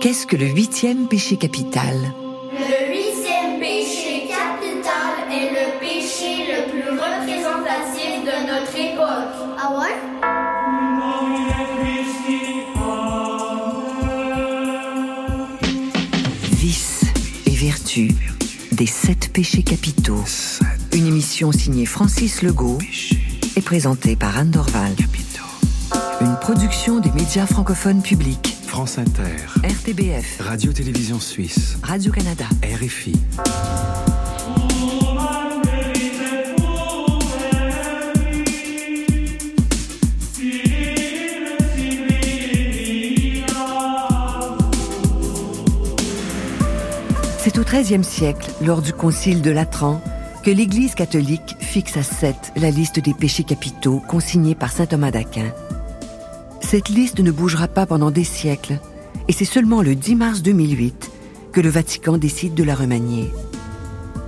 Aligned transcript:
Qu'est-ce 0.00 0.28
que 0.28 0.36
le 0.36 0.46
huitième 0.46 1.08
péché 1.08 1.36
capital? 1.36 2.14
Le 2.52 2.92
huitième 2.92 3.58
péché 3.58 4.28
capital 4.28 5.26
est 5.28 5.50
le 5.50 5.80
péché 5.80 6.46
le 6.46 6.70
plus 6.70 6.88
représentatif 6.90 8.22
de 8.22 8.36
notre 8.46 8.76
époque. 8.76 9.34
Ah 9.58 9.72
ouais? 9.76 9.96
Vice 16.52 17.04
et 17.46 17.56
vertu 17.56 18.14
des 18.70 18.86
sept 18.86 19.32
péchés 19.32 19.64
capitaux. 19.64 20.22
Une 20.92 21.08
émission 21.08 21.50
signée 21.50 21.86
Francis 21.86 22.42
Legault 22.42 22.78
et 23.56 23.60
présentée 23.60 24.14
par 24.14 24.38
Anne 24.38 24.50
Dorval. 24.50 24.94
Une 26.20 26.36
production 26.36 27.00
des 27.00 27.10
médias 27.10 27.46
francophones 27.46 28.02
publics. 28.02 28.57
France 28.78 28.98
Inter, 28.98 29.34
RTBF, 29.64 30.40
Radio-Télévision 30.40 31.18
Suisse, 31.18 31.78
Radio-Canada. 31.82 32.44
RFI. 32.62 33.12
C'est 47.38 47.58
au 47.58 47.64
XIIIe 47.64 48.04
siècle, 48.04 48.48
lors 48.64 48.80
du 48.80 48.92
concile 48.92 49.42
de 49.42 49.50
Latran, 49.50 50.00
que 50.44 50.52
l'Église 50.52 50.94
catholique 50.94 51.56
fixe 51.58 51.96
à 51.96 52.04
sept 52.04 52.52
la 52.54 52.70
liste 52.70 53.00
des 53.00 53.12
péchés 53.12 53.42
capitaux 53.42 53.98
consignés 54.06 54.54
par 54.54 54.70
saint 54.70 54.86
Thomas 54.86 55.10
d'Aquin. 55.10 55.52
Cette 56.70 56.90
liste 56.90 57.20
ne 57.20 57.30
bougera 57.30 57.66
pas 57.66 57.86
pendant 57.86 58.10
des 58.10 58.24
siècles, 58.24 58.78
et 59.26 59.32
c'est 59.32 59.46
seulement 59.46 59.80
le 59.80 59.94
10 59.94 60.16
mars 60.16 60.42
2008 60.42 61.10
que 61.50 61.62
le 61.62 61.70
Vatican 61.70 62.18
décide 62.18 62.52
de 62.52 62.62
la 62.62 62.74
remanier. 62.74 63.32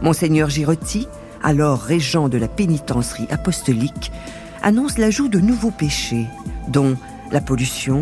Monseigneur 0.01 0.49
Girotti, 0.49 1.07
alors 1.43 1.83
régent 1.83 2.31
de 2.31 2.39
la 2.39 2.49
pénitencerie 2.49 3.27
apostolique, 3.29 4.11
annonce 4.63 4.97
l'ajout 4.97 5.29
de 5.29 5.39
nouveaux 5.39 5.71
péchés, 5.71 6.25
dont 6.69 6.97
la 7.31 7.43
pollution, 7.43 8.01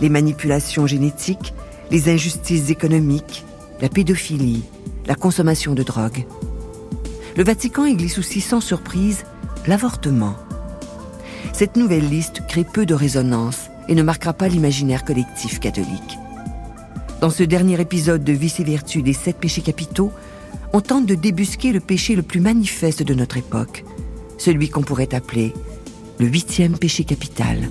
les 0.00 0.08
manipulations 0.08 0.86
génétiques, 0.86 1.52
les 1.90 2.08
injustices 2.08 2.70
économiques, 2.70 3.44
la 3.80 3.88
pédophilie, 3.88 4.62
la 5.06 5.16
consommation 5.16 5.74
de 5.74 5.82
drogue. 5.82 6.26
Le 7.36 7.42
Vatican 7.42 7.86
y 7.86 7.96
aussi 8.16 8.40
sans 8.40 8.60
surprise 8.60 9.24
l'avortement. 9.66 10.36
Cette 11.52 11.74
nouvelle 11.74 12.08
liste 12.08 12.46
crée 12.46 12.64
peu 12.64 12.86
de 12.86 12.94
résonance 12.94 13.69
et 13.90 13.94
ne 13.94 14.02
marquera 14.02 14.32
pas 14.32 14.48
l'imaginaire 14.48 15.04
collectif 15.04 15.60
catholique. 15.60 16.18
Dans 17.20 17.28
ce 17.28 17.42
dernier 17.42 17.78
épisode 17.78 18.24
de 18.24 18.32
Vice 18.32 18.60
et 18.60 18.64
Vertu 18.64 19.02
des 19.02 19.12
sept 19.12 19.36
péchés 19.36 19.60
capitaux, 19.60 20.10
on 20.72 20.80
tente 20.80 21.04
de 21.04 21.14
débusquer 21.14 21.72
le 21.72 21.80
péché 21.80 22.14
le 22.14 22.22
plus 22.22 22.40
manifeste 22.40 23.02
de 23.02 23.12
notre 23.12 23.36
époque, 23.36 23.84
celui 24.38 24.70
qu'on 24.70 24.82
pourrait 24.82 25.14
appeler 25.14 25.52
le 26.18 26.26
huitième 26.26 26.78
péché 26.78 27.04
capital. 27.04 27.68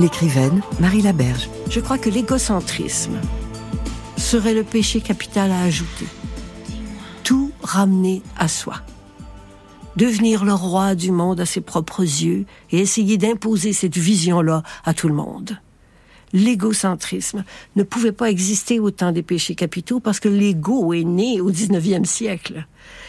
L'écrivaine 0.00 0.62
Marie 0.78 1.02
Laberge. 1.02 1.50
Je 1.68 1.80
crois 1.80 1.98
que 1.98 2.08
l'égocentrisme 2.08 3.18
serait 4.16 4.54
le 4.54 4.62
péché 4.62 5.00
capital 5.00 5.50
à 5.50 5.62
ajouter. 5.62 6.06
Tout 7.24 7.50
ramener 7.62 8.22
à 8.38 8.46
soi. 8.46 8.76
Devenir 9.96 10.44
le 10.44 10.54
roi 10.54 10.94
du 10.94 11.10
monde 11.10 11.40
à 11.40 11.46
ses 11.46 11.60
propres 11.60 12.02
yeux 12.02 12.46
et 12.70 12.78
essayer 12.78 13.16
d'imposer 13.16 13.72
cette 13.72 13.96
vision-là 13.96 14.62
à 14.84 14.94
tout 14.94 15.08
le 15.08 15.14
monde. 15.14 15.58
L'égocentrisme 16.32 17.42
ne 17.74 17.82
pouvait 17.82 18.12
pas 18.12 18.30
exister 18.30 18.78
au 18.78 18.92
temps 18.92 19.10
des 19.10 19.24
péchés 19.24 19.56
capitaux 19.56 19.98
parce 19.98 20.20
que 20.20 20.28
l'ego 20.28 20.92
est 20.92 21.02
né 21.02 21.40
au 21.40 21.50
19e 21.50 22.04
siècle. 22.04 22.68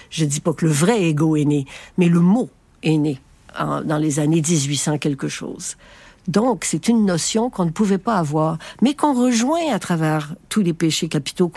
Je 0.10 0.26
dis 0.26 0.40
pas 0.40 0.54
que 0.54 0.66
le 0.66 0.72
vrai 0.72 1.04
ego 1.04 1.36
est 1.36 1.46
né, 1.46 1.66
mais 2.00 2.10
le 2.10 2.20
mot 2.20 2.50
est 2.82 2.98
né 2.98 3.22
dans 3.60 3.98
les 3.98 4.20
années 4.20 4.42
1800 4.42 4.98
quelque 4.98 5.28
chose. 5.28 5.76
Donc, 6.30 6.64
c'est 6.64 6.88
une 6.88 7.06
notion 7.06 7.50
qu'on 7.50 7.66
ne 7.66 7.72
pouvait 7.72 7.98
pas 7.98 8.18
avoir, 8.18 8.60
mais 8.84 8.94
qu'on 8.94 9.14
rejoint 9.20 9.74
à 9.74 9.80
travers 9.80 10.36
tous 10.48 10.62
les 10.62 10.74
péchés 10.74 11.10
capitaux 11.10 11.52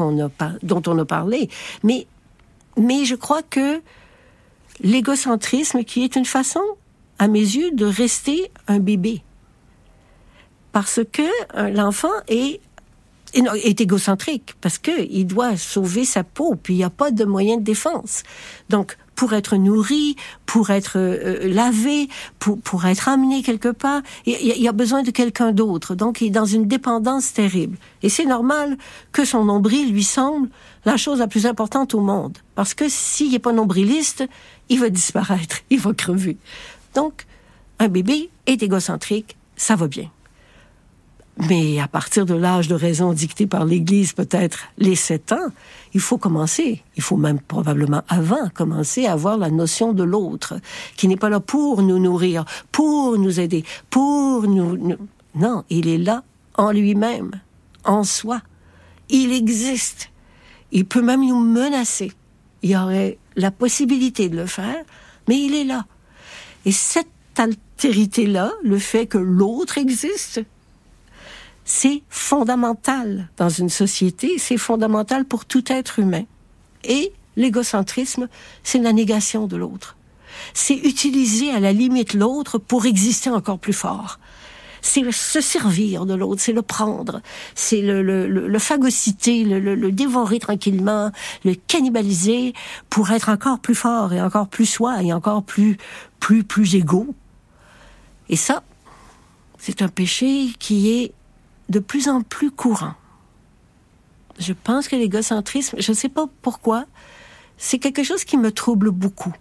dont 0.62 0.82
on 0.86 0.98
a 0.98 1.04
parlé. 1.04 1.50
Mais, 1.84 2.06
mais 2.78 3.04
je 3.04 3.14
crois 3.14 3.42
que 3.42 3.82
l'égocentrisme, 4.80 5.84
qui 5.84 6.04
est 6.04 6.16
une 6.16 6.24
façon, 6.24 6.62
à 7.18 7.28
mes 7.28 7.40
yeux, 7.40 7.70
de 7.72 7.84
rester 7.84 8.50
un 8.66 8.78
bébé. 8.78 9.22
Parce 10.72 11.00
que 11.12 11.22
euh, 11.54 11.68
l'enfant 11.68 12.12
est 12.28 12.60
est 13.34 13.80
égocentrique 13.80 14.54
parce 14.60 14.76
que 14.76 14.90
il 15.10 15.26
doit 15.26 15.56
sauver 15.56 16.04
sa 16.04 16.22
peau, 16.22 16.54
puis 16.54 16.74
il 16.74 16.76
n'y 16.78 16.84
a 16.84 16.90
pas 16.90 17.10
de 17.10 17.24
moyen 17.24 17.56
de 17.56 17.62
défense. 17.62 18.24
Donc, 18.68 18.98
pour 19.14 19.32
être 19.34 19.56
nourri, 19.56 20.16
pour 20.46 20.70
être 20.70 20.94
euh, 20.96 21.48
lavé, 21.48 22.08
pour, 22.38 22.60
pour 22.60 22.86
être 22.86 23.08
amené 23.08 23.42
quelque 23.42 23.68
part, 23.68 24.02
il 24.26 24.66
a 24.66 24.72
besoin 24.72 25.02
de 25.02 25.10
quelqu'un 25.10 25.52
d'autre. 25.52 25.94
Donc, 25.94 26.20
il 26.20 26.28
est 26.28 26.30
dans 26.30 26.44
une 26.44 26.66
dépendance 26.66 27.32
terrible. 27.32 27.76
Et 28.02 28.08
c'est 28.08 28.24
normal 28.24 28.76
que 29.12 29.24
son 29.24 29.44
nombril 29.44 29.92
lui 29.92 30.04
semble 30.04 30.48
la 30.84 30.96
chose 30.96 31.20
la 31.20 31.28
plus 31.28 31.46
importante 31.46 31.94
au 31.94 32.00
monde. 32.00 32.38
Parce 32.54 32.74
que 32.74 32.86
s'il 32.88 33.32
n'est 33.32 33.38
pas 33.38 33.52
nombriliste, 33.52 34.24
il 34.68 34.80
va 34.80 34.88
disparaître, 34.88 35.58
il 35.70 35.78
va 35.78 35.92
crever. 35.92 36.36
Donc, 36.94 37.26
un 37.78 37.88
bébé 37.88 38.30
est 38.46 38.62
égocentrique, 38.62 39.36
ça 39.56 39.76
va 39.76 39.88
bien. 39.88 40.10
Mais 41.38 41.80
à 41.80 41.88
partir 41.88 42.26
de 42.26 42.34
l'âge 42.34 42.68
de 42.68 42.74
raison 42.74 43.12
dicté 43.12 43.46
par 43.46 43.64
l'Église, 43.64 44.12
peut-être 44.12 44.68
les 44.76 44.94
sept 44.94 45.32
ans, 45.32 45.48
il 45.94 46.00
faut 46.00 46.18
commencer, 46.18 46.82
il 46.96 47.02
faut 47.02 47.16
même 47.16 47.40
probablement 47.40 48.02
avant 48.08 48.50
commencer 48.54 49.06
à 49.06 49.12
avoir 49.12 49.38
la 49.38 49.50
notion 49.50 49.94
de 49.94 50.02
l'autre, 50.02 50.54
qui 50.96 51.08
n'est 51.08 51.16
pas 51.16 51.30
là 51.30 51.40
pour 51.40 51.82
nous 51.82 51.98
nourrir, 51.98 52.44
pour 52.70 53.18
nous 53.18 53.40
aider, 53.40 53.64
pour 53.88 54.42
nous... 54.42 54.96
Non, 55.34 55.64
il 55.70 55.88
est 55.88 55.98
là 55.98 56.22
en 56.54 56.70
lui-même, 56.70 57.30
en 57.84 58.04
soi. 58.04 58.42
Il 59.08 59.32
existe. 59.32 60.10
Il 60.70 60.84
peut 60.84 61.02
même 61.02 61.26
nous 61.26 61.40
menacer. 61.40 62.12
Il 62.62 62.70
y 62.70 62.76
aurait 62.76 63.18
la 63.36 63.50
possibilité 63.50 64.28
de 64.28 64.36
le 64.36 64.46
faire, 64.46 64.84
mais 65.28 65.40
il 65.40 65.54
est 65.54 65.64
là. 65.64 65.86
Et 66.66 66.72
cette 66.72 67.08
altérité-là, 67.36 68.52
le 68.62 68.78
fait 68.78 69.06
que 69.06 69.18
l'autre 69.18 69.78
existe, 69.78 70.42
c'est 71.64 72.02
fondamental 72.08 73.28
dans 73.36 73.48
une 73.48 73.70
société, 73.70 74.38
c'est 74.38 74.56
fondamental 74.56 75.24
pour 75.24 75.44
tout 75.44 75.64
être 75.72 75.98
humain. 75.98 76.24
Et 76.84 77.12
l'égocentrisme, 77.36 78.28
c'est 78.62 78.78
la 78.78 78.92
négation 78.92 79.46
de 79.46 79.56
l'autre. 79.56 79.96
C'est 80.54 80.74
utiliser 80.74 81.50
à 81.50 81.60
la 81.60 81.72
limite 81.72 82.14
l'autre 82.14 82.58
pour 82.58 82.86
exister 82.86 83.30
encore 83.30 83.58
plus 83.58 83.72
fort. 83.72 84.18
C'est 84.84 85.08
se 85.12 85.40
servir 85.40 86.06
de 86.06 86.14
l'autre, 86.14 86.40
c'est 86.40 86.52
le 86.52 86.62
prendre, 86.62 87.20
c'est 87.54 87.82
le, 87.82 88.02
le, 88.02 88.26
le, 88.26 88.48
le 88.48 88.58
phagocyter, 88.58 89.44
le 89.44 89.92
dévorer 89.92 90.40
tranquillement, 90.40 91.12
le 91.44 91.54
cannibaliser 91.54 92.52
pour 92.90 93.12
être 93.12 93.28
encore 93.28 93.60
plus 93.60 93.76
fort 93.76 94.12
et 94.12 94.20
encore 94.20 94.48
plus 94.48 94.66
soi 94.66 95.00
et 95.04 95.12
encore 95.12 95.44
plus, 95.44 95.76
plus, 96.18 96.42
plus 96.42 96.74
égaux. 96.74 97.14
Et 98.28 98.34
ça, 98.34 98.64
c'est 99.58 99.82
un 99.82 99.88
péché 99.88 100.48
qui 100.58 100.90
est 100.90 101.12
de 101.72 101.78
plus 101.78 102.08
en 102.08 102.20
plus 102.20 102.50
courant. 102.50 102.94
Je 104.38 104.52
pense 104.52 104.88
que 104.88 104.96
l'égocentrisme, 104.96 105.76
je 105.80 105.92
ne 105.92 105.96
sais 105.96 106.10
pas 106.10 106.26
pourquoi, 106.42 106.84
c'est 107.56 107.78
quelque 107.78 108.04
chose 108.04 108.24
qui 108.24 108.36
me 108.36 108.52
trouble 108.52 108.90
beaucoup. 108.90 109.32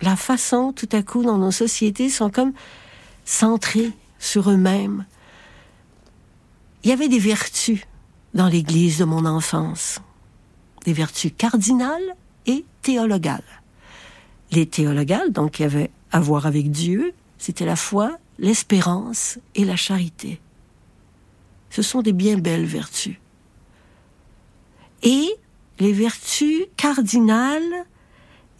La 0.00 0.16
façon, 0.16 0.72
tout 0.72 0.88
à 0.92 1.02
coup, 1.02 1.22
dont 1.22 1.36
nos 1.36 1.50
sociétés 1.50 2.08
sont 2.08 2.30
comme 2.30 2.54
centrées 3.26 3.92
sur 4.18 4.50
eux-mêmes. 4.50 5.04
Il 6.82 6.90
y 6.90 6.92
avait 6.92 7.08
des 7.08 7.18
vertus 7.18 7.80
dans 8.32 8.48
l'Église 8.48 8.98
de 8.98 9.04
mon 9.04 9.26
enfance, 9.26 10.00
des 10.86 10.94
vertus 10.94 11.32
cardinales 11.36 12.16
et 12.46 12.64
théologales. 12.80 13.42
Les 14.50 14.66
théologales, 14.66 15.30
donc, 15.30 15.52
qui 15.52 15.64
avaient 15.64 15.90
à 16.10 16.20
voir 16.20 16.46
avec 16.46 16.70
Dieu, 16.70 17.12
c'était 17.36 17.66
la 17.66 17.76
foi, 17.76 18.16
l'espérance 18.38 19.38
et 19.54 19.66
la 19.66 19.76
charité. 19.76 20.40
Ce 21.74 21.82
sont 21.82 22.02
des 22.02 22.12
bien 22.12 22.38
belles 22.38 22.66
vertus. 22.66 23.16
Et 25.02 25.28
les 25.80 25.92
vertus 25.92 26.66
cardinales 26.76 27.84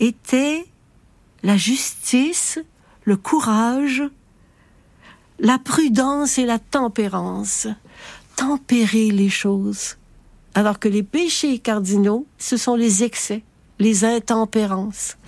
étaient 0.01 0.65
la 1.45 1.57
justice, 1.57 2.59
le 3.05 3.17
courage, 3.17 4.03
la 5.39 5.61
prudence 5.61 6.39
et 6.39 6.45
la 6.45 6.59
tempérance. 6.59 7.69
Tempérer 8.35 9.13
les 9.13 9.31
choses. 9.31 9.97
Alors 10.55 10.81
que 10.81 10.89
les 10.89 11.05
péchés 11.05 11.61
cardinaux, 11.61 12.27
ce 12.39 12.57
sont 12.57 12.75
les 12.75 13.05
excès, 13.05 13.45
les 13.79 14.05
intempérances. 14.05 15.19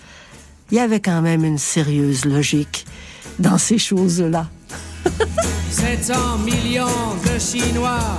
Il 0.73 0.77
y 0.77 0.81
avait 0.81 1.00
quand 1.00 1.23
même 1.23 1.44
une 1.44 1.59
sérieuse 1.59 2.25
logique 2.25 2.85
dans 3.38 3.59
ces 3.59 3.79
choses-là. 3.79 4.50
700 5.70 6.38
millions 6.44 7.17
de 7.25 7.38
Chinois, 7.38 8.19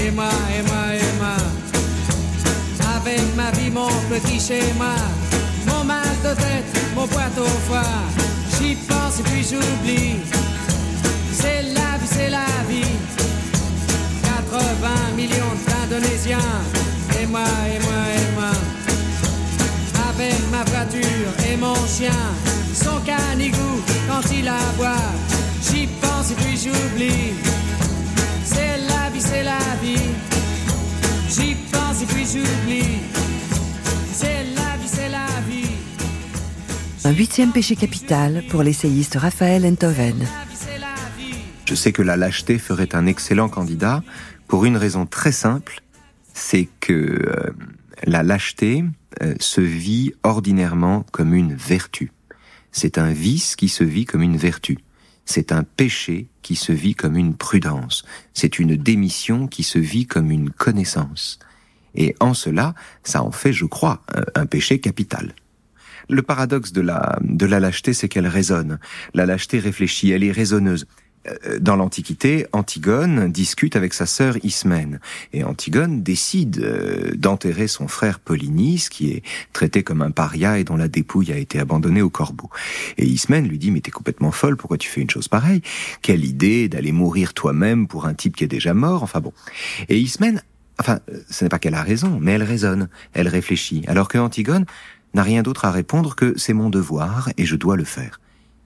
et 0.00 0.10
moi, 0.10 0.30
et 0.56 0.62
moi, 0.62 0.94
et 0.94 1.18
moi. 1.18 1.36
Avec 2.96 3.20
ma 3.36 3.50
vie, 3.52 3.70
mon 3.70 3.88
petit 4.10 4.40
schéma, 4.40 4.94
mon 5.66 5.84
mal 5.84 6.06
de 6.22 6.34
tête, 6.34 6.80
mon 6.94 7.06
poids 7.06 7.32
au 7.38 7.46
foie. 7.66 7.82
J'y 8.58 8.74
pense 8.74 9.20
et 9.20 9.22
puis 9.24 9.42
j'oublie. 9.42 10.16
C'est 11.32 11.62
la 11.74 11.98
vie, 11.98 12.08
c'est 12.10 12.30
la 12.30 12.46
vie. 12.68 12.96
80 14.22 15.16
millions 15.16 15.56
d'Indonésiens, 15.66 16.38
et 17.20 17.26
moi, 17.26 17.40
et 17.40 17.78
moi, 17.80 18.02
et 18.16 18.34
moi. 18.34 18.52
Avec 20.10 20.38
ma 20.50 20.62
voiture 20.64 21.32
et 21.50 21.56
mon 21.56 21.74
chien, 21.86 22.22
son 22.74 23.00
canigou 23.00 23.80
quand 24.08 24.30
il 24.30 24.46
aboie. 24.46 25.41
J'y 25.72 25.86
pense 25.86 26.30
et 26.30 26.34
puis 26.34 26.56
j'oublie. 26.56 27.32
C'est 28.44 28.76
la 28.76 29.08
vie, 29.08 29.20
c'est 29.20 29.42
la 29.42 29.58
vie. 29.82 30.10
J'y 31.30 31.54
pense 31.72 32.02
et 32.02 32.06
puis 32.06 32.26
j'oublie. 32.26 32.98
C'est 34.12 34.44
la 34.54 34.76
vie, 34.76 34.86
c'est 34.86 35.08
la 35.08 35.26
vie. 35.48 35.70
Un 37.04 37.12
huitième 37.12 37.52
péché 37.52 37.74
capital 37.74 38.42
pour 38.50 38.62
l'essayiste 38.62 39.14
Raphaël 39.14 39.64
Enthoven. 39.64 40.26
Je 41.66 41.74
sais 41.74 41.92
que 41.92 42.02
la 42.02 42.18
lâcheté 42.18 42.58
ferait 42.58 42.94
un 42.94 43.06
excellent 43.06 43.48
candidat 43.48 44.02
pour 44.48 44.66
une 44.66 44.76
raison 44.76 45.06
très 45.06 45.32
simple, 45.32 45.80
c'est 46.34 46.68
que 46.80 46.92
euh, 46.92 47.50
la 48.04 48.22
lâcheté 48.22 48.84
euh, 49.22 49.34
se 49.40 49.62
vit 49.62 50.12
ordinairement 50.22 51.06
comme 51.12 51.32
une 51.32 51.54
vertu. 51.54 52.12
C'est 52.72 52.98
un 52.98 53.10
vice 53.10 53.56
qui 53.56 53.70
se 53.70 53.84
vit 53.84 54.04
comme 54.04 54.20
une 54.20 54.36
vertu. 54.36 54.76
C'est 55.24 55.52
un 55.52 55.62
péché 55.62 56.28
qui 56.42 56.56
se 56.56 56.72
vit 56.72 56.94
comme 56.94 57.16
une 57.16 57.34
prudence. 57.34 58.04
C'est 58.34 58.58
une 58.58 58.76
démission 58.76 59.46
qui 59.46 59.62
se 59.62 59.78
vit 59.78 60.06
comme 60.06 60.30
une 60.30 60.50
connaissance. 60.50 61.38
Et 61.94 62.14
en 62.20 62.34
cela, 62.34 62.74
ça 63.04 63.22
en 63.22 63.32
fait, 63.32 63.52
je 63.52 63.64
crois, 63.64 64.02
un, 64.34 64.46
péché 64.46 64.80
capital. 64.80 65.34
Le 66.08 66.22
paradoxe 66.22 66.72
de 66.72 66.80
la, 66.80 67.18
de 67.22 67.46
la 67.46 67.60
lâcheté, 67.60 67.92
c'est 67.92 68.08
qu'elle 68.08 68.26
raisonne. 68.26 68.78
La 69.14 69.26
lâcheté 69.26 69.58
réfléchit, 69.58 70.10
elle 70.10 70.24
est 70.24 70.32
raisonneuse. 70.32 70.86
Euh, 71.26 71.58
Dans 71.58 71.76
l'Antiquité, 71.76 72.46
Antigone 72.52 73.30
discute 73.30 73.76
avec 73.76 73.94
sa 73.94 74.06
sœur 74.06 74.36
Ismène. 74.44 75.00
Et 75.32 75.44
Antigone 75.44 76.02
décide 76.02 76.60
euh, 76.60 77.12
d'enterrer 77.14 77.68
son 77.68 77.88
frère 77.88 78.18
Polynice, 78.18 78.88
qui 78.88 79.10
est 79.10 79.22
traité 79.52 79.82
comme 79.82 80.02
un 80.02 80.10
paria 80.10 80.58
et 80.58 80.64
dont 80.64 80.76
la 80.76 80.88
dépouille 80.88 81.32
a 81.32 81.36
été 81.36 81.58
abandonnée 81.58 82.02
au 82.02 82.10
corbeau. 82.10 82.50
Et 82.98 83.06
Ismène 83.06 83.48
lui 83.48 83.58
dit, 83.58 83.70
mais 83.70 83.80
t'es 83.80 83.90
complètement 83.90 84.32
folle, 84.32 84.56
pourquoi 84.56 84.78
tu 84.78 84.88
fais 84.88 85.00
une 85.00 85.10
chose 85.10 85.28
pareille? 85.28 85.62
Quelle 86.02 86.24
idée 86.24 86.68
d'aller 86.68 86.92
mourir 86.92 87.34
toi-même 87.34 87.86
pour 87.86 88.06
un 88.06 88.14
type 88.14 88.36
qui 88.36 88.44
est 88.44 88.48
déjà 88.48 88.74
mort 88.74 89.02
Enfin 89.02 89.20
bon. 89.20 89.32
Et 89.88 89.98
Ismène, 89.98 90.42
enfin, 90.78 91.00
ce 91.30 91.44
n'est 91.44 91.48
pas 91.48 91.58
qu'elle 91.58 91.74
a 91.74 91.82
raison, 91.82 92.18
mais 92.20 92.32
elle 92.32 92.42
raisonne, 92.42 92.88
elle 93.12 93.28
réfléchit. 93.28 93.84
Alors 93.86 94.08
que 94.08 94.18
Antigone 94.18 94.66
n'a 95.14 95.22
rien 95.22 95.42
d'autre 95.42 95.64
à 95.64 95.70
répondre 95.70 96.14
que 96.14 96.34
c'est 96.36 96.52
mon 96.54 96.70
devoir 96.70 97.30
et 97.36 97.44
je 97.44 97.56
dois 97.56 97.76
le 97.76 97.84
faire. 97.84 98.20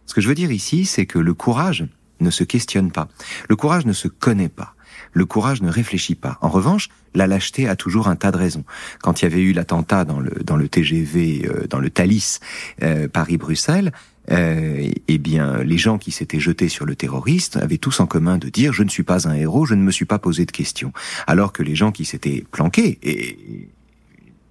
Ce 0.07 0.15
que 0.15 0.21
je 0.21 0.29
veux 0.29 0.35
dire 0.35 0.53
ici, 0.53 0.85
c'est 0.85 1.07
que 1.07 1.19
le 1.19 1.35
courage 1.35 1.87
ne 2.21 2.31
se 2.31 2.45
questionne 2.45 2.91
pas. 2.91 3.09
Le 3.49 3.57
courage 3.57 3.87
ne 3.87 3.93
se 3.93 4.09
connaît 4.09 4.49
pas. 4.49 4.75
Le 5.13 5.25
courage 5.25 5.63
ne 5.63 5.71
réfléchit 5.71 6.15
pas. 6.15 6.39
En 6.41 6.49
revanche, 6.49 6.89
la 7.15 7.27
lâcheté 7.27 7.69
a 7.69 7.77
toujours 7.77 8.09
un 8.09 8.17
tas 8.17 8.31
de 8.31 8.37
raisons. 8.37 8.65
Quand 9.03 9.21
il 9.21 9.25
y 9.25 9.27
avait 9.27 9.41
eu 9.41 9.53
l'attentat 9.53 10.05
dans 10.05 10.21
le 10.21 10.31
dans 10.45 10.57
le 10.57 10.69
TGV, 10.69 11.47
euh, 11.47 11.67
dans 11.69 11.79
le 11.79 11.91
Thalys, 11.91 12.41
euh, 12.83 13.09
Paris-Bruxelles, 13.09 13.93
euh, 14.31 14.91
eh 15.09 15.19
bien, 15.19 15.63
les 15.63 15.79
gens 15.79 15.99
qui 15.99 16.11
s'étaient 16.11 16.41
jetés 16.41 16.69
sur 16.69 16.85
le 16.85 16.97
terroriste 16.97 17.57
avaient 17.57 17.79
tous 17.79 18.01
en 18.01 18.07
commun 18.07 18.39
de 18.39 18.49
dire 18.49 18.73
je 18.73 18.83
ne 18.83 18.89
suis 18.89 19.05
pas 19.05 19.29
un 19.29 19.35
héros, 19.35 19.67
je 19.67 19.75
ne 19.75 19.83
me 19.83 19.91
suis 19.91 20.05
pas 20.05 20.19
posé 20.19 20.45
de 20.45 20.51
questions. 20.51 20.93
Alors 21.27 21.53
que 21.53 21.63
les 21.63 21.75
gens 21.75 21.93
qui 21.93 22.05
s'étaient 22.05 22.45
planqués 22.51 22.99
et 23.03 23.69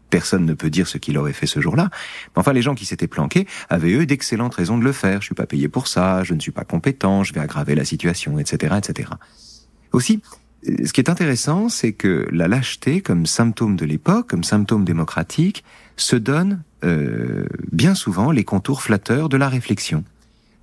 personne 0.10 0.46
ne 0.46 0.54
peut 0.54 0.70
dire 0.70 0.88
ce 0.88 0.98
qu'il 0.98 1.18
aurait 1.18 1.34
fait 1.34 1.48
ce 1.48 1.60
jour-là. 1.60 1.90
Mais 2.36 2.40
enfin, 2.40 2.54
les 2.54 2.62
gens 2.62 2.76
qui 2.76 2.86
s'étaient 2.86 3.08
planqués 3.08 3.48
avaient 3.70 3.94
eux 3.94 4.06
d'excellentes 4.06 4.56
raisons 4.56 4.78
de 4.78 4.84
le 4.84 4.92
faire. 4.92 5.22
Je 5.22 5.26
suis 5.26 5.36
pas 5.36 5.46
payé 5.46 5.68
pour 5.68 5.88
ça, 5.88 6.24
je 6.24 6.34
ne 6.34 6.40
suis 6.40 6.52
pas 6.52 6.64
compétent, 6.64 7.24
je 7.24 7.34
vais 7.34 7.40
aggraver 7.40 7.76
la 7.76 7.86
situation, 7.86 8.40
etc., 8.40 8.76
etc. 8.78 9.10
Aussi, 9.92 10.22
ce 10.64 10.94
qui 10.94 11.02
est 11.02 11.10
intéressant, 11.10 11.70
c'est 11.70 11.94
que 11.94 12.28
la 12.32 12.48
lâcheté, 12.48 13.02
comme 13.02 13.26
symptôme 13.26 13.76
de 13.76 13.86
l'époque, 13.86 14.28
comme 14.28 14.44
symptôme 14.44 14.84
démocratique, 14.84 15.64
se 15.96 16.16
donne 16.16 16.64
euh, 16.84 17.46
bien 17.72 17.96
souvent 17.96 18.32
les 18.32 18.44
contours 18.44 18.82
flatteurs 18.82 19.30
de 19.30 19.38
la 19.38 19.50
réflexion, 19.50 20.04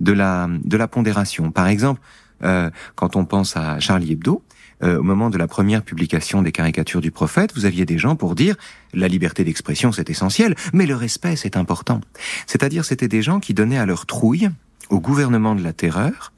de 0.01 0.13
la, 0.13 0.49
de 0.65 0.77
la 0.77 0.89
pondération. 0.89 1.51
Par 1.51 1.69
exemple, 1.69 2.01
euh, 2.43 2.71
quand 2.95 3.17
on 3.17 3.25
pense 3.25 3.57
à 3.57 3.79
Charlie 3.81 4.13
Hebdo, 4.13 4.43
euh, 4.83 4.99
au 4.99 5.03
moment 5.03 5.31
de 5.31 5.39
la 5.39 5.47
première 5.47 5.83
publication 5.83 6.43
des 6.43 6.53
caricatures 6.53 7.01
du 7.01 7.11
prophète, 7.11 7.53
vous 7.55 7.65
aviez 7.65 7.85
des 7.85 7.99
gens 7.99 8.17
pour 8.17 8.35
dire 8.35 8.57
la 8.93 9.09
liberté 9.09 9.45
d'expression 9.45 9.93
c'est 9.93 10.11
essentiel, 10.11 10.55
mais 10.73 10.87
le 10.87 10.97
respect 10.97 11.37
c'est 11.37 11.57
important. 11.57 12.01
C'est-à-dire 12.47 12.85
c'était 12.85 13.09
des 13.09 13.23
gens 13.23 13.41
qui 13.41 13.55
donnaient 13.55 13.79
à 13.79 13.87
leur 13.87 14.07
trouille, 14.07 14.51
au 14.91 15.01
gouvernement 15.01 15.55
de 15.55 15.63
la 15.63 15.73
terreur, 15.73 16.33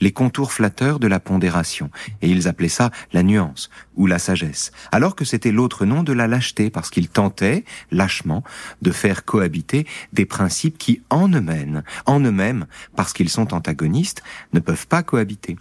les 0.00 0.12
contours 0.12 0.52
flatteurs 0.52 0.98
de 0.98 1.06
la 1.06 1.20
pondération. 1.20 1.90
Et 2.22 2.28
ils 2.28 2.48
appelaient 2.48 2.68
ça 2.68 2.90
la 3.12 3.22
nuance 3.22 3.70
ou 3.96 4.06
la 4.06 4.18
sagesse. 4.18 4.72
Alors 4.92 5.16
que 5.16 5.24
c'était 5.24 5.52
l'autre 5.52 5.84
nom 5.84 6.02
de 6.02 6.12
la 6.12 6.26
lâcheté, 6.26 6.70
parce 6.70 6.90
qu'ils 6.90 7.08
tentaient, 7.08 7.64
lâchement, 7.90 8.42
de 8.82 8.90
faire 8.90 9.24
cohabiter 9.24 9.86
des 10.12 10.26
principes 10.26 10.78
qui, 10.78 11.02
en 11.10 11.28
eux-mêmes, 11.28 11.82
en 12.06 12.20
eux-mêmes, 12.20 12.66
parce 12.96 13.12
qu'ils 13.12 13.28
sont 13.28 13.54
antagonistes, 13.54 14.22
ne 14.52 14.60
peuvent 14.60 14.86
pas 14.86 15.02
cohabiter. 15.02 15.56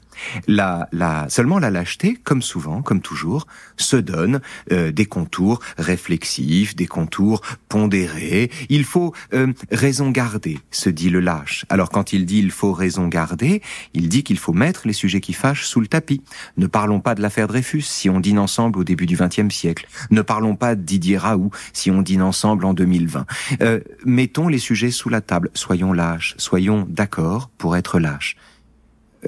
La, 0.47 0.87
la, 0.91 1.27
seulement 1.29 1.59
la 1.59 1.71
lâcheté, 1.71 2.17
comme 2.23 2.41
souvent, 2.41 2.81
comme 2.81 3.01
toujours, 3.01 3.47
se 3.77 3.95
donne 3.95 4.41
euh, 4.71 4.91
des 4.91 5.05
contours 5.05 5.59
réflexifs, 5.77 6.75
des 6.75 6.87
contours 6.87 7.41
pondérés. 7.69 8.51
Il 8.69 8.83
faut 8.83 9.13
euh, 9.33 9.53
raison 9.71 10.11
garder, 10.11 10.59
se 10.71 10.89
dit 10.89 11.09
le 11.09 11.19
lâche. 11.19 11.65
Alors 11.69 11.89
quand 11.89 12.13
il 12.13 12.25
dit 12.25 12.39
il 12.39 12.51
faut 12.51 12.73
raison 12.73 13.07
garder, 13.07 13.61
il 13.93 14.09
dit 14.09 14.23
qu'il 14.23 14.37
faut 14.37 14.53
mettre 14.53 14.87
les 14.87 14.93
sujets 14.93 15.21
qui 15.21 15.33
fâchent 15.33 15.65
sous 15.65 15.81
le 15.81 15.87
tapis. 15.87 16.21
Ne 16.57 16.67
parlons 16.67 16.99
pas 16.99 17.15
de 17.15 17.21
l'affaire 17.21 17.47
Dreyfus 17.47 17.81
si 17.81 18.09
on 18.09 18.19
dîne 18.23 18.39
ensemble 18.39 18.79
au 18.79 18.83
début 18.83 19.05
du 19.05 19.15
XXe 19.15 19.53
siècle. 19.53 19.87
Ne 20.09 20.23
parlons 20.23 20.55
pas 20.55 20.73
de 20.73 20.81
Didier 20.81 21.17
Raoult 21.17 21.51
si 21.73 21.91
on 21.91 22.01
dîne 22.01 22.23
ensemble 22.23 22.65
en 22.65 22.73
2020. 22.73 23.25
Euh, 23.61 23.79
mettons 24.05 24.47
les 24.47 24.57
sujets 24.57 24.89
sous 24.89 25.09
la 25.09 25.21
table. 25.21 25.51
Soyons 25.53 25.93
lâches, 25.93 26.33
soyons 26.37 26.87
d'accord 26.89 27.49
pour 27.57 27.77
être 27.77 27.99
lâches. 27.99 28.35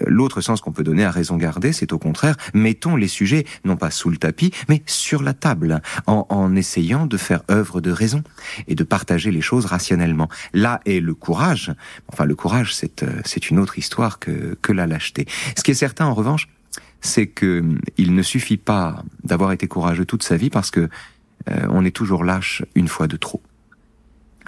Euh, 0.02 0.06
L'autre 0.08 0.42
sens 0.42 0.62
qu'on 0.62 0.72
peut 0.72 0.84
donner 0.84 1.06
à 1.06 1.12
raison 1.12 1.38
garder, 1.38 1.74
c'est 1.74 1.94
au 1.94 2.00
contraire, 2.00 2.36
mettons 2.54 2.96
les 2.96 3.08
sujets 3.08 3.46
non 3.64 3.78
pas 3.78 3.92
sous 3.92 4.10
le 4.10 4.18
tapis, 4.18 4.52
mais 4.70 4.84
sur 4.86 5.22
la 5.22 5.34
table, 5.34 5.82
en, 6.08 6.26
en 6.30 6.56
essayant 6.56 7.06
de 7.06 7.18
faire 7.18 7.44
œuvre 7.52 7.82
de 7.82 7.92
raison 7.92 8.24
et 8.68 8.76
de 8.76 8.84
partager 8.84 9.32
les 9.32 9.42
choses 9.42 9.66
rationnellement. 9.66 10.30
Là 10.54 10.82
est 10.86 11.00
le 11.00 11.14
courage. 11.14 11.74
Enfin, 12.12 12.26
le 12.26 12.36
courage, 12.36 12.74
c'est 12.74 13.04
euh, 13.04 13.22
c'est 13.26 13.50
une 13.50 13.60
autre 13.60 13.78
histoire 13.78 14.20
que, 14.20 14.58
que 14.62 14.72
la 14.72 14.88
lâcheté. 14.88 15.28
Ce 15.58 15.64
qui 15.64 15.72
est 15.72 15.76
certain, 15.76 16.06
en 16.06 16.14
revanche, 16.14 16.48
c'est 17.02 17.28
que 17.28 17.60
hum, 17.60 17.80
il 17.98 18.14
ne 18.16 18.22
suffit 18.22 18.58
pas 18.58 19.04
d'avoir 19.24 19.52
été 19.52 19.68
courageux 19.68 20.06
toute 20.06 20.24
sa 20.24 20.38
vie 20.38 20.50
parce 20.50 20.72
que 20.72 20.90
euh, 21.50 21.68
on 21.70 21.86
est 21.86 21.96
toujours 21.96 22.24
lâche 22.24 22.64
une 22.76 22.88
fois 22.88 23.08
de 23.08 23.18
trop. 23.18 23.42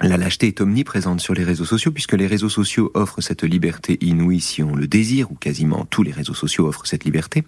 La 0.00 0.16
lâcheté 0.16 0.46
est 0.46 0.60
omniprésente 0.60 1.20
sur 1.20 1.34
les 1.34 1.42
réseaux 1.42 1.64
sociaux 1.64 1.90
puisque 1.90 2.12
les 2.12 2.26
réseaux 2.26 2.48
sociaux 2.48 2.90
offrent 2.94 3.20
cette 3.20 3.42
liberté 3.42 3.98
inouïe 4.00 4.40
si 4.40 4.62
on 4.62 4.74
le 4.76 4.86
désire, 4.86 5.32
ou 5.32 5.34
quasiment 5.34 5.84
tous 5.86 6.04
les 6.04 6.12
réseaux 6.12 6.34
sociaux 6.34 6.68
offrent 6.68 6.86
cette 6.86 7.04
liberté, 7.04 7.44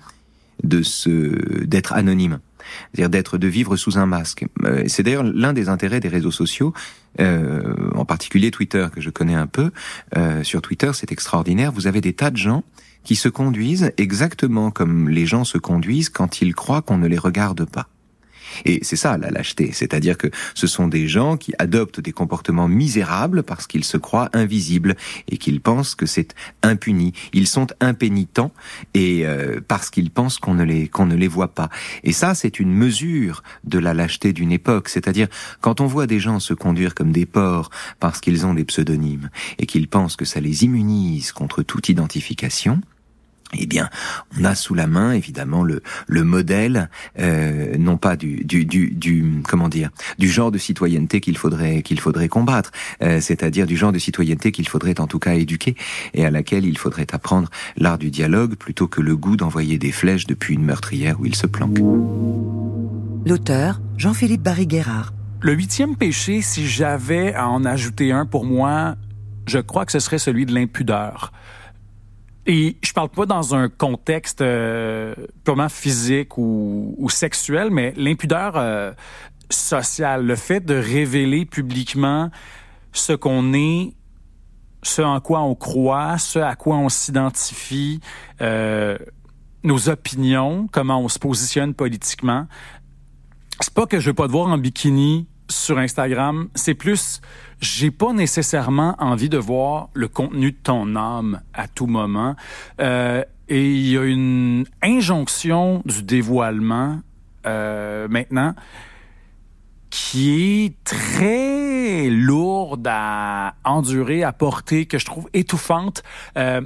de 0.65 0.83
se, 0.83 1.65
d'être 1.65 1.93
anonyme. 1.93 2.41
C'est-à-dire 2.93 3.11
d'être, 3.11 3.39
de 3.39 3.47
vivre 3.47 3.77
sous 3.77 3.99
un 3.99 4.07
masque. 4.07 4.47
Euh, 4.65 4.85
C'est 4.87 5.03
d'ailleurs 5.03 5.23
l'un 5.23 5.53
des 5.53 5.69
intérêts 5.69 6.01
des 6.01 6.09
réseaux 6.09 6.31
sociaux, 6.31 6.75
euh, 7.21 7.63
en 7.95 8.05
particulier 8.05 8.51
Twitter 8.51 8.87
que 8.93 9.01
je 9.01 9.11
connais 9.11 9.35
un 9.35 9.47
peu. 9.47 9.71
Euh, 10.17 10.43
sur 10.43 10.61
Twitter, 10.61 10.91
c'est 10.93 11.13
extraordinaire. 11.13 11.73
Vous 11.73 11.87
avez 11.87 12.01
des 12.01 12.13
tas 12.13 12.31
de 12.31 12.37
gens 12.37 12.65
qui 13.05 13.17
se 13.17 13.29
conduisent 13.29 13.93
exactement 13.97 14.71
comme 14.71 15.09
les 15.09 15.27
gens 15.27 15.45
se 15.45 15.59
conduisent 15.59 16.11
quand 16.11 16.41
ils 16.41 16.55
croient 16.55 16.83
qu'on 16.83 16.99
ne 16.99 17.09
les 17.09 17.19
regarde 17.19 17.65
pas. 17.65 17.89
Et 18.65 18.81
c'est 18.83 18.97
ça 18.97 19.17
la 19.19 19.31
lâcheté, 19.31 19.71
c'est-à-dire 19.73 20.17
que 20.17 20.29
ce 20.55 20.67
sont 20.67 20.89
des 20.89 21.09
gens 21.09 21.37
qui 21.37 21.53
adoptent 21.59 22.01
des 22.01 22.13
comportements 22.13 22.69
misérables 22.69 23.43
parce 23.43 23.67
qu'ils 23.67 23.85
se 23.85 23.97
croient 23.97 24.31
invisibles 24.33 24.97
et 25.29 25.37
qu'ils 25.37 25.61
pensent 25.61 25.95
que 25.95 26.07
c'est 26.07 26.35
impuni. 26.63 27.13
Ils 27.33 27.47
sont 27.47 27.69
impénitents 27.81 28.53
et 28.95 29.27
euh, 29.27 29.61
parce 29.67 29.91
qu'ils 29.91 30.11
pensent 30.11 30.39
qu'on 30.39 30.55
ne 30.55 30.65
les 30.65 30.89
qu'on 30.89 31.07
ne 31.07 31.17
les 31.17 31.29
voit 31.29 31.55
pas. 31.55 31.69
Et 32.05 32.13
ça, 32.13 32.35
c'est 32.35 32.61
une 32.61 32.73
mesure 32.73 33.43
de 33.65 33.79
la 33.79 33.95
lâcheté 33.95 34.33
d'une 34.33 34.53
époque, 34.53 34.89
c'est-à-dire 34.89 35.29
quand 35.61 35.81
on 35.81 35.87
voit 35.87 36.07
des 36.07 36.21
gens 36.21 36.41
se 36.41 36.55
conduire 36.55 36.95
comme 36.95 37.13
des 37.13 37.27
porcs 37.27 37.71
parce 37.99 38.21
qu'ils 38.21 38.47
ont 38.47 38.55
des 38.55 38.65
pseudonymes 38.65 39.31
et 39.59 39.67
qu'ils 39.67 39.89
pensent 39.89 40.17
que 40.17 40.25
ça 40.25 40.41
les 40.41 40.65
immunise 40.65 41.33
contre 41.33 41.63
toute 41.63 41.89
identification, 41.89 42.81
eh 43.53 43.67
bien, 43.67 43.89
on 44.39 44.45
a 44.45 44.55
sous 44.55 44.75
la 44.75 44.87
main 44.87 45.13
évidemment 45.13 45.65
le, 45.65 45.83
le 46.07 46.25
modèle, 46.25 46.89
euh, 47.19 47.77
non 47.79 47.97
pas 47.97 48.17
du, 48.17 48.45
du, 48.45 48.65
du, 48.65 48.91
du, 48.91 49.43
comment 49.49 49.69
dire, 49.69 49.91
du 50.19 50.29
genre 50.29 50.51
de 50.51 50.59
citoyenneté 50.59 51.21
qu'il 51.21 51.37
faudrait 51.37 51.83
qu'il 51.83 51.99
faudrait 52.01 52.29
combattre, 52.29 52.71
euh, 53.03 53.21
c'est-à-dire 53.21 53.67
du 53.67 53.77
genre 53.77 53.93
de 53.93 53.99
citoyenneté 53.99 54.53
qu'il 54.53 54.69
faudrait 54.69 55.01
en 55.01 55.07
tout 55.07 55.19
cas 55.19 55.35
éduquer 55.35 55.75
et 56.15 56.25
à 56.25 56.31
laquelle 56.31 56.65
il 56.65 56.79
faudrait 56.79 57.13
apprendre 57.13 57.49
l'art 57.77 57.99
du 57.99 58.11
dialogue 58.11 58.55
plutôt 58.55 58.87
que 58.87 59.01
le 59.01 59.17
goût 59.17 59.37
d'envoyer 59.37 59.79
des 59.79 59.93
flèches 59.93 60.27
depuis 60.27 60.55
une 60.55 60.65
meurtrière 60.65 61.21
où 61.21 61.27
il 61.27 61.35
se 61.35 61.47
planque. 61.47 61.79
L'auteur, 63.27 63.81
Jean-Philippe 63.97 64.43
Barry-Guerrard. 64.43 65.13
Le 65.43 65.55
huitième 65.55 65.97
péché, 65.97 66.43
si 66.43 66.67
j'avais 66.67 67.35
à 67.35 67.49
en 67.49 67.65
ajouter 67.65 68.13
un 68.13 68.27
pour 68.27 68.45
moi, 68.45 68.97
je 69.47 69.59
crois 69.59 69.87
que 69.87 69.93
ce 69.93 69.99
serait 69.99 70.19
celui 70.19 70.47
de 70.47 70.55
l'impudeur. 70.55 71.33
Et 72.47 72.79
je 72.83 72.93
parle 72.93 73.11
pas 73.11 73.27
dans 73.27 73.55
un 73.55 73.69
contexte 73.69 74.41
euh, 74.41 75.15
purement 75.45 75.69
physique 75.69 76.39
ou, 76.39 76.95
ou, 76.99 77.11
sexuel, 77.11 77.71
mais 77.71 77.93
l'impudeur 77.97 78.55
euh, 78.57 78.93
sociale, 79.51 80.25
le 80.25 80.37
fait 80.37 80.61
de 80.61 80.75
révéler 80.75 81.45
publiquement 81.45 82.31
ce 82.93 83.13
qu'on 83.13 83.53
est, 83.53 83.93
ce 84.83 85.03
en 85.03 85.21
quoi 85.21 85.43
on 85.43 85.55
croit, 85.55 86.19
ce 86.19 86.39
à 86.39 86.57
quoi 86.57 86.77
on 86.77 86.89
s'identifie, 86.89 88.01
euh, 88.41 88.97
nos 89.63 89.91
opinions, 89.91 90.67
comment 90.73 91.01
on 91.01 91.09
se 91.09 91.19
positionne 91.19 91.75
politiquement. 91.75 92.47
C'est 93.61 93.75
pas 93.75 93.87
que 93.87 94.01
je 94.01 94.07
veux 94.07 94.15
pas 94.15 94.27
te 94.27 94.33
voir 94.33 94.49
en 94.49 94.57
bikini 94.57 95.29
sur 95.51 95.79
Instagram, 95.79 96.49
c'est 96.55 96.75
plus 96.75 97.21
j'ai 97.61 97.91
pas 97.91 98.13
nécessairement 98.13 98.97
envie 98.99 99.29
de 99.29 99.37
voir 99.37 99.91
le 99.93 100.09
contenu 100.09 100.53
de 100.53 100.57
ton 100.57 100.97
âme 100.97 101.43
à 101.53 101.69
tout 101.69 101.87
moment. 101.87 102.35
Euh, 102.81 103.23
et 103.49 103.71
il 103.71 103.91
y 103.91 103.99
a 103.99 104.05
une 104.05 104.65
injonction 104.83 105.83
du 105.85 106.03
dévoilement 106.03 107.01
euh, 107.47 108.09
maintenant 108.09 108.55
qui 109.91 110.65
est 110.65 110.85
très 110.85 112.09
lourde 112.09 112.87
à 112.89 113.55
endurer, 113.65 114.23
à 114.23 114.33
porter, 114.33 114.87
que 114.87 114.99
je 114.99 115.05
trouve 115.05 115.29
étouffante. 115.35 116.05
Euh, 116.39 116.61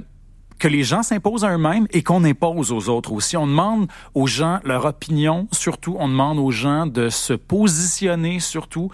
que 0.59 0.67
les 0.67 0.83
gens 0.83 1.03
s'imposent 1.03 1.43
à 1.43 1.53
eux-mêmes 1.53 1.87
et 1.91 2.03
qu'on 2.03 2.23
impose 2.23 2.71
aux 2.71 2.89
autres 2.89 3.11
aussi. 3.11 3.35
On 3.37 3.47
demande 3.47 3.87
aux 4.13 4.27
gens 4.27 4.59
leur 4.63 4.85
opinion, 4.85 5.47
surtout. 5.51 5.95
On 5.99 6.07
demande 6.07 6.39
aux 6.39 6.51
gens 6.51 6.85
de 6.85 7.09
se 7.09 7.33
positionner, 7.33 8.39
surtout. 8.39 8.89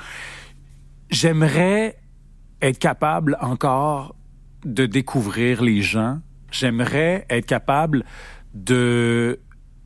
J'aimerais 1.10 1.98
être 2.62 2.80
capable 2.80 3.38
encore 3.42 4.16
de 4.66 4.86
découvrir 4.86 5.62
les 5.62 5.82
gens. 5.82 6.20
J'aimerais 6.52 7.26
être 7.30 7.46
capable 7.46 8.06
de 8.54 9.40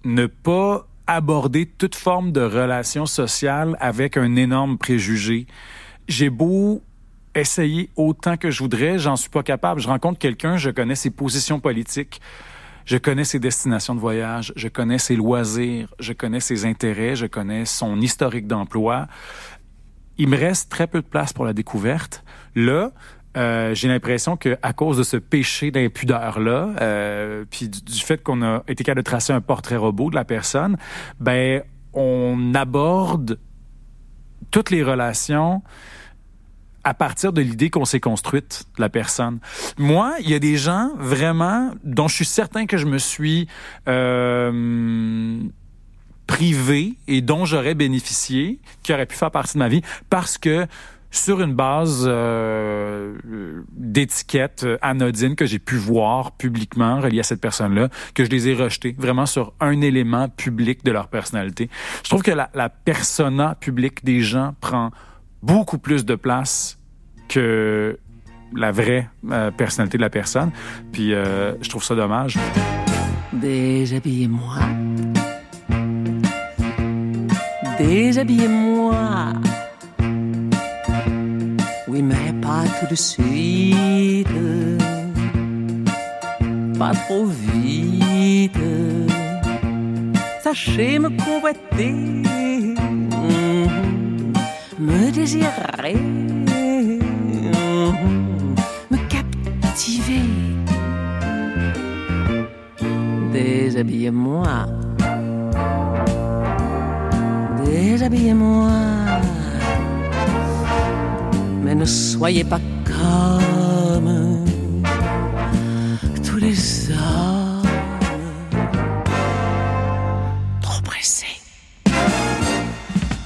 ne 0.04 0.26
pas 0.26 0.88
aborder 1.08 1.66
toute 1.66 1.96
forme 1.96 2.32
de 2.32 2.42
relation 2.42 3.06
sociale 3.06 3.78
avec 3.80 4.18
un 4.18 4.36
énorme 4.36 4.78
préjugé. 4.78 5.46
J'ai 6.08 6.30
beau 6.30 6.82
essayer 7.36 7.90
autant 7.96 8.38
que 8.38 8.50
je 8.50 8.60
voudrais, 8.60 8.98
j'en 8.98 9.16
suis 9.16 9.30
pas 9.30 9.44
capable. 9.44 9.82
Je 9.82 9.88
rencontre 9.88 10.20
quelqu'un, 10.20 10.58
je 10.58 10.70
connais 10.70 10.96
ses 10.96 11.10
positions 11.10 11.60
politiques, 11.60 12.22
je 12.86 12.98
connais 12.98 13.24
ses 13.24 13.40
destinations 13.40 13.96
de 13.96 14.00
voyage, 14.00 14.54
je 14.56 14.68
connais 14.68 14.98
ses 14.98 15.16
loisirs, 15.16 15.94
je 16.00 16.14
connais 16.14 16.40
ses 16.40 16.66
intérêts, 16.66 17.16
je 17.16 17.26
connais 17.26 17.66
son 17.66 18.00
historique 18.00 18.48
d'emploi. 18.48 19.08
Il 20.18 20.30
me 20.30 20.38
reste 20.38 20.72
très 20.72 20.88
peu 20.88 21.02
de 21.02 21.08
place 21.08 21.34
pour 21.34 21.46
la 21.46 21.54
découverte. 21.54 22.24
Là, 22.56 22.92
euh, 23.36 23.74
j'ai 23.74 23.90
l'impression 23.90 24.38
que 24.38 24.58
à 24.62 24.72
cause 24.72 24.98
de 24.98 25.04
ce 25.04 25.18
péché 25.18 25.72
d'impudeur 25.72 26.40
là, 26.40 26.70
euh, 26.80 27.44
puis 27.50 27.68
du, 27.68 27.82
du 27.82 28.00
fait 28.00 28.24
qu'on 28.24 28.42
a 28.42 28.64
été 28.68 28.86
capable 28.86 29.04
de 29.04 29.10
tracer 29.10 29.34
un 29.34 29.42
portrait 29.42 29.76
robot 29.76 30.10
de 30.10 30.16
la 30.16 30.24
personne, 30.24 30.78
ben 31.20 31.64
on 31.94 32.54
aborde 32.54 33.40
toutes 34.52 34.70
les 34.70 34.84
relations 34.84 35.62
à 36.86 36.94
partir 36.94 37.34
de 37.34 37.42
l'idée 37.42 37.70
qu'on 37.70 37.84
s'est 37.84 38.00
construite 38.00 38.66
la 38.78 38.90
personne. 38.90 39.40
Moi, 39.78 40.14
il 40.22 40.30
y 40.30 40.36
a 40.36 40.40
des 40.40 40.56
gens 40.56 40.92
vraiment 40.98 41.72
dont 41.84 42.08
je 42.08 42.16
suis 42.16 42.26
certain 42.26 42.68
que 42.68 42.78
je 42.78 42.86
me 42.86 43.00
suis 43.00 43.48
euh, 43.90 45.40
privé 46.28 46.94
et 47.08 47.22
dont 47.22 47.44
j'aurais 47.44 47.74
bénéficié, 47.74 48.60
qui 48.84 48.94
auraient 48.94 49.08
pu 49.08 49.16
faire 49.16 49.32
partie 49.32 49.56
de 49.56 49.60
ma 49.60 49.68
vie, 49.68 49.82
parce 50.12 50.38
que 50.38 50.68
sur 51.10 51.42
une 51.42 51.54
base 51.54 52.06
euh, 52.08 53.16
d'étiquettes 53.72 54.68
anodines 54.82 55.36
que 55.36 55.46
j'ai 55.46 55.60
pu 55.60 55.78
voir 55.78 56.34
publiquement 56.34 57.00
reliées 57.00 57.22
à 57.22 57.24
cette 57.24 57.42
personne-là, 57.42 57.90
que 58.14 58.26
je 58.26 58.30
les 58.30 58.50
ai 58.50 58.54
rejetées 58.54 58.96
vraiment 58.98 59.26
sur 59.26 59.54
un 59.60 59.82
élément 59.82 60.30
public 60.30 60.84
de 60.84 60.92
leur 60.92 61.08
personnalité. 61.08 61.70
Je 62.04 62.10
trouve 62.10 62.22
que 62.22 62.32
la, 62.32 62.50
la 62.54 62.70
persona 62.70 63.56
publique 63.56 64.04
des 64.04 64.22
gens 64.22 64.56
prend 64.60 64.92
beaucoup 65.46 65.78
plus 65.78 66.06
de 66.06 66.16
place 66.16 66.80
que 67.28 67.98
la 68.56 68.72
vraie 68.72 69.10
euh, 69.32 69.52
personnalité 69.52 69.98
de 69.98 70.02
la 70.02 70.10
personne. 70.10 70.52
Puis 70.92 71.14
euh, 71.14 71.54
je 71.62 71.70
trouve 71.70 71.84
ça 71.84 71.96
dommage. 71.96 72.38
Déshabillez-moi. 73.34 74.56
Déshabillez-moi. 77.78 79.34
Oui, 81.88 82.02
mais 82.02 82.34
pas 82.42 82.64
tout 82.80 82.88
de 82.90 82.96
suite. 82.96 84.28
Pas 86.80 86.92
trop 86.92 87.26
vite. 87.26 88.58
Sachez 90.42 91.00
me 91.00 91.10
convoiter. 91.24 92.24
Me 94.78 95.12
désirer. 95.12 95.96
Me 98.92 98.98
captiver. 99.10 100.22
Déshabillez-moi. 103.32 104.66
Déshabillez-moi. 107.66 108.72
Mais 111.64 111.76
ne 111.76 111.86
soyez 111.86 112.44
pas 112.44 112.60
comme 112.86 114.46
tous 116.24 116.38
les 116.38 116.92
hommes. 116.92 117.36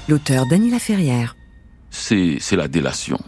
L'auteur 0.08 0.44
Dany 0.44 0.70
Laferrière. 0.70 1.36
C'est, 1.90 2.38
la 2.52 2.68
délation. 2.68 3.18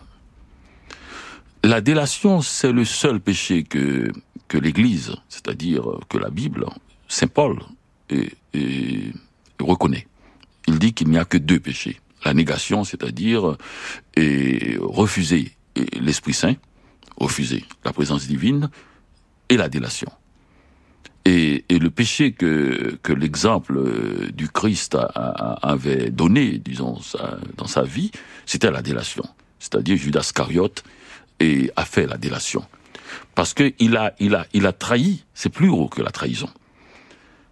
La 1.65 1.81
délation, 1.81 2.41
c'est 2.41 2.73
le 2.73 2.85
seul 2.85 3.21
péché 3.21 3.65
que, 3.65 4.13
que 4.49 4.59
l'Église, 4.59 5.15
c'est-à-dire 5.29 5.85
que 6.09 6.19
la 6.19 6.31
Bible, 6.31 6.67
Saint 7.09 7.29
Paul, 7.29 7.59
reconnaît. 9.61 10.07
Il 10.69 10.79
dit 10.79 10.93
qu'il 10.93 11.09
n'y 11.09 11.19
a 11.19 11.25
que 11.25 11.39
deux 11.39 11.61
péchés. 11.61 12.01
La 12.25 12.35
négation, 12.35 12.85
c'est-à-dire 12.85 13.57
refuser 14.17 15.53
l'Esprit 16.01 16.35
Saint, 16.35 16.55
refuser 17.17 17.65
la 17.85 17.93
présence 17.93 18.27
divine, 18.27 18.71
et 19.49 19.57
la 19.57 19.69
délation. 19.69 20.11
Et, 21.25 21.65
le 21.71 21.91
péché 21.91 22.33
que, 22.33 22.99
l'exemple 23.13 23.81
du 24.33 24.49
Christ 24.49 24.97
avait 25.15 26.11
donné, 26.11 26.59
disons, 26.59 26.99
dans 27.57 27.67
sa 27.67 27.83
vie, 27.83 28.11
c'était 28.47 28.71
la 28.71 28.83
délation. 28.83 29.25
C'est-à-dire 29.59 29.97
Judas 29.97 30.31
Cariote 30.35 30.83
et 31.39 31.71
a 31.77 31.85
fait 31.85 32.07
la 32.07 32.17
délation. 32.17 32.65
Parce 33.35 33.55
que 33.55 33.73
il 33.79 33.97
a, 33.97 34.73
trahi, 34.73 35.25
c'est 35.35 35.49
plus 35.49 35.69
haut 35.69 35.89
que 35.89 36.03
la 36.03 36.11
trahison. 36.11 36.49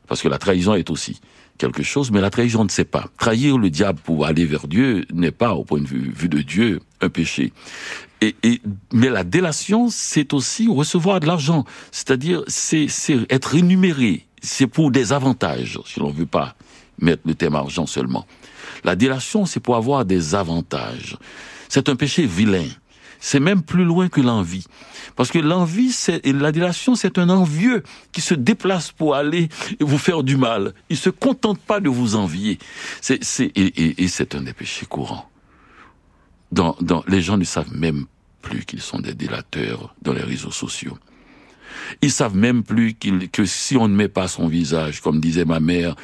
Parce 0.07 0.23
que 0.23 0.29
la 0.29 0.39
trahison 0.39 0.75
est 0.75 0.91
aussi 0.91 1.21
quelque 1.57 1.83
chose, 1.83 2.11
mais 2.11 2.21
la 2.21 2.31
trahison 2.31 2.65
ne 2.65 2.71
sait 2.71 2.85
pas. 2.85 3.07
Trahir 3.19 3.59
le 3.59 3.71
diable 3.71 4.01
pour 4.03 4.27
aller 4.27 4.47
vers 4.47 4.67
Dieu 4.67 5.05
n'est 5.13 5.31
pas, 5.31 5.53
au 5.55 5.65
point 5.65 5.81
de 5.81 5.87
vue 5.87 6.29
de 6.29 6.41
Dieu, 6.41 6.81
un 7.01 7.11
péché. 7.11 7.53
Et, 8.21 8.37
et, 8.43 8.61
mais 8.93 9.09
la 9.09 9.25
délation, 9.25 9.89
c'est 9.91 10.35
aussi 10.35 10.69
recevoir 10.69 11.21
de 11.21 11.27
l'argent. 11.27 11.65
C'est-à-dire, 11.91 12.43
c'est, 12.47 12.87
être 13.31 13.47
rémunéré. 13.47 14.27
C'est 14.43 14.67
pour 14.67 14.91
des 14.91 15.13
avantages, 15.13 15.79
si 15.87 16.01
l'on 16.01 16.11
veut 16.11 16.27
pas 16.27 16.55
mettre 16.99 17.23
le 17.25 17.35
thème 17.35 17.55
argent 17.55 17.87
seulement. 17.87 18.27
La 18.85 18.97
délation, 18.97 19.47
c'est 19.47 19.61
pour 19.61 19.77
avoir 19.77 20.05
des 20.05 20.35
avantages. 20.35 21.17
C'est 21.69 21.89
un 21.89 21.97
péché 21.97 22.27
vilain. 22.27 22.67
C'est 23.21 23.41
même 23.41 23.63
plus 23.63 23.85
loin 23.85 24.09
que 24.09 24.21
l'envie. 24.21 24.65
Parce 25.15 25.31
que 25.31 25.39
l'envie, 25.39 25.93
c'est, 25.93 26.25
la 26.27 26.53
délation, 26.53 26.95
c'est 26.95 27.19
un 27.19 27.29
envieux 27.29 27.83
qui 28.13 28.23
se 28.23 28.35
déplace 28.35 28.93
pour 28.93 29.15
aller 29.15 29.51
vous 29.79 29.99
faire 29.99 30.23
du 30.23 30.37
mal. 30.37 30.73
Il 30.89 30.97
se 30.97 31.11
contente 31.11 31.61
pas 31.61 31.81
de 31.81 31.91
vous 31.91 32.17
envier. 32.17 32.59
C'est, 33.03 33.21
et, 33.43 33.51
et, 33.55 34.05
et 34.05 34.09
c'est 34.09 34.35
un 34.35 34.43
des 34.43 34.55
péchés 34.55 34.87
courants. 34.87 35.30
Dans, 36.53 36.77
dans, 36.81 37.05
les 37.07 37.23
gens 37.23 37.37
ne 37.37 37.45
savent 37.45 37.75
même 37.75 38.07
plus 38.43 38.65
qu'ils 38.65 38.81
sont 38.81 38.99
des 38.99 39.15
délateurs 39.15 39.95
dans 40.03 40.13
les 40.13 40.23
réseaux 40.23 40.51
sociaux. 40.51 40.99
Ils 42.03 42.11
savent 42.11 42.37
même 42.37 42.63
plus 42.63 42.95
que 42.95 43.45
si 43.45 43.77
on 43.77 43.89
ne 43.89 43.95
met 43.95 44.09
pas 44.09 44.29
son 44.29 44.49
visage, 44.49 45.01
comme 45.01 45.21
disait 45.21 45.45
ma 45.45 45.61
mère, 45.61 45.95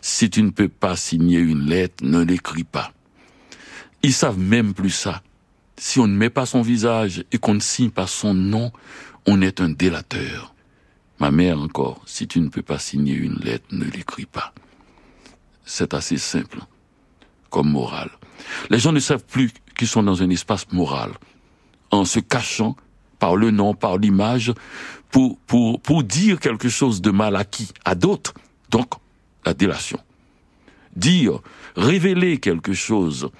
si 0.00 0.28
tu 0.28 0.42
ne 0.42 0.50
peux 0.50 0.68
pas 0.68 0.96
signer 0.96 1.38
une 1.38 1.66
lettre, 1.66 2.04
ne 2.04 2.22
l'écris 2.22 2.64
pas. 2.64 2.92
Ils 4.02 4.12
savent 4.12 4.38
même 4.38 4.74
plus 4.74 4.90
ça. 4.90 5.22
Si 5.76 5.98
on 5.98 6.06
ne 6.06 6.16
met 6.16 6.30
pas 6.30 6.46
son 6.46 6.62
visage 6.62 7.24
et 7.32 7.38
qu'on 7.38 7.54
ne 7.54 7.60
signe 7.60 7.90
pas 7.90 8.06
son 8.06 8.34
nom, 8.34 8.70
on 9.26 9.40
est 9.40 9.60
un 9.60 9.70
délateur. 9.70 10.54
Ma 11.18 11.30
mère 11.30 11.58
encore, 11.58 12.02
si 12.06 12.28
tu 12.28 12.40
ne 12.40 12.48
peux 12.48 12.62
pas 12.62 12.78
signer 12.78 13.14
une 13.14 13.36
lettre, 13.36 13.66
ne 13.72 13.84
l'écris 13.84 14.26
pas. 14.26 14.52
C'est 15.64 15.94
assez 15.94 16.18
simple 16.18 16.58
comme 17.50 17.70
morale. 17.70 18.10
Les 18.68 18.78
gens 18.78 18.92
ne 18.92 19.00
savent 19.00 19.24
plus 19.24 19.50
qu'ils 19.76 19.88
sont 19.88 20.02
dans 20.02 20.22
un 20.22 20.30
espace 20.30 20.66
moral, 20.72 21.10
en 21.90 22.04
se 22.04 22.20
cachant 22.20 22.76
par 23.18 23.36
le 23.36 23.50
nom, 23.50 23.74
par 23.74 23.98
l'image, 23.98 24.52
pour, 25.10 26.02
dire 26.02 26.40
quelque 26.40 26.68
chose 26.68 27.00
de 27.00 27.10
mal 27.10 27.36
acquis 27.36 27.70
à 27.84 27.94
d'autres. 27.94 28.34
Donc, 28.70 28.94
la 29.46 29.54
délation. 29.54 30.00
Dire, 30.96 31.40
révéler 31.76 32.38
quelque 32.38 32.72
chose, 32.72 33.30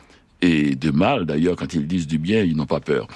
et 0.41 0.77
de 0.77 0.91
mal 0.91 1.27
d'ailleurs, 1.27 1.57
quand 1.57 1.75
ils 1.75 1.87
disent 1.87 2.07
du 2.07 2.19
bien, 2.19 2.43
ils 2.43 2.57
n'ont 2.57 2.67
pas 2.67 2.81
peur. 2.81 3.09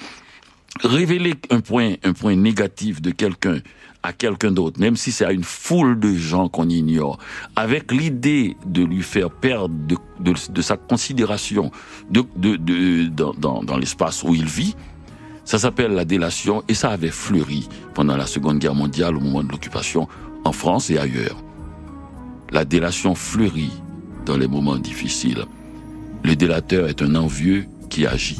Révéler 0.83 1.35
un 1.49 1.61
point 1.61 2.35
négatif 2.35 3.01
de 3.01 3.11
quelqu'un 3.11 3.59
à 4.03 4.13
quelqu'un 4.13 4.51
d'autre, 4.51 4.79
même 4.79 4.95
si 4.95 5.11
c'est 5.11 5.25
à 5.25 5.31
une 5.31 5.43
foule 5.43 5.99
de 5.99 6.13
gens 6.13 6.47
qu'on 6.47 6.69
ignore, 6.69 7.17
avec 7.55 7.91
l'idée 7.91 8.55
de 8.65 8.83
lui 8.83 9.03
faire 9.03 9.29
perdre 9.29 9.75
de, 10.19 10.61
sa 10.61 10.77
considération 10.77 11.71
de, 12.09 12.23
dans, 13.37 13.77
l'espace 13.77 14.23
où 14.23 14.33
il 14.33 14.45
vit, 14.45 14.75
ça 15.43 15.57
s'appelle 15.57 15.91
la 15.93 16.05
délation 16.05 16.63
et 16.67 16.75
ça 16.75 16.91
avait 16.91 17.11
fleuri 17.11 17.67
pendant 17.93 18.15
la 18.15 18.25
Seconde 18.25 18.59
Guerre 18.59 18.75
mondiale 18.75 19.17
au 19.17 19.19
moment 19.19 19.43
de 19.43 19.51
l'occupation 19.51 20.07
en 20.45 20.51
France 20.51 20.89
et 20.89 20.97
ailleurs. 20.97 21.37
La 22.51 22.65
délation 22.65 23.15
fleurit 23.15 23.81
dans 24.25 24.37
les 24.37 24.47
moments 24.47 24.77
difficiles. 24.77 25.45
Le 26.23 26.35
délateur 26.35 26.87
est 26.87 27.01
un 27.01 27.15
envieux 27.15 27.65
qui 27.89 28.05
agit. 28.05 28.39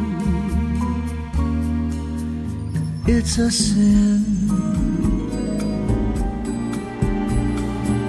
It's 3.07 3.39
a 3.39 3.49
sin. 3.49 4.21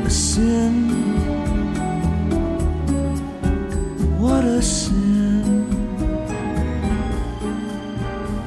A 0.05 0.11
sin. 0.11 0.91
What 4.21 4.45
a 4.45 4.61
sin. 4.61 5.67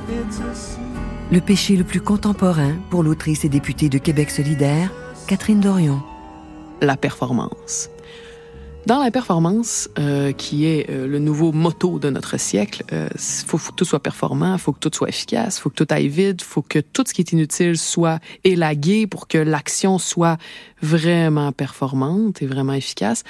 It's 0.08 0.40
a 0.40 0.54
sin. 0.54 0.80
Le 1.32 1.42
péché 1.42 1.76
le 1.76 1.84
plus 1.84 2.02
contemporain 2.02 2.74
pour 2.90 3.04
l'autrice 3.04 3.44
et 3.44 3.50
députée 3.50 3.90
de 3.90 3.98
Québec 3.98 4.30
solidaire, 4.30 4.92
Catherine 5.28 5.60
Dorion. 5.60 6.02
la 6.82 6.98
performance. 6.98 7.90
Dans 8.86 9.00
la 9.00 9.10
performance, 9.10 9.90
euh, 9.98 10.32
qui 10.32 10.68
est 10.68 10.92
euh, 10.92 11.08
le 11.08 11.18
nouveau 11.18 11.52
motto 11.52 11.98
de 11.98 12.12
notre 12.12 12.40
siècle, 12.40 12.84
il 12.92 13.20
faut, 13.48 13.58
faut 13.58 13.72
que 13.72 13.78
tout 13.78 13.86
soit 13.86 14.00
performant, 14.00 14.56
faut 14.60 14.74
que 14.74 14.80
tout 14.80 14.92
soit 14.94 15.10
efficace, 15.10 15.58
faut 15.58 15.72
que 15.72 15.84
tout 15.84 15.88
aille 15.90 16.08
vite, 16.08 16.44
faut 16.44 16.62
que 16.62 16.78
tout 16.78 17.04
ce 17.08 17.16
qui 17.16 17.22
est 17.22 17.32
inutile 17.32 17.80
soit 17.80 18.20
élagué 18.44 19.08
pour 19.08 19.28
que 19.28 19.40
l'action 19.40 19.98
soit 19.98 20.38
vraiment 20.84 21.52
performante 21.52 22.44
et 22.44 22.46
vraiment 22.46 22.74
efficace. 22.74 23.24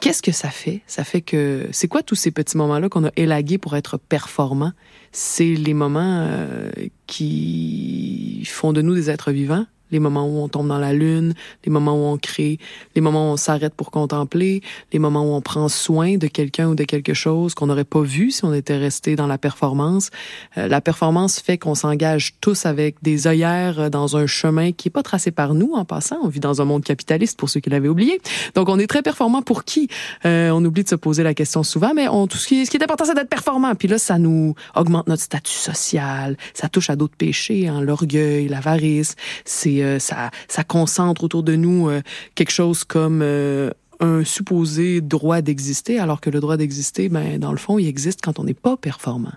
Qu'est-ce 0.00 0.22
que 0.22 0.30
ça 0.30 0.50
fait? 0.50 0.82
Ça 0.86 1.02
fait 1.02 1.20
que 1.20 1.66
c'est 1.72 1.88
quoi 1.88 2.04
tous 2.04 2.14
ces 2.14 2.30
petits 2.30 2.56
moments-là 2.56 2.88
qu'on 2.88 3.06
a 3.06 3.12
élagués 3.16 3.58
pour 3.58 3.74
être 3.74 3.98
performants? 3.98 4.72
C'est 5.10 5.54
les 5.54 5.74
moments 5.74 6.26
euh, 6.28 6.70
qui 7.08 8.44
font 8.46 8.72
de 8.72 8.82
nous 8.82 8.94
des 8.94 9.10
êtres 9.10 9.32
vivants? 9.32 9.66
Les 9.92 10.00
moments 10.00 10.26
où 10.26 10.42
on 10.42 10.48
tombe 10.48 10.68
dans 10.68 10.78
la 10.78 10.92
lune, 10.92 11.34
les 11.64 11.70
moments 11.70 11.94
où 11.94 12.12
on 12.12 12.18
crée, 12.18 12.58
les 12.96 13.00
moments 13.00 13.30
où 13.30 13.32
on 13.34 13.36
s'arrête 13.36 13.74
pour 13.74 13.90
contempler, 13.90 14.62
les 14.92 14.98
moments 14.98 15.22
où 15.22 15.34
on 15.34 15.40
prend 15.40 15.68
soin 15.68 16.16
de 16.16 16.26
quelqu'un 16.26 16.68
ou 16.68 16.74
de 16.74 16.84
quelque 16.84 17.14
chose 17.14 17.54
qu'on 17.54 17.66
n'aurait 17.66 17.84
pas 17.84 18.00
vu 18.00 18.30
si 18.30 18.44
on 18.44 18.52
était 18.52 18.76
resté 18.76 19.14
dans 19.14 19.26
la 19.26 19.38
performance. 19.38 20.10
Euh, 20.56 20.66
la 20.66 20.80
performance 20.80 21.40
fait 21.40 21.58
qu'on 21.58 21.74
s'engage 21.74 22.34
tous 22.40 22.66
avec 22.66 22.96
des 23.02 23.26
œillères 23.26 23.90
dans 23.90 24.16
un 24.16 24.26
chemin 24.26 24.72
qui 24.72 24.88
est 24.88 24.90
pas 24.90 25.02
tracé 25.02 25.30
par 25.30 25.54
nous 25.54 25.72
en 25.74 25.84
passant. 25.84 26.18
On 26.22 26.28
vit 26.28 26.40
dans 26.40 26.62
un 26.62 26.64
monde 26.64 26.82
capitaliste 26.82 27.38
pour 27.38 27.50
ceux 27.50 27.60
qui 27.60 27.70
l'avaient 27.70 27.88
oublié. 27.88 28.20
Donc 28.54 28.68
on 28.68 28.78
est 28.78 28.86
très 28.86 29.02
performant 29.02 29.42
pour 29.42 29.64
qui? 29.64 29.88
Euh, 30.24 30.50
On 30.50 30.64
oublie 30.64 30.84
de 30.84 30.88
se 30.88 30.94
poser 30.94 31.22
la 31.22 31.34
question 31.34 31.62
souvent, 31.62 31.92
mais 31.94 32.08
on, 32.08 32.26
tout 32.26 32.38
ce 32.38 32.46
qui, 32.46 32.64
ce 32.64 32.70
qui 32.70 32.78
est 32.78 32.82
important 32.82 33.04
c'est 33.04 33.14
d'être 33.14 33.28
performant. 33.28 33.74
Puis 33.74 33.88
là 33.88 33.98
ça 33.98 34.18
nous 34.18 34.54
augmente 34.74 35.06
notre 35.06 35.22
statut 35.22 35.52
social, 35.52 36.36
ça 36.54 36.68
touche 36.68 36.90
à 36.90 36.96
d'autres 36.96 37.16
péchés, 37.16 37.68
hein, 37.68 37.80
l'orgueil, 37.80 38.48
l'avarice. 38.48 39.16
C'est 39.44 39.81
euh, 39.82 39.98
ça, 39.98 40.30
ça 40.48 40.64
concentre 40.64 41.24
autour 41.24 41.42
de 41.42 41.56
nous 41.56 41.88
euh, 41.88 42.02
quelque 42.34 42.52
chose 42.52 42.84
comme 42.84 43.20
euh, 43.22 43.70
un 44.00 44.24
supposé 44.24 45.00
droit 45.00 45.40
d'exister, 45.40 45.98
alors 45.98 46.20
que 46.20 46.30
le 46.30 46.40
droit 46.40 46.56
d'exister, 46.56 47.08
ben, 47.08 47.38
dans 47.38 47.52
le 47.52 47.58
fond, 47.58 47.78
il 47.78 47.86
existe 47.86 48.20
quand 48.22 48.38
on 48.38 48.44
n'est 48.44 48.54
pas 48.54 48.76
performant. 48.76 49.32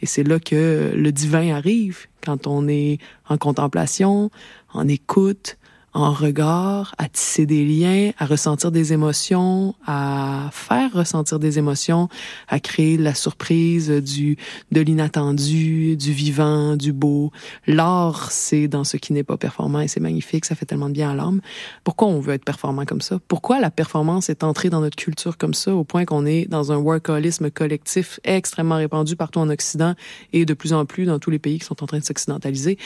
Et 0.00 0.06
c'est 0.06 0.24
là 0.24 0.40
que 0.40 0.92
le 0.96 1.12
divin 1.12 1.54
arrive, 1.54 2.06
quand 2.24 2.48
on 2.48 2.66
est 2.66 2.98
en 3.28 3.38
contemplation, 3.38 4.30
en 4.72 4.88
écoute, 4.88 5.56
en 5.94 6.12
regard, 6.12 6.94
à 6.98 7.08
tisser 7.08 7.44
des 7.44 7.64
liens, 7.64 8.12
à 8.18 8.24
ressentir 8.24 8.72
des 8.72 8.92
émotions, 8.92 9.74
à 9.86 10.48
faire 10.52 10.92
ressentir 10.92 11.38
des 11.38 11.58
émotions, 11.58 12.08
à 12.48 12.60
créer 12.60 12.96
la 12.96 13.14
surprise 13.14 13.90
du 13.90 14.36
de 14.70 14.80
l'inattendu, 14.80 15.96
du 15.96 16.12
vivant, 16.12 16.76
du 16.76 16.92
beau. 16.92 17.30
L'art, 17.66 18.30
c'est 18.30 18.68
dans 18.68 18.84
ce 18.84 18.96
qui 18.96 19.12
n'est 19.12 19.22
pas 19.22 19.36
performant 19.36 19.80
et 19.80 19.88
c'est 19.88 20.00
magnifique, 20.00 20.44
ça 20.44 20.54
fait 20.54 20.66
tellement 20.66 20.88
de 20.88 20.94
bien 20.94 21.10
à 21.10 21.14
l'âme. 21.14 21.40
Pourquoi 21.84 22.08
on 22.08 22.20
veut 22.20 22.34
être 22.34 22.44
performant 22.44 22.86
comme 22.86 23.02
ça? 23.02 23.18
Pourquoi 23.28 23.60
la 23.60 23.70
performance 23.70 24.30
est 24.30 24.44
entrée 24.44 24.70
dans 24.70 24.80
notre 24.80 24.96
culture 24.96 25.36
comme 25.36 25.54
ça 25.54 25.74
au 25.74 25.84
point 25.84 26.04
qu'on 26.04 26.24
est 26.24 26.46
dans 26.48 26.72
un 26.72 26.76
workaholisme 26.76 27.50
collectif 27.50 28.18
extrêmement 28.24 28.76
répandu 28.76 29.14
partout 29.16 29.40
en 29.40 29.50
Occident 29.50 29.94
et 30.32 30.46
de 30.46 30.54
plus 30.54 30.72
en 30.72 30.86
plus 30.86 31.04
dans 31.04 31.18
tous 31.18 31.30
les 31.30 31.38
pays 31.38 31.58
qui 31.58 31.66
sont 31.66 31.82
en 31.82 31.86
train 31.86 31.98
de 31.98 32.04
s'occidentaliser? 32.04 32.78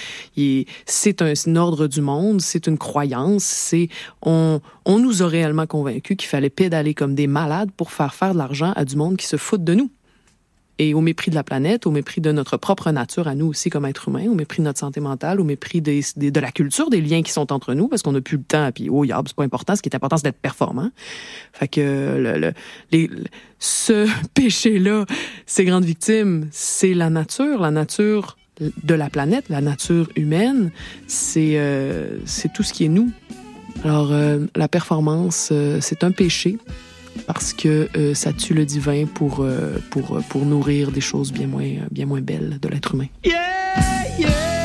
C'est 0.86 1.22
un, 1.22 1.32
un 1.46 1.56
ordre 1.56 1.86
du 1.86 2.00
monde, 2.00 2.40
c'est 2.40 2.66
une 2.66 2.78
c'est 3.38 3.88
on 4.22 4.60
on 4.84 4.98
nous 4.98 5.22
a 5.22 5.26
réellement 5.26 5.66
convaincus 5.66 6.16
qu'il 6.16 6.28
fallait 6.28 6.50
pédaler 6.50 6.94
comme 6.94 7.14
des 7.14 7.26
malades 7.26 7.70
pour 7.76 7.90
faire 7.92 8.14
faire 8.14 8.32
de 8.32 8.38
l'argent 8.38 8.72
à 8.76 8.84
du 8.84 8.96
monde 8.96 9.16
qui 9.16 9.26
se 9.26 9.36
fout 9.36 9.62
de 9.62 9.74
nous. 9.74 9.90
Et 10.78 10.92
au 10.92 11.00
mépris 11.00 11.30
de 11.30 11.34
la 11.34 11.42
planète, 11.42 11.86
au 11.86 11.90
mépris 11.90 12.20
de 12.20 12.30
notre 12.32 12.58
propre 12.58 12.90
nature 12.90 13.28
à 13.28 13.34
nous 13.34 13.46
aussi 13.46 13.70
comme 13.70 13.86
êtres 13.86 14.08
humains, 14.08 14.26
au 14.28 14.34
mépris 14.34 14.58
de 14.58 14.64
notre 14.64 14.78
santé 14.78 15.00
mentale, 15.00 15.40
au 15.40 15.44
mépris 15.44 15.80
de 15.80 16.40
la 16.40 16.52
culture, 16.52 16.90
des 16.90 17.00
liens 17.00 17.22
qui 17.22 17.32
sont 17.32 17.50
entre 17.50 17.72
nous, 17.72 17.88
parce 17.88 18.02
qu'on 18.02 18.12
n'a 18.12 18.20
plus 18.20 18.36
le 18.36 18.42
temps, 18.42 18.70
puis 18.72 18.90
oh, 18.90 19.02
yab, 19.02 19.26
c'est 19.26 19.34
pas 19.34 19.44
important. 19.44 19.74
Ce 19.74 19.80
qui 19.80 19.88
est 19.88 19.96
important, 19.96 20.18
c'est 20.18 20.24
d'être 20.24 20.36
performant. 20.36 20.90
Fait 21.54 21.66
que 21.68 21.80
le, 21.80 22.38
le- 22.38 22.52
les, 22.92 23.06
le- 23.06 23.24
ce 23.58 24.06
péché-là, 24.34 25.06
ces 25.46 25.64
grandes 25.64 25.86
victimes, 25.86 26.46
c'est 26.52 26.92
la 26.92 27.08
nature, 27.08 27.58
la 27.62 27.70
nature 27.70 28.36
de 28.60 28.94
la 28.94 29.10
planète, 29.10 29.46
la 29.48 29.60
nature 29.60 30.08
humaine, 30.16 30.70
c'est 31.06 31.54
euh, 31.56 32.18
tout 32.54 32.62
ce 32.62 32.72
qui 32.72 32.84
est 32.84 32.88
nous. 32.88 33.10
Alors, 33.84 34.12
euh, 34.12 34.46
la 34.54 34.68
performance, 34.68 35.50
euh, 35.52 35.78
c'est 35.80 36.04
un 36.04 36.10
péché 36.10 36.58
parce 37.26 37.54
que 37.54 37.88
ça 38.12 38.34
tue 38.34 38.52
le 38.52 38.66
divin 38.66 39.06
pour, 39.06 39.46
pour, 39.90 40.20
pour 40.28 40.44
nourrir 40.44 40.92
des 40.92 41.00
choses 41.00 41.32
bien 41.32 41.46
moins, 41.46 41.64
bien 41.90 42.04
moins 42.04 42.20
belles 42.20 42.58
de 42.60 42.68
l'être 42.68 42.94
humain. 42.94 43.06
Yeah, 43.24 43.32
yeah, 44.18 44.56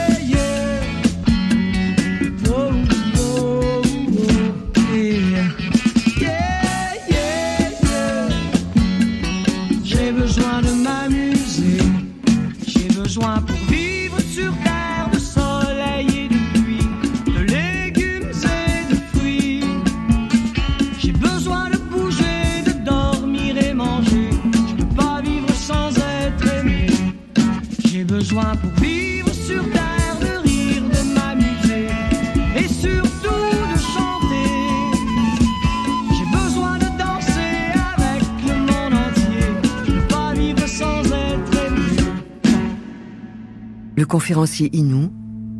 Le 44.02 44.08
conférencier 44.08 44.76
Inou, 44.76 45.14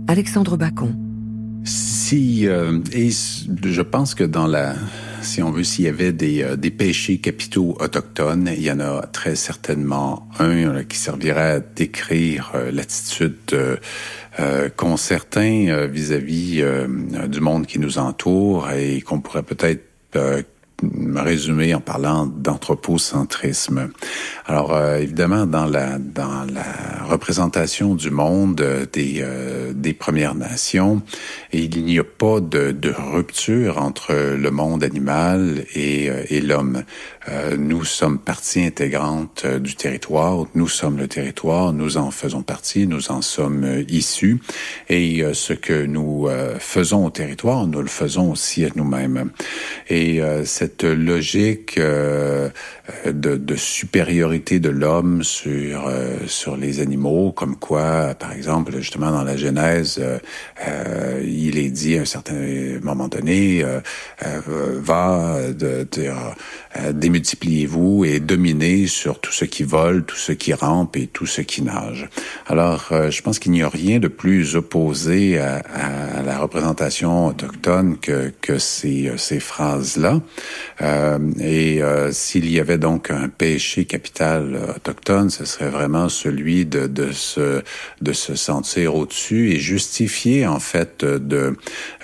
Alexandre 0.08 0.58
Bacon. 0.58 0.96
Si, 1.64 2.48
euh, 2.48 2.80
et 2.92 3.12
je 3.12 3.82
pense 3.84 4.16
que 4.16 4.24
dans 4.24 4.48
la, 4.48 4.74
si 5.22 5.44
on 5.44 5.52
veut, 5.52 5.64
s'il 5.64 5.86
y 5.86 5.88
avait 5.88 6.12
des, 6.12 6.42
euh, 6.42 6.56
des 6.56 6.72
péchés 6.72 7.20
capitaux 7.20 7.78
autochtones, 7.80 8.50
il 8.52 8.64
y 8.64 8.72
en 8.72 8.80
a 8.80 9.04
très 9.04 9.36
certainement 9.36 10.28
un 10.40 10.74
là, 10.74 10.84
qui 10.84 10.98
servirait 10.98 11.52
à 11.52 11.60
décrire 11.60 12.54
euh, 12.56 12.72
l'attitude 12.72 13.36
euh, 13.54 13.76
euh, 14.40 14.70
qu'ont 14.76 14.98
certains 14.98 15.68
euh, 15.68 15.86
vis-à-vis 15.86 16.62
euh, 16.64 16.88
du 17.28 17.42
monde 17.42 17.68
qui 17.68 17.78
nous 17.78 18.00
entoure 18.00 18.72
et 18.72 19.02
qu'on 19.02 19.22
pourrait 19.22 19.44
peut-être 19.44 19.84
euh, 20.16 20.42
résumer 21.16 21.74
en 21.74 21.82
parlant 21.82 22.26
d'anthropocentrisme. 22.26 23.90
Alors 24.46 24.74
euh, 24.74 24.98
évidemment 24.98 25.46
dans 25.46 25.66
la 25.66 25.98
dans 26.00 26.46
la 26.52 27.04
représentation 27.08 27.96
du 27.96 28.10
monde 28.10 28.62
euh, 28.62 28.86
des 28.92 29.20
euh, 29.22 29.74
des 29.74 29.94
Premières 29.94 30.36
Nations, 30.36 31.02
il 31.54 31.84
n'y 31.84 32.00
a 32.00 32.04
pas 32.04 32.40
de, 32.40 32.72
de 32.72 32.94
rupture 32.98 33.78
entre 33.78 34.14
le 34.14 34.52
monde 34.52 34.84
animal 34.84 35.66
et, 35.76 36.10
euh, 36.10 36.24
et 36.30 36.42
l'homme. 36.42 36.84
Euh, 37.30 37.56
nous 37.58 37.86
sommes 37.86 38.18
partie 38.18 38.64
intégrante 38.66 39.46
du 39.46 39.76
territoire, 39.76 40.46
nous 40.56 40.68
sommes 40.68 40.98
le 40.98 41.08
territoire, 41.08 41.72
nous 41.74 41.98
en 41.98 42.10
faisons 42.10 42.42
partie, 42.42 42.88
nous 42.88 43.12
en 43.12 43.22
sommes 43.22 43.84
issus 43.88 44.40
et 44.90 45.24
ce 45.34 45.54
que 45.54 45.86
nous 45.86 46.28
faisons 46.60 47.06
au 47.06 47.10
territoire, 47.10 47.68
nous 47.68 47.82
le 47.82 47.88
faisons 47.88 48.32
aussi 48.32 48.66
à 48.66 48.70
nous-mêmes. 48.76 49.32
Et 49.90 50.22
euh, 50.22 50.46
cette 50.72 50.84
logique 50.84 51.78
euh, 51.78 52.50
de, 53.06 53.56
supériorité 53.56 54.60
de 54.60 54.70
l'homme 54.70 55.24
sur 55.24 55.88
euh, 55.88 56.18
sur 56.28 56.56
les 56.56 56.80
animaux, 56.80 57.32
comme 57.32 57.58
quoi, 57.58 58.16
par 58.16 58.32
exemple, 58.32 58.72
justement 58.78 59.12
dans 59.12 59.24
la 59.24 59.36
Genèse, 59.36 60.00
euh, 60.00 61.22
il 61.24 61.58
est 61.58 61.70
dit 61.70 61.98
à 61.98 62.02
un 62.02 62.06
certain 62.06 62.36
moment 62.82 63.08
donné, 63.08 63.64
va 64.22 65.38
de 65.52 65.84
euh, 66.78 66.94
démultipliez-vous 66.94 68.06
et 68.06 68.20
dominez 68.20 68.88
sur 68.88 69.20
tout 69.20 69.32
ce 69.32 69.46
qui 69.46 69.64
vole, 69.64 70.04
tout 70.06 70.16
ce 70.16 70.32
qui 70.32 70.54
rampe 70.54 70.96
et 70.96 71.08
tout 71.08 71.26
ce 71.26 71.42
qui 71.42 71.62
nage. 71.62 72.08
Alors, 72.48 72.90
euh, 72.92 73.12
je 73.12 73.22
pense 73.22 73.40
qu'il 73.40 73.52
n'y 73.52 73.62
a 73.62 73.70
rien 73.70 74.00
de 74.00 74.08
plus 74.08 74.56
opposé 74.56 75.38
à, 75.38 75.58
à 75.58 76.22
la 76.22 76.40
représentation 76.40 77.28
autochtone 77.28 77.98
que, 77.98 78.32
que 78.42 78.58
ces, 78.58 79.12
ces 79.18 79.40
phrases-là. 79.40 80.22
Euh, 80.82 81.20
et 81.40 81.82
euh, 81.82 82.12
s'il 82.12 82.50
y 82.50 82.60
avait 82.60 82.78
donc 82.78 83.12
un 83.12 83.28
péché 83.28 83.86
capital 83.86 84.58
autochtone, 84.76 85.30
ce 85.30 85.46
serait 85.46 85.70
vraiment 85.70 86.10
celui 86.10 86.66
de, 86.66 86.88
de, 86.88 87.12
se, 87.12 87.62
de 88.02 88.14
se 88.14 88.36
sentir 88.36 88.96
au-dessus 88.96 89.52
et 89.52 89.60
justifier 89.60 90.48
en 90.48 90.60
fait 90.60 91.04
de, 91.04 91.58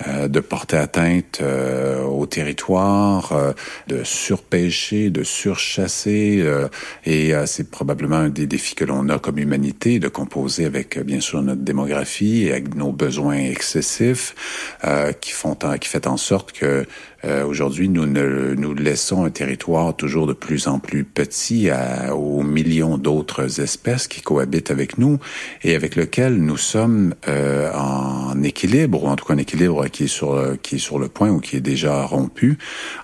euh, 0.07 0.27
de 0.27 0.39
porter 0.39 0.77
atteinte 0.77 1.39
euh, 1.41 2.03
au 2.03 2.25
territoire, 2.25 3.31
euh, 3.31 3.53
de 3.87 4.03
surpêcher, 4.03 4.56
de 4.65 5.23
surchasser. 5.23 6.39
euh, 6.41 6.67
et 7.05 7.33
euh, 7.33 7.45
c'est 7.45 7.69
probablement 7.69 8.17
un 8.17 8.29
des 8.29 8.47
défis 8.47 8.75
que 8.75 8.85
l'on 8.85 9.09
a 9.09 9.19
comme 9.19 9.37
humanité, 9.37 9.99
de 9.99 10.07
composer 10.07 10.65
avec 10.65 10.97
euh, 10.97 11.03
bien 11.03 11.19
sûr 11.19 11.41
notre 11.41 11.61
démographie 11.61 12.45
et 12.45 12.51
avec 12.51 12.75
nos 12.75 12.91
besoins 12.91 13.37
excessifs 13.37 14.35
euh, 14.83 15.11
qui 15.13 15.31
font 15.31 15.55
qui 15.79 15.87
fait 15.89 16.07
en 16.07 16.17
sorte 16.17 16.51
que 16.51 16.85
euh, 17.23 17.45
aujourd'hui, 17.45 17.89
nous 17.89 18.05
ne, 18.05 18.53
nous 18.55 18.73
laissons 18.73 19.25
un 19.25 19.29
territoire 19.29 19.95
toujours 19.95 20.27
de 20.27 20.33
plus 20.33 20.67
en 20.67 20.79
plus 20.79 21.03
petit 21.03 21.69
à, 21.69 22.15
aux 22.15 22.43
millions 22.43 22.97
d'autres 22.97 23.59
espèces 23.61 24.07
qui 24.07 24.21
cohabitent 24.21 24.71
avec 24.71 24.97
nous 24.97 25.19
et 25.63 25.75
avec 25.75 25.95
lequel 25.95 26.37
nous 26.37 26.57
sommes 26.57 27.13
euh, 27.27 27.71
en 27.73 28.41
équilibre, 28.43 29.03
ou 29.03 29.07
en 29.07 29.15
tout 29.15 29.25
cas 29.25 29.33
un 29.33 29.37
équilibre 29.37 29.87
qui 29.87 30.05
est 30.05 30.07
sur 30.07 30.57
qui 30.61 30.75
est 30.75 30.79
sur 30.79 30.99
le 30.99 31.07
point 31.07 31.29
ou 31.29 31.39
qui 31.39 31.55
est 31.55 31.61
déjà 31.61 32.03
rompu. 32.05 32.57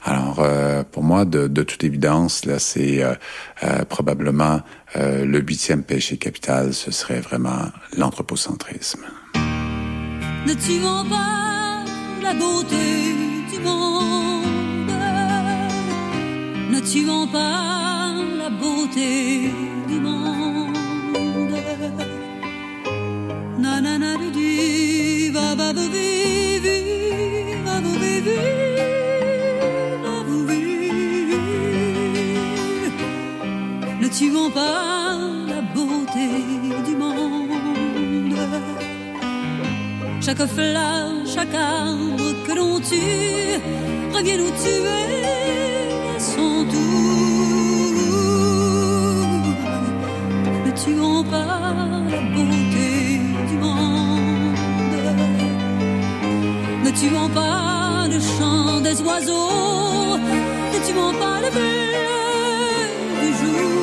Alors, 0.03 0.39
euh, 0.39 0.83
pour 0.89 1.03
moi, 1.03 1.25
de, 1.25 1.47
de 1.47 1.63
toute 1.63 1.83
évidence, 1.83 2.45
là, 2.45 2.59
c'est 2.59 3.03
euh, 3.03 3.13
euh, 3.63 3.85
probablement 3.85 4.61
euh, 4.95 5.25
le 5.25 5.39
huitième 5.39 5.83
péché 5.83 6.17
capital, 6.17 6.73
ce 6.73 6.91
serait 6.91 7.21
vraiment 7.21 7.71
l'anthropocentrisme. 7.97 9.01
Ne 10.45 10.53
tuons 10.53 11.09
pas 11.09 11.83
la 12.21 12.33
beauté 12.33 13.32
Ne 16.73 16.79
tuons 16.79 17.27
pas 17.27 18.13
la 18.37 18.49
beauté 18.49 19.51
du 19.87 19.99
monde. 19.99 21.57
Nanana 23.59 24.17
du 24.17 24.29
du, 24.31 25.31
va 25.31 25.55
va 25.55 25.73
va 25.73 25.85
vi, 25.95 26.59
vi, 26.65 26.79
va 27.65 27.75
va 27.85 27.93
vi, 28.01 28.13
vi, 28.25 28.37
va. 30.03 30.13
Ne 34.01 34.07
tuons 34.09 34.49
pas 34.51 35.02
Chaque 40.25 40.45
fleur, 40.47 41.11
chaque 41.25 41.53
arbre 41.53 42.15
que 42.47 42.53
l'on 42.53 42.79
tue 42.79 43.59
revient 44.15 44.37
nous 44.37 44.51
tuer 44.51 45.25
à 46.15 46.17
son 46.17 46.63
tour. 46.71 47.93
Ne 50.65 50.71
tuons 50.71 51.23
pas 51.25 51.73
la 52.09 52.21
beauté 52.35 53.19
du 53.49 53.57
monde. 53.57 54.55
Ne 56.85 56.91
tuons 56.91 57.29
pas 57.29 58.07
le 58.07 58.19
chant 58.21 58.79
des 58.79 59.01
oiseaux. 59.01 60.17
Ne 60.73 60.79
tuons 60.87 61.13
pas 61.19 61.41
le 61.41 61.49
bleu 61.51 61.83
du 63.19 63.29
jour. 63.39 63.73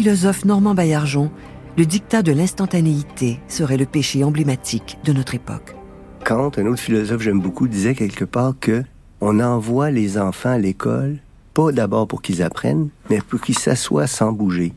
Philosophe 0.00 0.46
Normand 0.46 0.72
Baillargeon, 0.72 1.30
le 1.76 1.84
dictat 1.84 2.22
de 2.22 2.32
l'instantanéité 2.32 3.38
serait 3.48 3.76
le 3.76 3.84
péché 3.84 4.24
emblématique 4.24 4.96
de 5.04 5.12
notre 5.12 5.34
époque. 5.34 5.76
Kant, 6.24 6.50
un 6.56 6.64
autre 6.68 6.80
philosophe 6.80 7.20
j'aime 7.20 7.42
beaucoup, 7.42 7.68
disait 7.68 7.94
quelque 7.94 8.24
part 8.24 8.54
que 8.58 8.82
on 9.20 9.40
envoie 9.40 9.90
les 9.90 10.16
enfants 10.16 10.52
à 10.52 10.56
l'école, 10.56 11.18
pas 11.52 11.70
d'abord 11.70 12.08
pour 12.08 12.22
qu'ils 12.22 12.42
apprennent, 12.42 12.88
mais 13.10 13.20
pour 13.20 13.42
qu'ils 13.42 13.58
s'assoient 13.58 14.06
sans 14.06 14.32
bouger 14.32 14.72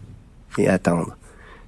et 0.57 0.67
attendre. 0.67 1.15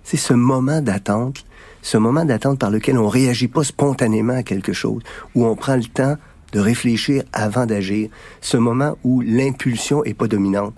C'est 0.03 0.17
ce 0.17 0.33
moment 0.33 0.81
d'attente, 0.81 1.45
ce 1.81 1.97
moment 1.97 2.25
d'attente 2.25 2.59
par 2.59 2.71
lequel 2.71 2.97
on 2.97 3.07
réagit 3.07 3.47
pas 3.47 3.63
spontanément 3.63 4.35
à 4.35 4.43
quelque 4.43 4.73
chose, 4.73 5.01
où 5.33 5.45
on 5.45 5.55
prend 5.55 5.77
le 5.77 5.85
temps 5.85 6.17
de 6.51 6.59
réfléchir 6.59 7.23
avant 7.31 7.65
d'agir, 7.65 8.09
ce 8.41 8.57
moment 8.57 8.97
où 9.05 9.21
l'impulsion 9.21 10.03
est 10.03 10.13
pas 10.13 10.27
dominante. 10.27 10.73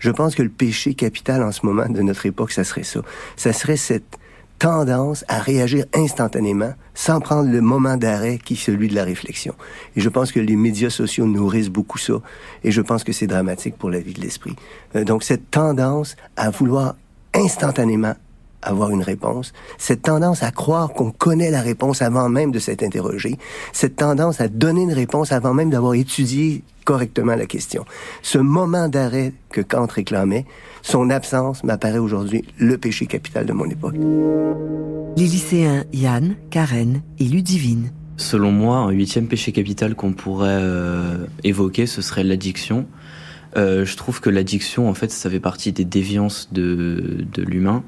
Je 0.00 0.10
pense 0.10 0.34
que 0.34 0.42
le 0.42 0.48
péché 0.48 0.94
capital 0.94 1.42
en 1.42 1.52
ce 1.52 1.64
moment 1.64 1.88
de 1.88 2.02
notre 2.02 2.26
époque, 2.26 2.50
ça 2.50 2.64
serait 2.64 2.82
ça. 2.82 3.00
Ça 3.36 3.52
serait 3.52 3.76
cette 3.76 4.18
tendance 4.58 5.24
à 5.26 5.38
réagir 5.38 5.86
instantanément 5.94 6.74
sans 6.94 7.20
prendre 7.20 7.50
le 7.50 7.60
moment 7.62 7.96
d'arrêt 7.96 8.38
qui 8.38 8.54
est 8.54 8.56
celui 8.56 8.88
de 8.88 8.94
la 8.94 9.04
réflexion. 9.04 9.54
Et 9.96 10.00
je 10.00 10.08
pense 10.08 10.32
que 10.32 10.40
les 10.40 10.54
médias 10.54 10.90
sociaux 10.90 11.26
nourrissent 11.26 11.70
beaucoup 11.70 11.96
ça 11.96 12.20
et 12.62 12.70
je 12.70 12.82
pense 12.82 13.02
que 13.02 13.12
c'est 13.12 13.26
dramatique 13.26 13.76
pour 13.78 13.88
la 13.88 14.00
vie 14.00 14.12
de 14.12 14.20
l'esprit. 14.20 14.54
Euh, 14.96 15.04
donc 15.04 15.22
cette 15.22 15.50
tendance 15.50 16.14
à 16.36 16.50
vouloir 16.50 16.94
instantanément 17.32 18.14
avoir 18.62 18.90
une 18.90 19.02
réponse, 19.02 19.52
cette 19.78 20.02
tendance 20.02 20.42
à 20.42 20.50
croire 20.50 20.92
qu'on 20.92 21.10
connaît 21.10 21.50
la 21.50 21.62
réponse 21.62 22.02
avant 22.02 22.28
même 22.28 22.50
de 22.50 22.58
s'être 22.58 22.82
interrogé, 22.82 23.36
cette 23.72 23.96
tendance 23.96 24.40
à 24.40 24.48
donner 24.48 24.82
une 24.82 24.92
réponse 24.92 25.32
avant 25.32 25.54
même 25.54 25.70
d'avoir 25.70 25.94
étudié 25.94 26.62
correctement 26.84 27.36
la 27.36 27.46
question. 27.46 27.84
Ce 28.22 28.38
moment 28.38 28.88
d'arrêt 28.88 29.32
que 29.50 29.60
Kant 29.60 29.86
réclamait, 29.86 30.46
son 30.82 31.10
absence 31.10 31.62
m'apparaît 31.64 31.98
aujourd'hui 31.98 32.44
le 32.58 32.78
péché 32.78 33.06
capital 33.06 33.46
de 33.46 33.52
mon 33.52 33.66
époque. 33.66 33.94
Les 35.16 35.24
lycéens 35.24 35.84
Yann, 35.92 36.36
Karen 36.50 37.02
et 37.18 37.24
Ludivine. 37.24 37.90
Selon 38.16 38.52
moi, 38.52 38.76
un 38.76 38.90
huitième 38.90 39.28
péché 39.28 39.52
capital 39.52 39.94
qu'on 39.94 40.12
pourrait 40.12 40.48
euh, 40.50 41.26
évoquer, 41.42 41.86
ce 41.86 42.02
serait 42.02 42.24
l'addiction. 42.24 42.86
Euh, 43.56 43.84
je 43.84 43.96
trouve 43.96 44.20
que 44.20 44.30
l'addiction, 44.30 44.88
en 44.88 44.94
fait, 44.94 45.10
ça 45.10 45.30
fait 45.30 45.40
partie 45.40 45.72
des 45.72 45.84
déviances 45.84 46.52
de, 46.52 47.24
de 47.32 47.42
l'humain. 47.42 47.82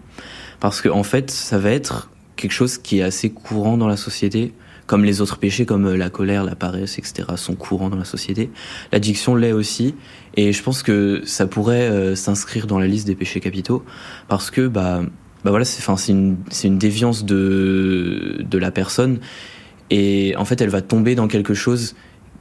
Parce 0.63 0.81
que, 0.81 0.89
en 0.89 1.03
fait, 1.03 1.29
ça 1.33 1.59
va 1.59 1.73
être 1.73 2.09
quelque 2.37 2.53
chose 2.53 2.79
qui 2.79 3.01
est 3.01 3.03
assez 3.03 3.31
courant 3.31 3.77
dans 3.77 3.89
la 3.89 3.97
société. 3.97 4.55
Comme 4.87 5.05
les 5.05 5.21
autres 5.21 5.39
péchés, 5.39 5.67
comme 5.67 5.87
euh, 5.87 5.97
la 5.97 6.09
colère, 6.09 6.45
la 6.45 6.55
paresse, 6.55 6.99
etc., 6.99 7.31
sont 7.35 7.57
courants 7.57 7.91
dans 7.91 7.97
la 7.97 8.05
société. 8.05 8.49
L'addiction 8.93 9.35
l'est 9.35 9.51
aussi. 9.51 9.97
Et 10.37 10.53
je 10.53 10.63
pense 10.63 10.85
que 10.85 11.23
ça 11.25 11.49
pourrait 11.49 11.89
euh, 11.91 12.15
s'inscrire 12.15 12.69
dans 12.69 12.79
la 12.79 12.87
liste 12.87 13.09
des 13.09 13.17
péchés 13.17 13.41
capitaux. 13.41 13.85
Parce 14.29 14.53
que, 14.53 14.69
bah, 14.69 15.03
bah 15.43 15.51
voilà, 15.51 15.65
c'est, 15.65 15.81
enfin, 15.81 15.97
c'est 15.97 16.13
une, 16.13 16.37
une 16.63 16.79
déviance 16.79 17.25
de, 17.25 18.37
de 18.49 18.59
la 18.59 18.71
personne. 18.71 19.19
Et 19.91 20.37
en 20.37 20.45
fait, 20.45 20.61
elle 20.61 20.71
va 20.71 20.81
tomber 20.81 21.17
dans 21.17 21.27
quelque 21.27 21.55
chose 21.55 21.97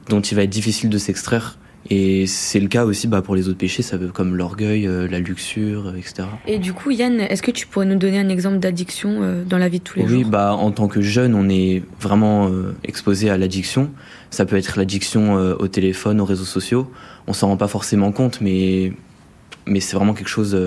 dont 0.08 0.20
il 0.20 0.36
va 0.36 0.44
être 0.44 0.50
difficile 0.50 0.90
de 0.90 0.98
s'extraire. 0.98 1.58
Et 1.94 2.26
c'est 2.26 2.58
le 2.58 2.68
cas 2.68 2.86
aussi 2.86 3.06
bah, 3.06 3.20
pour 3.20 3.36
les 3.36 3.50
autres 3.50 3.58
péchés, 3.58 3.82
ça 3.82 3.98
veut 3.98 4.08
comme 4.08 4.34
l'orgueil, 4.34 4.86
euh, 4.86 5.06
la 5.06 5.20
luxure, 5.20 5.88
euh, 5.88 5.96
etc. 5.98 6.22
Et 6.46 6.58
du 6.58 6.72
coup, 6.72 6.90
Yann, 6.90 7.20
est-ce 7.20 7.42
que 7.42 7.50
tu 7.50 7.66
pourrais 7.66 7.84
nous 7.84 7.98
donner 7.98 8.18
un 8.18 8.30
exemple 8.30 8.60
d'addiction 8.60 9.18
euh, 9.20 9.44
dans 9.44 9.58
la 9.58 9.68
vie 9.68 9.78
de 9.80 9.84
tous 9.84 9.98
les 9.98 10.04
oui, 10.06 10.22
jours? 10.22 10.30
bah 10.30 10.54
en 10.54 10.70
tant 10.70 10.88
que 10.88 11.02
jeune, 11.02 11.34
on 11.34 11.50
est 11.50 11.82
vraiment 12.00 12.48
euh, 12.48 12.74
exposé 12.82 13.28
à 13.28 13.36
l'addiction. 13.36 13.90
Ça 14.30 14.46
peut 14.46 14.56
être 14.56 14.78
l'addiction 14.78 15.34
au 15.34 15.68
téléphone, 15.68 16.18
aux 16.18 16.24
réseaux 16.24 16.46
sociaux. 16.46 16.90
On 17.26 17.34
s'en 17.34 17.48
rend 17.48 17.58
pas 17.58 17.68
forcément 17.68 18.10
compte, 18.10 18.40
mais 18.40 18.94
mais 19.66 19.80
c'est 19.80 19.94
vraiment 19.94 20.14
quelque 20.14 20.30
chose 20.30 20.58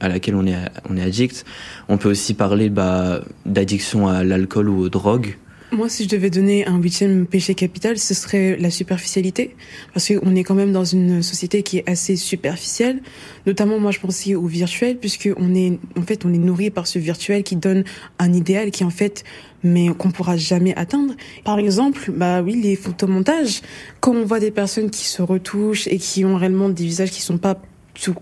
à 0.00 0.08
laquelle 0.08 0.34
on 0.34 0.46
est 0.46 0.58
on 0.90 0.98
est 0.98 1.02
addict. 1.02 1.46
On 1.88 1.96
peut 1.96 2.10
aussi 2.10 2.34
parler 2.34 2.68
bah, 2.68 3.22
d'addiction 3.46 4.06
à 4.08 4.22
l'alcool 4.22 4.68
ou 4.68 4.82
aux 4.82 4.90
drogues. 4.90 5.38
Moi, 5.72 5.88
si 5.88 6.04
je 6.04 6.08
devais 6.08 6.30
donner 6.30 6.64
un 6.66 6.78
huitième 6.78 7.26
péché 7.26 7.56
capital, 7.56 7.98
ce 7.98 8.14
serait 8.14 8.56
la 8.56 8.70
superficialité. 8.70 9.56
Parce 9.92 10.06
qu'on 10.08 10.36
est 10.36 10.44
quand 10.44 10.54
même 10.54 10.72
dans 10.72 10.84
une 10.84 11.22
société 11.24 11.64
qui 11.64 11.78
est 11.78 11.88
assez 11.88 12.14
superficielle. 12.14 13.02
Notamment, 13.46 13.80
moi, 13.80 13.90
je 13.90 13.98
pensais 13.98 14.36
au 14.36 14.46
virtuel, 14.46 14.96
puisque 14.96 15.28
on 15.36 15.56
est, 15.56 15.78
en 15.98 16.02
fait, 16.02 16.24
on 16.24 16.32
est 16.32 16.38
nourri 16.38 16.70
par 16.70 16.86
ce 16.86 17.00
virtuel 17.00 17.42
qui 17.42 17.56
donne 17.56 17.82
un 18.20 18.32
idéal 18.32 18.70
qui, 18.70 18.84
en 18.84 18.90
fait, 18.90 19.24
mais 19.64 19.88
qu'on 19.88 20.12
pourra 20.12 20.36
jamais 20.36 20.74
atteindre. 20.76 21.14
Par 21.44 21.58
exemple, 21.58 22.12
bah 22.12 22.42
oui, 22.42 22.60
les 22.62 22.76
photomontages. 22.76 23.60
Quand 24.00 24.14
on 24.14 24.24
voit 24.24 24.40
des 24.40 24.52
personnes 24.52 24.90
qui 24.90 25.04
se 25.04 25.20
retouchent 25.20 25.88
et 25.88 25.98
qui 25.98 26.24
ont 26.24 26.36
réellement 26.36 26.68
des 26.68 26.84
visages 26.84 27.10
qui 27.10 27.22
sont 27.22 27.38
pas 27.38 27.60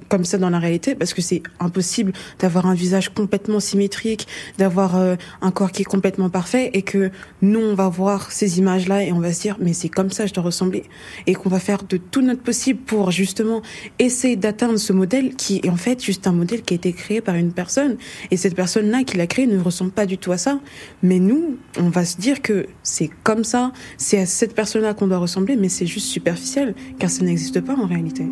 comme 0.08 0.24
ça 0.24 0.38
dans 0.38 0.50
la 0.50 0.58
réalité 0.58 0.94
parce 0.94 1.14
que 1.14 1.22
c'est 1.22 1.42
impossible 1.60 2.12
d'avoir 2.38 2.66
un 2.66 2.74
visage 2.74 3.08
complètement 3.12 3.60
symétrique, 3.60 4.26
d'avoir 4.58 4.96
euh, 4.96 5.16
un 5.40 5.50
corps 5.50 5.72
qui 5.72 5.82
est 5.82 5.87
complètement 5.87 6.30
parfait 6.30 6.70
et 6.72 6.82
que 6.82 7.10
nous 7.42 7.60
on 7.60 7.74
va 7.74 7.88
voir 7.88 8.32
ces 8.32 8.58
images 8.58 8.88
là 8.88 9.02
et 9.02 9.12
on 9.12 9.20
va 9.20 9.32
se 9.32 9.40
dire 9.40 9.56
mais 9.60 9.72
c'est 9.72 9.88
comme 9.88 10.10
ça 10.10 10.26
je 10.26 10.32
dois 10.32 10.44
ressembler. 10.44 10.84
Et 11.26 11.34
qu'on 11.34 11.48
va 11.48 11.58
faire 11.58 11.82
de 11.82 11.96
tout 11.96 12.22
notre 12.22 12.42
possible 12.42 12.80
pour 12.80 13.10
justement 13.10 13.62
essayer 13.98 14.37
d'atteindre 14.37 14.78
ce 14.78 14.92
modèle 14.92 15.34
qui 15.34 15.60
est 15.62 15.70
en 15.70 15.76
fait 15.76 16.02
juste 16.02 16.26
un 16.26 16.32
modèle 16.32 16.62
qui 16.62 16.74
a 16.74 16.76
été 16.76 16.92
créé 16.92 17.20
par 17.20 17.34
une 17.34 17.52
personne. 17.52 17.96
Et 18.30 18.37
cette 18.37 18.54
personne 18.54 18.90
là 18.90 19.04
qui 19.04 19.16
l'a 19.16 19.26
créé 19.26 19.46
ne 19.46 19.58
ressemble 19.58 19.90
pas 19.90 20.06
du 20.06 20.18
tout 20.18 20.32
à 20.32 20.38
ça. 20.38 20.60
Mais 21.02 21.18
nous 21.18 21.58
on 21.78 21.88
va 21.88 22.04
se 22.04 22.16
dire 22.16 22.42
que 22.42 22.66
c'est 22.82 23.10
comme 23.22 23.44
ça 23.44 23.72
c'est 23.96 24.18
à 24.18 24.26
cette 24.26 24.54
personne 24.54 24.82
là 24.82 24.94
qu'on 24.94 25.06
doit 25.06 25.18
ressembler 25.18 25.56
mais 25.56 25.68
c'est 25.68 25.87
juste 25.87 26.06
superficiel 26.06 26.74
car 26.98 27.10
ça 27.10 27.24
n'existe 27.24 27.60
pas 27.60 27.74
en 27.74 27.87
réalité. 27.87 28.24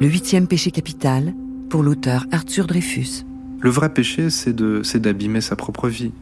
Le 0.00 0.08
huitième 0.08 0.46
péché 0.46 0.70
capital 0.70 1.34
pour 1.68 1.82
l'auteur 1.82 2.24
Arthur 2.32 2.66
Dreyfus. 2.66 3.26
Le 3.60 3.68
vrai 3.68 3.92
péché, 3.92 4.30
c'est 4.30 4.54
d'abîmer 4.54 5.42
sa 5.42 5.56
propre 5.56 5.88
vie. 5.88 6.12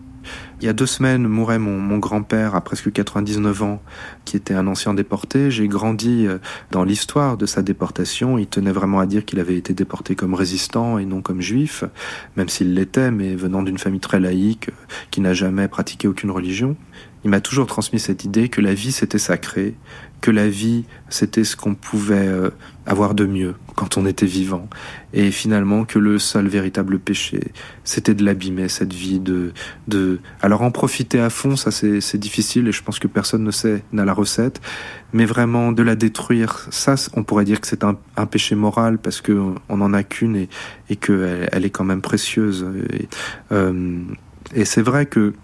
Il 0.60 0.66
y 0.66 0.68
a 0.68 0.72
deux 0.72 0.84
semaines 0.84 1.28
mourait 1.28 1.60
mon, 1.60 1.78
mon 1.78 1.98
grand-père 1.98 2.56
à 2.56 2.60
presque 2.60 2.90
99 2.90 3.62
ans, 3.62 3.80
qui 4.24 4.36
était 4.36 4.54
un 4.54 4.66
ancien 4.66 4.94
déporté. 4.94 5.52
J'ai 5.52 5.68
grandi 5.68 6.26
euh, 6.26 6.38
dans 6.72 6.82
l'histoire 6.82 7.36
de 7.36 7.46
sa 7.46 7.62
déportation. 7.62 8.36
Il 8.36 8.48
tenait 8.48 8.72
vraiment 8.72 8.98
à 8.98 9.06
dire 9.06 9.24
qu'il 9.24 9.38
avait 9.38 9.56
été 9.56 9.74
déporté 9.74 10.16
comme 10.16 10.34
résistant 10.34 10.98
et 10.98 11.04
non 11.04 11.22
comme 11.22 11.40
juif, 11.40 11.84
même 12.36 12.48
s'il 12.48 12.74
l'était, 12.74 13.12
mais 13.12 13.36
venant 13.36 13.62
d'une 13.62 13.78
famille 13.78 14.00
très 14.00 14.18
laïque, 14.18 14.70
euh, 14.70 14.94
qui 15.12 15.20
n'a 15.20 15.34
jamais 15.34 15.68
pratiqué 15.68 16.08
aucune 16.08 16.32
religion. 16.32 16.76
Il 17.24 17.30
m'a 17.30 17.40
toujours 17.40 17.66
transmis 17.66 17.98
cette 18.00 18.24
idée 18.24 18.48
que 18.48 18.60
la 18.60 18.74
vie 18.74 18.92
c'était 18.92 19.18
sacré, 19.18 19.74
que 20.20 20.30
la 20.30 20.48
vie 20.48 20.84
c'était 21.08 21.44
ce 21.44 21.56
qu'on 21.56 21.74
pouvait 21.74 22.28
euh, 22.28 22.50
avoir 22.88 23.14
de 23.14 23.26
mieux 23.26 23.54
quand 23.76 23.96
on 23.96 24.06
était 24.06 24.26
vivant, 24.26 24.68
et 25.12 25.30
finalement 25.30 25.84
que 25.84 25.98
le 26.00 26.18
seul 26.18 26.48
véritable 26.48 26.98
péché 26.98 27.52
c'était 27.84 28.14
de 28.14 28.24
l'abîmer 28.24 28.68
cette 28.68 28.92
vie, 28.92 29.20
de 29.20 29.52
de 29.86 30.20
alors 30.40 30.62
en 30.62 30.70
profiter 30.70 31.20
à 31.20 31.30
fond, 31.30 31.54
ça 31.54 31.70
c'est 31.70 32.16
difficile 32.16 32.66
et 32.66 32.72
je 32.72 32.82
pense 32.82 32.98
que 32.98 33.06
personne 33.06 33.44
ne 33.44 33.50
sait 33.52 33.84
n'a 33.92 34.04
la 34.04 34.14
recette, 34.14 34.60
mais 35.12 35.26
vraiment 35.26 35.70
de 35.70 35.82
la 35.82 35.94
détruire, 35.94 36.66
ça 36.70 36.96
on 37.14 37.22
pourrait 37.22 37.44
dire 37.44 37.60
que 37.60 37.66
c'est 37.66 37.84
un, 37.84 37.96
un 38.16 38.26
péché 38.26 38.54
moral 38.54 38.98
parce 38.98 39.20
que 39.20 39.32
on 39.68 39.80
en 39.80 39.92
a 39.92 40.02
qu'une 40.02 40.34
et 40.36 40.48
et 40.90 40.96
que 40.96 41.12
elle, 41.12 41.48
elle 41.52 41.64
est 41.64 41.70
quand 41.70 41.84
même 41.84 42.02
précieuse. 42.02 42.66
Et, 42.92 43.08
euh, 43.52 44.00
et 44.54 44.64
c'est 44.64 44.82
vrai 44.82 45.06
que 45.06 45.34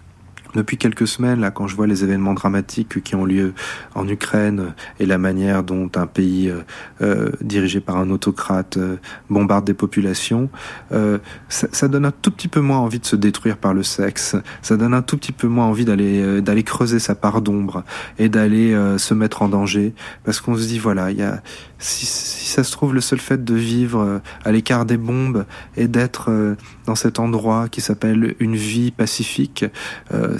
depuis 0.55 0.77
quelques 0.77 1.07
semaines, 1.07 1.41
là, 1.41 1.51
quand 1.51 1.67
je 1.67 1.75
vois 1.75 1.85
les 1.85 2.03
événements 2.03 2.33
dramatiques 2.33 3.03
qui 3.03 3.15
ont 3.15 3.25
lieu 3.25 3.53
en 3.93 4.07
Ukraine 4.07 4.73
et 4.99 5.05
la 5.05 5.17
manière 5.17 5.63
dont 5.63 5.89
un 5.95 6.07
pays 6.07 6.49
euh, 6.49 6.61
euh, 7.01 7.29
dirigé 7.41 7.81
par 7.81 7.97
un 7.97 8.09
autocrate 8.09 8.77
euh, 8.77 8.95
bombarde 9.29 9.65
des 9.65 9.73
populations, 9.73 10.49
euh, 10.93 11.19
ça, 11.49 11.67
ça, 11.71 11.87
donne 11.87 12.05
un 12.05 12.11
tout 12.11 12.31
petit 12.31 12.47
peu 12.47 12.61
moins 12.61 12.77
envie 12.77 12.99
de 12.99 13.05
se 13.05 13.15
détruire 13.15 13.57
par 13.57 13.73
le 13.73 13.83
sexe. 13.83 14.35
Ça 14.61 14.77
donne 14.77 14.93
un 14.93 15.01
tout 15.01 15.17
petit 15.17 15.33
peu 15.33 15.47
moins 15.47 15.65
envie 15.65 15.85
d'aller 15.85 16.21
euh, 16.21 16.41
d'aller 16.41 16.63
creuser 16.63 16.99
sa 16.99 17.15
part 17.15 17.41
d'ombre 17.41 17.83
et 18.17 18.29
d'aller 18.29 18.73
euh, 18.73 18.97
se 18.97 19.13
mettre 19.13 19.41
en 19.41 19.49
danger, 19.49 19.93
parce 20.23 20.39
qu'on 20.39 20.55
se 20.55 20.65
dit 20.65 20.79
voilà, 20.79 21.11
il 21.11 21.17
y 21.17 21.23
a 21.23 21.41
si, 21.79 22.05
si, 22.05 22.47
ça 22.47 22.63
se 22.63 22.71
trouve, 22.71 22.93
le 22.93 23.01
seul 23.01 23.19
fait 23.19 23.43
de 23.43 23.53
vivre 23.53 24.21
à 24.45 24.51
l'écart 24.53 24.85
des 24.85 24.95
bombes 24.95 25.45
et 25.75 25.89
d'être 25.89 26.55
dans 26.85 26.95
cet 26.95 27.19
endroit 27.19 27.67
qui 27.69 27.81
s'appelle 27.81 28.35
une 28.39 28.55
vie 28.55 28.91
pacifique, 28.91 29.65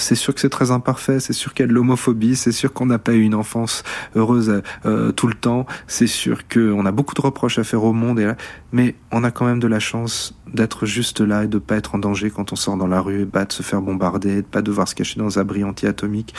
c'est 0.06 0.16
sûr 0.16 0.36
que 0.36 0.40
c'est 0.40 0.50
très 0.50 0.70
imparfait, 0.70 1.20
c'est 1.20 1.34
sûr 1.34 1.54
qu'il 1.54 1.64
y 1.64 1.66
a 1.66 1.68
de 1.68 1.74
l'homophobie, 1.74 2.36
c'est 2.36 2.52
sûr 2.52 2.72
qu'on 2.72 2.86
n'a 2.86 3.00
pas 3.00 3.14
eu 3.14 3.22
une 3.22 3.34
enfance 3.34 3.84
heureuse 4.16 4.62
euh, 4.86 5.12
tout 5.12 5.28
le 5.28 5.34
temps, 5.34 5.66
c'est 5.88 6.08
sûr 6.08 6.48
qu'on 6.48 6.86
a 6.86 6.92
beaucoup 6.92 7.16
de 7.16 7.22
reproches 7.22 7.58
à 7.58 7.64
faire 7.64 7.84
au 7.84 7.92
monde, 7.92 8.36
mais 8.72 8.96
on 9.12 9.24
a 9.24 9.32
quand 9.32 9.46
même 9.46 9.60
de 9.60 9.68
la 9.68 9.80
chance 9.80 10.40
d'être 10.54 10.86
juste 10.86 11.22
là 11.22 11.46
et 11.46 11.48
de 11.48 11.58
pas 11.58 11.76
être 11.76 11.96
en 11.96 11.98
danger 11.98 12.30
quand 12.30 12.54
on 12.54 12.56
sort 12.56 12.78
dans 12.78 12.88
la 12.88 13.02
rue, 13.02 13.26
pas 13.26 13.46
de 13.46 13.52
se 13.52 13.64
faire 13.64 13.82
bombarder, 13.82 14.38
de 14.38 14.48
pas 14.48 14.62
devoir 14.62 14.88
se 14.88 14.94
cacher 14.94 15.20
dans 15.20 15.40
un 15.40 15.42
abri 15.42 15.64
anti-atomique 15.64 16.36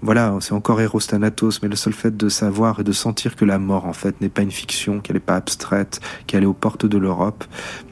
voilà, 0.00 0.36
c'est 0.40 0.52
encore 0.52 0.80
Eros 0.80 1.00
Thanatos, 1.00 1.60
mais 1.60 1.68
le 1.68 1.74
seul 1.74 1.92
fait 1.92 2.16
de 2.16 2.28
savoir 2.28 2.80
et 2.80 2.84
de 2.84 2.92
sentir 2.92 3.34
que 3.34 3.44
la 3.44 3.58
mort, 3.58 3.84
en 3.84 3.92
fait, 3.92 4.20
n'est 4.20 4.28
pas 4.28 4.42
une 4.42 4.52
fiction, 4.52 5.00
qu'elle 5.00 5.16
n'est 5.16 5.20
pas 5.20 5.34
abstraite, 5.34 6.00
qu'elle 6.28 6.44
est 6.44 6.46
aux 6.46 6.52
portes 6.52 6.86
de 6.86 6.98
l'Europe, 6.98 7.44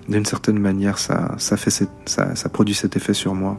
d'une 0.09 0.25
certaine 0.25 0.59
manière, 0.61 0.99
ça, 0.99 1.35
ça, 1.39 1.57
fait 1.57 1.71
ça, 2.05 2.37
ça 2.37 2.49
produit 2.49 2.75
cet 2.75 2.97
effet 2.97 3.13
sur 3.13 3.35
moi. 3.35 3.59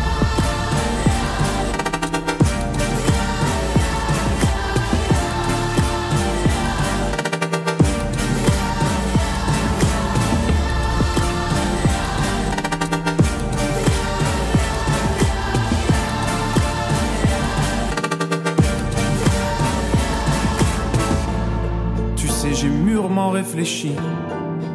Mûrement 23.41 23.47
réfléchi. 23.47 23.91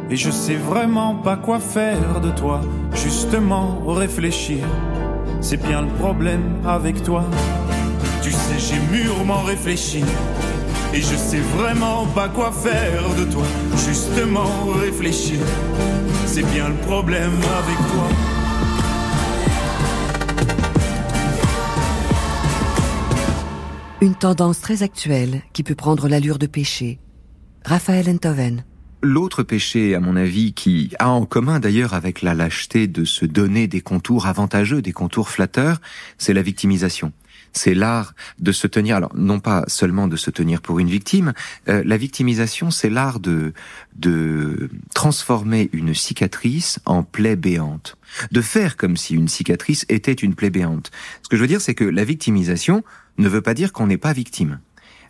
Et 0.09 0.15
je 0.15 0.29
sais 0.29 0.55
vraiment 0.55 1.15
pas 1.15 1.37
quoi 1.37 1.59
faire 1.59 2.21
de 2.21 2.31
toi. 2.31 2.61
Justement, 2.93 3.81
réfléchir. 3.85 4.65
C'est 5.41 5.61
bien 5.61 5.81
le 5.81 5.87
problème 5.99 6.61
avec 6.65 7.03
toi. 7.03 7.23
Tu 8.21 8.31
sais, 8.31 8.59
j'ai 8.59 8.79
mûrement 8.91 9.43
réfléchi. 9.43 10.03
Et 10.93 11.01
je 11.01 11.15
sais 11.15 11.41
vraiment 11.57 12.05
pas 12.15 12.29
quoi 12.29 12.51
faire 12.51 13.03
de 13.17 13.31
toi. 13.31 13.43
Justement, 13.87 14.65
réfléchir. 14.81 15.39
C'est 16.25 16.45
bien 16.53 16.69
le 16.69 16.75
problème 16.87 17.33
avec 17.61 17.77
toi. 17.91 18.07
Une 24.01 24.15
tendance 24.15 24.61
très 24.61 24.83
actuelle 24.83 25.41
qui 25.53 25.63
peut 25.63 25.75
prendre 25.75 26.07
l'allure 26.07 26.37
de 26.37 26.45
péché. 26.47 26.99
Raphaël 27.67 28.09
Enthoven. 28.09 28.63
L'autre 29.01 29.43
péché, 29.43 29.93
à 29.93 29.99
mon 29.99 30.15
avis, 30.15 30.53
qui 30.53 30.93
a 30.99 31.09
en 31.09 31.25
commun 31.25 31.59
d'ailleurs 31.59 31.93
avec 31.93 32.21
la 32.21 32.33
lâcheté 32.33 32.87
de 32.87 33.03
se 33.03 33.25
donner 33.25 33.67
des 33.67 33.81
contours 33.81 34.25
avantageux, 34.25 34.81
des 34.81 34.93
contours 34.93 35.27
flatteurs, 35.27 35.81
c'est 36.17 36.33
la 36.33 36.41
victimisation. 36.41 37.11
C'est 37.51 37.73
l'art 37.73 38.15
de 38.39 38.53
se 38.53 38.67
tenir, 38.67 38.95
alors 38.95 39.13
non 39.17 39.41
pas 39.41 39.65
seulement 39.67 40.07
de 40.07 40.15
se 40.15 40.31
tenir 40.31 40.61
pour 40.61 40.79
une 40.79 40.87
victime, 40.87 41.33
euh, 41.67 41.83
la 41.85 41.97
victimisation, 41.97 42.71
c'est 42.71 42.89
l'art 42.89 43.19
de, 43.19 43.51
de 43.97 44.69
transformer 44.95 45.69
une 45.73 45.93
cicatrice 45.93 46.79
en 46.85 47.03
plaie 47.03 47.35
béante, 47.35 47.97
de 48.31 48.39
faire 48.39 48.77
comme 48.77 48.95
si 48.95 49.13
une 49.13 49.27
cicatrice 49.27 49.85
était 49.89 50.13
une 50.13 50.35
plaie 50.35 50.51
béante. 50.51 50.89
Ce 51.21 51.27
que 51.27 51.35
je 51.35 51.41
veux 51.41 51.49
dire, 51.49 51.59
c'est 51.59 51.75
que 51.75 51.83
la 51.83 52.05
victimisation 52.05 52.85
ne 53.17 53.27
veut 53.27 53.41
pas 53.41 53.53
dire 53.53 53.73
qu'on 53.73 53.87
n'est 53.87 53.97
pas 53.97 54.13
victime. 54.13 54.59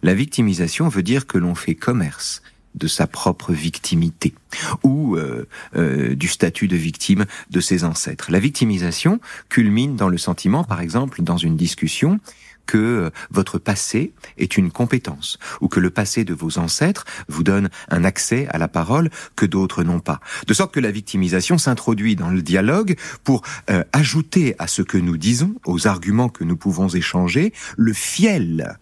La 0.03 0.13
victimisation 0.13 0.87
veut 0.87 1.03
dire 1.03 1.27
que 1.27 1.37
l'on 1.37 1.55
fait 1.55 1.75
commerce 1.75 2.41
de 2.75 2.87
sa 2.87 3.07
propre 3.07 3.53
victimité 3.53 4.35
ou 4.83 5.15
euh, 5.15 5.47
euh, 5.75 6.15
du 6.15 6.27
statut 6.27 6.67
de 6.67 6.75
victime 6.75 7.25
de 7.49 7.59
ses 7.59 7.83
ancêtres. 7.83 8.31
La 8.31 8.39
victimisation 8.39 9.19
culmine 9.49 9.95
dans 9.95 10.09
le 10.09 10.17
sentiment, 10.17 10.63
par 10.63 10.81
exemple, 10.81 11.23
dans 11.23 11.37
une 11.37 11.57
discussion, 11.57 12.19
que 12.67 12.77
euh, 12.77 13.09
votre 13.31 13.57
passé 13.57 14.13
est 14.37 14.57
une 14.57 14.69
compétence 14.69 15.39
ou 15.61 15.67
que 15.67 15.79
le 15.79 15.89
passé 15.89 16.23
de 16.23 16.35
vos 16.35 16.59
ancêtres 16.59 17.05
vous 17.27 17.43
donne 17.43 17.69
un 17.89 18.03
accès 18.03 18.47
à 18.49 18.59
la 18.59 18.67
parole 18.67 19.09
que 19.35 19.47
d'autres 19.47 19.83
n'ont 19.83 20.01
pas. 20.01 20.19
De 20.45 20.53
sorte 20.53 20.73
que 20.73 20.79
la 20.79 20.91
victimisation 20.91 21.57
s'introduit 21.57 22.15
dans 22.15 22.29
le 22.29 22.43
dialogue 22.43 22.95
pour 23.23 23.41
euh, 23.71 23.83
ajouter 23.93 24.55
à 24.59 24.67
ce 24.67 24.83
que 24.83 24.97
nous 24.97 25.17
disons, 25.17 25.55
aux 25.65 25.87
arguments 25.87 26.29
que 26.29 26.43
nous 26.43 26.57
pouvons 26.57 26.89
échanger, 26.89 27.53
le 27.77 27.93
fiel 27.93 28.77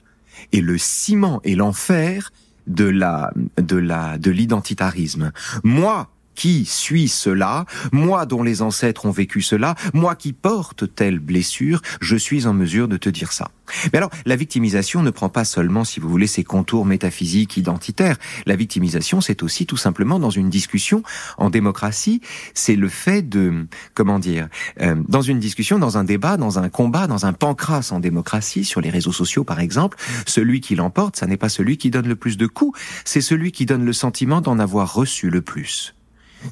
et 0.51 0.61
le 0.61 0.77
ciment 0.77 1.41
et 1.43 1.55
l'enfer 1.55 2.31
de 2.67 2.85
la 2.85 3.31
de 3.57 3.77
la 3.77 4.17
de 4.17 4.31
l'identitarisme. 4.31 5.31
Moi 5.63 6.09
qui 6.35 6.65
suis 6.65 7.07
cela, 7.07 7.65
moi 7.91 8.25
dont 8.25 8.43
les 8.43 8.61
ancêtres 8.61 9.05
ont 9.05 9.11
vécu 9.11 9.41
cela, 9.41 9.75
moi 9.93 10.15
qui 10.15 10.33
porte 10.33 10.93
telle 10.93 11.19
blessure, 11.19 11.81
je 12.01 12.15
suis 12.15 12.45
en 12.45 12.53
mesure 12.53 12.87
de 12.87 12.97
te 12.97 13.09
dire 13.09 13.31
ça. 13.31 13.51
Mais 13.91 13.97
alors, 13.97 14.11
la 14.25 14.35
victimisation 14.35 15.01
ne 15.01 15.09
prend 15.09 15.29
pas 15.29 15.45
seulement, 15.45 15.83
si 15.83 15.99
vous 15.99 16.09
voulez, 16.09 16.27
ses 16.27 16.43
contours 16.43 16.85
métaphysiques, 16.85 17.57
identitaires. 17.57 18.17
La 18.45 18.55
victimisation, 18.55 19.21
c'est 19.21 19.41
aussi 19.41 19.65
tout 19.65 19.77
simplement 19.77 20.19
dans 20.19 20.29
une 20.29 20.49
discussion 20.49 21.01
en 21.37 21.49
démocratie, 21.49 22.21
c'est 22.53 22.75
le 22.75 22.89
fait 22.89 23.27
de, 23.27 23.67
comment 23.93 24.19
dire, 24.19 24.49
euh, 24.81 24.95
dans 25.07 25.21
une 25.21 25.39
discussion, 25.39 25.79
dans 25.79 25.97
un 25.97 26.03
débat, 26.03 26.37
dans 26.37 26.59
un 26.59 26.69
combat, 26.69 27.07
dans 27.07 27.25
un 27.25 27.33
pancras 27.33 27.89
en 27.91 27.99
démocratie, 27.99 28.65
sur 28.65 28.81
les 28.81 28.89
réseaux 28.89 29.11
sociaux 29.11 29.43
par 29.43 29.59
exemple, 29.59 29.97
celui 30.25 30.61
qui 30.61 30.75
l'emporte, 30.75 31.15
ça 31.15 31.27
n'est 31.27 31.37
pas 31.37 31.49
celui 31.49 31.77
qui 31.77 31.89
donne 31.89 32.07
le 32.07 32.15
plus 32.15 32.37
de 32.37 32.47
coups, 32.47 32.79
c'est 33.03 33.21
celui 33.21 33.51
qui 33.51 33.65
donne 33.65 33.85
le 33.85 33.93
sentiment 33.93 34.41
d'en 34.41 34.59
avoir 34.59 34.93
reçu 34.93 35.29
le 35.29 35.41
plus. 35.41 35.95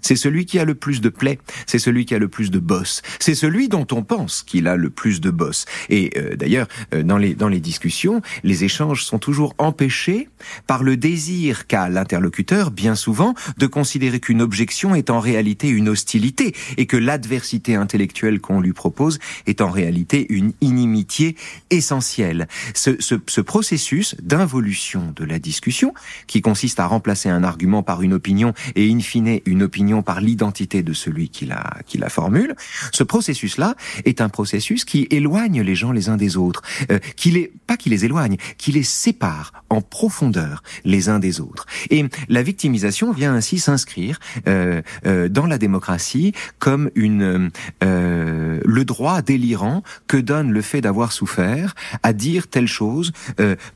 C'est 0.01 0.15
celui 0.15 0.45
qui 0.45 0.59
a 0.59 0.65
le 0.65 0.75
plus 0.75 1.01
de 1.01 1.09
plaies, 1.09 1.39
c'est 1.65 1.79
celui 1.79 2.05
qui 2.05 2.15
a 2.15 2.19
le 2.19 2.27
plus 2.27 2.51
de 2.51 2.59
boss, 2.59 3.01
c'est 3.19 3.35
celui 3.35 3.69
dont 3.69 3.87
on 3.91 4.03
pense 4.03 4.43
qu'il 4.43 4.67
a 4.67 4.75
le 4.75 4.89
plus 4.89 5.21
de 5.21 5.31
boss. 5.31 5.65
Et 5.89 6.11
euh, 6.17 6.35
d'ailleurs, 6.35 6.67
euh, 6.93 7.03
dans 7.03 7.17
les 7.17 7.35
dans 7.35 7.47
les 7.47 7.59
discussions, 7.59 8.21
les 8.43 8.63
échanges 8.63 9.03
sont 9.03 9.19
toujours 9.19 9.55
empêchés 9.57 10.29
par 10.67 10.83
le 10.83 10.97
désir 10.97 11.67
qu'a 11.67 11.89
l'interlocuteur, 11.89 12.71
bien 12.71 12.95
souvent, 12.95 13.33
de 13.57 13.67
considérer 13.67 14.19
qu'une 14.19 14.41
objection 14.41 14.95
est 14.95 15.09
en 15.09 15.19
réalité 15.19 15.67
une 15.69 15.89
hostilité 15.89 16.55
et 16.77 16.85
que 16.85 16.97
l'adversité 16.97 17.75
intellectuelle 17.75 18.39
qu'on 18.39 18.61
lui 18.61 18.73
propose 18.73 19.19
est 19.47 19.61
en 19.61 19.69
réalité 19.69 20.25
une 20.29 20.53
inimitié 20.61 21.35
essentielle. 21.69 22.47
Ce, 22.73 22.91
ce, 22.99 23.15
ce 23.27 23.41
processus 23.41 24.15
d'involution 24.21 25.13
de 25.15 25.25
la 25.25 25.39
discussion, 25.39 25.93
qui 26.27 26.41
consiste 26.41 26.79
à 26.79 26.87
remplacer 26.87 27.29
un 27.29 27.43
argument 27.43 27.83
par 27.83 28.01
une 28.01 28.13
opinion 28.13 28.53
et 28.75 28.91
in 28.91 28.99
fine 28.99 29.39
une 29.45 29.63
opinion 29.63 29.82
par 30.03 30.21
l'identité 30.21 30.83
de 30.83 30.93
celui 30.93 31.29
qui 31.29 31.45
la, 31.45 32.09
formule, 32.09 32.55
ce 32.91 33.03
processus-là 33.03 33.75
est 34.05 34.21
un 34.21 34.29
processus 34.29 34.85
qui 34.85 35.07
éloigne 35.09 35.61
les 35.61 35.75
gens 35.75 35.91
les 35.91 36.09
uns 36.09 36.17
des 36.17 36.37
autres, 36.37 36.61
euh, 36.91 36.99
qui 37.15 37.31
les, 37.31 37.51
pas 37.67 37.77
qui 37.77 37.89
les 37.89 38.05
éloigne, 38.05 38.37
qui 38.57 38.71
les 38.71 38.83
sépare 38.83 39.51
en 39.69 39.81
profondeur 39.81 40.63
les 40.85 41.09
uns 41.09 41.19
des 41.19 41.41
autres. 41.41 41.65
Et 41.89 42.05
la 42.29 42.43
victimisation 42.43 43.11
vient 43.11 43.33
ainsi 43.33 43.59
s'inscrire 43.59 44.19
euh, 44.47 44.81
euh, 45.05 45.27
dans 45.29 45.47
la 45.47 45.57
démocratie 45.57 46.33
comme 46.59 46.89
une 46.95 47.51
le 47.81 48.83
droit 48.83 49.21
délirant 49.21 49.83
que 50.07 50.17
donne 50.17 50.51
le 50.51 50.61
fait 50.61 50.81
d'avoir 50.81 51.11
souffert 51.11 51.75
à 52.01 52.13
dire 52.13 52.47
telle 52.47 52.67
chose 52.67 53.11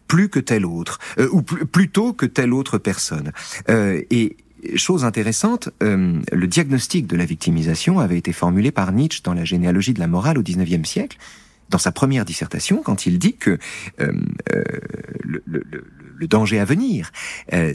plus 0.08 0.30
que 0.30 0.40
telle 0.40 0.66
autre, 0.66 1.00
ou 1.32 1.42
plutôt 1.42 2.14
que 2.14 2.26
telle 2.26 2.54
autre 2.54 2.78
personne. 2.78 3.32
Et 3.70 4.38
Chose 4.76 5.06
intéressante, 5.06 5.70
euh, 5.84 6.20
le 6.32 6.48
diagnostic 6.48 7.06
de 7.06 7.16
la 7.16 7.26
victimisation 7.26 8.00
avait 8.00 8.18
été 8.18 8.34
formulé 8.34 8.72
par 8.72 8.92
Nietzsche 8.92 9.22
dans 9.24 9.36
la 9.36 9.46
généalogie 9.46 9.94
de 9.94 10.00
la 10.00 10.08
morale 10.08 10.40
au 10.40 10.42
XIXe 10.42 10.88
siècle, 10.88 11.18
dans 11.70 11.78
sa 11.78 11.92
première 11.92 12.26
dissertation, 12.26 12.82
quand 12.82 13.06
il 13.06 13.20
dit 13.20 13.36
que 13.36 13.60
euh, 14.00 14.12
euh, 14.52 14.64
le, 15.24 16.28
danger 16.28 16.60
à 16.60 16.66
venir, 16.66 17.12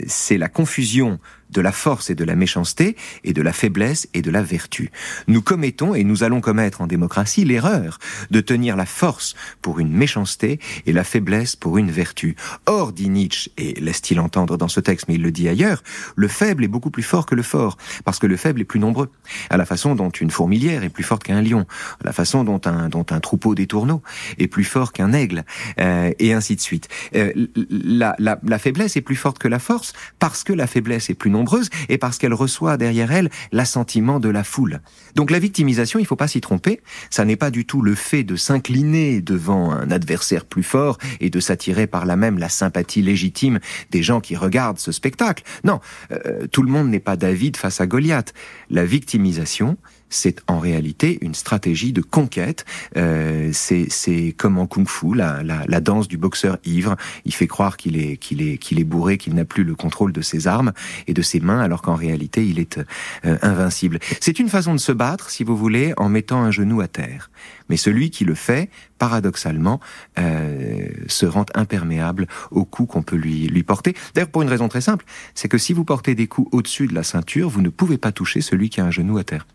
c'est 0.05 0.37
la 0.37 0.49
confusion 0.49 1.19
de 1.53 1.61
la 1.61 1.71
force 1.71 2.09
et 2.09 2.15
de 2.15 2.23
la 2.23 2.35
méchanceté, 2.35 2.95
et 3.23 3.33
de 3.33 3.41
la 3.41 3.53
faiblesse 3.53 4.07
et 4.13 4.21
de 4.21 4.31
la 4.31 4.41
vertu. 4.41 4.91
Nous 5.27 5.41
commettons, 5.41 5.95
et 5.95 6.03
nous 6.03 6.23
allons 6.23 6.41
commettre 6.41 6.81
en 6.81 6.87
démocratie, 6.87 7.45
l'erreur 7.45 7.99
de 8.31 8.41
tenir 8.41 8.75
la 8.75 8.85
force 8.85 9.35
pour 9.61 9.79
une 9.79 9.91
méchanceté 9.91 10.59
et 10.85 10.91
la 10.91 11.03
faiblesse 11.03 11.55
pour 11.55 11.77
une 11.77 11.91
vertu. 11.91 12.35
Or, 12.65 12.91
dit 12.91 13.09
Nietzsche, 13.09 13.51
et 13.57 13.73
laisse-t-il 13.79 14.19
entendre 14.19 14.57
dans 14.57 14.67
ce 14.67 14.79
texte, 14.79 15.07
mais 15.07 15.15
il 15.15 15.21
le 15.21 15.31
dit 15.31 15.47
ailleurs, 15.47 15.83
le 16.15 16.27
faible 16.27 16.63
est 16.63 16.67
beaucoup 16.67 16.91
plus 16.91 17.03
fort 17.03 17.25
que 17.25 17.35
le 17.35 17.43
fort, 17.43 17.77
parce 18.03 18.19
que 18.19 18.27
le 18.27 18.37
faible 18.37 18.61
est 18.61 18.65
plus 18.65 18.79
nombreux. 18.79 19.09
À 19.49 19.57
la 19.57 19.65
façon 19.65 19.95
dont 19.95 20.09
une 20.09 20.31
fourmilière 20.31 20.83
est 20.83 20.89
plus 20.89 21.03
forte 21.03 21.23
qu'un 21.23 21.41
lion, 21.41 21.65
à 22.01 22.05
la 22.05 22.13
façon 22.13 22.43
dont 22.43 22.61
un, 22.65 22.89
dont 22.89 23.05
un 23.09 23.19
troupeau 23.19 23.55
d'étourneaux 23.55 24.01
est 24.39 24.47
plus 24.47 24.63
fort 24.63 24.91
qu'un 24.91 25.13
aigle, 25.13 25.43
euh, 25.79 26.11
et 26.19 26.33
ainsi 26.33 26.55
de 26.55 26.61
suite. 26.61 26.87
Euh, 27.15 27.31
la, 27.69 28.15
la, 28.19 28.39
la 28.43 28.59
faiblesse 28.59 28.97
est 28.97 29.01
plus 29.01 29.15
forte 29.15 29.37
que 29.39 29.47
la 29.47 29.59
force, 29.59 29.93
parce 30.19 30.43
que 30.43 30.53
la 30.53 30.67
faiblesse 30.67 31.09
est 31.09 31.13
plus 31.13 31.29
nombreuse, 31.29 31.42
et 31.89 31.97
parce 31.97 32.17
qu'elle 32.17 32.33
reçoit 32.33 32.77
derrière 32.77 33.11
elle 33.11 33.29
l'assentiment 33.51 34.19
de 34.19 34.29
la 34.29 34.43
foule. 34.43 34.81
Donc 35.15 35.31
la 35.31 35.39
victimisation, 35.39 35.99
il 35.99 36.05
faut 36.05 36.15
pas 36.15 36.27
s'y 36.27 36.41
tromper, 36.41 36.81
ça 37.09 37.25
n'est 37.25 37.35
pas 37.35 37.51
du 37.51 37.65
tout 37.65 37.81
le 37.81 37.95
fait 37.95 38.23
de 38.23 38.35
s'incliner 38.35 39.21
devant 39.21 39.71
un 39.71 39.91
adversaire 39.91 40.45
plus 40.45 40.63
fort 40.63 40.97
et 41.19 41.29
de 41.29 41.39
s'attirer 41.39 41.87
par 41.87 42.05
là 42.05 42.15
même 42.15 42.37
la 42.37 42.49
sympathie 42.49 43.01
légitime 43.01 43.59
des 43.91 44.03
gens 44.03 44.21
qui 44.21 44.35
regardent 44.35 44.79
ce 44.79 44.91
spectacle. 44.91 45.43
Non, 45.63 45.79
euh, 46.11 46.47
tout 46.51 46.63
le 46.63 46.69
monde 46.69 46.89
n'est 46.89 46.99
pas 46.99 47.15
David 47.15 47.57
face 47.57 47.81
à 47.81 47.87
Goliath. 47.87 48.33
La 48.69 48.85
victimisation, 48.85 49.77
c'est 50.09 50.41
en 50.47 50.59
réalité 50.59 51.17
une 51.21 51.33
stratégie 51.33 51.93
de 51.93 52.01
conquête. 52.01 52.65
Euh, 52.97 53.49
c'est 53.53 54.35
comme 54.37 54.57
en 54.57 54.67
kung-fu, 54.67 55.15
la, 55.15 55.43
la, 55.43 55.63
la 55.67 55.81
danse 55.81 56.07
du 56.07 56.17
boxeur 56.17 56.57
ivre. 56.65 56.95
Il 57.25 57.33
fait 57.33 57.47
croire 57.47 57.77
qu'il 57.77 57.97
est 57.97 58.19
est 58.41 58.71
est 58.71 58.83
bourré, 58.83 59.17
qu'il 59.17 59.33
n'a 59.35 59.45
plus 59.45 59.63
le 59.63 59.75
contrôle 59.75 60.11
de 60.11 60.21
ses 60.21 60.47
armes 60.47 60.73
et 61.07 61.13
de 61.13 61.21
ses 61.21 61.39
mains, 61.39 61.59
alors 61.59 61.81
qu'en 61.81 61.95
réalité 61.95 62.45
il 62.45 62.59
est 62.59 62.79
euh, 63.25 63.37
invincible. 63.41 63.99
C'est 64.19 64.39
une 64.39 64.49
façon 64.49 64.73
de 64.73 64.79
se 64.79 64.91
battre, 64.91 65.29
si 65.29 65.43
vous 65.43 65.57
voulez, 65.57 65.93
en 65.97 66.09
mettant 66.09 66.41
un 66.43 66.51
genou 66.51 66.81
à 66.81 66.87
terre. 66.87 67.29
Mais 67.69 67.77
celui 67.77 68.09
qui 68.09 68.25
le 68.25 68.35
fait, 68.35 68.69
paradoxalement, 68.97 69.79
euh, 70.19 70.87
se 71.07 71.25
rend 71.25 71.45
imperméable 71.55 72.27
aux 72.51 72.65
coups 72.65 72.91
qu'on 72.91 73.03
peut 73.03 73.15
lui, 73.15 73.47
lui 73.47 73.63
porter. 73.63 73.95
D'ailleurs, 74.13 74.29
pour 74.29 74.41
une 74.41 74.49
raison 74.49 74.67
très 74.67 74.81
simple, 74.81 75.05
c'est 75.33 75.47
que 75.47 75.57
si 75.57 75.73
vous 75.73 75.85
portez 75.85 76.15
des 76.15 76.27
coups 76.27 76.49
au-dessus 76.51 76.87
de 76.87 76.93
la 76.93 77.03
ceinture, 77.03 77.49
vous 77.49 77.61
ne 77.61 77.69
pouvez 77.69 77.97
pas 77.97 78.11
toucher 78.11 78.41
celui 78.41 78.69
qui 78.69 78.81
a 78.81 78.85
un 78.85 78.91
genou 78.91 79.17
à 79.17 79.23
terre. 79.23 79.45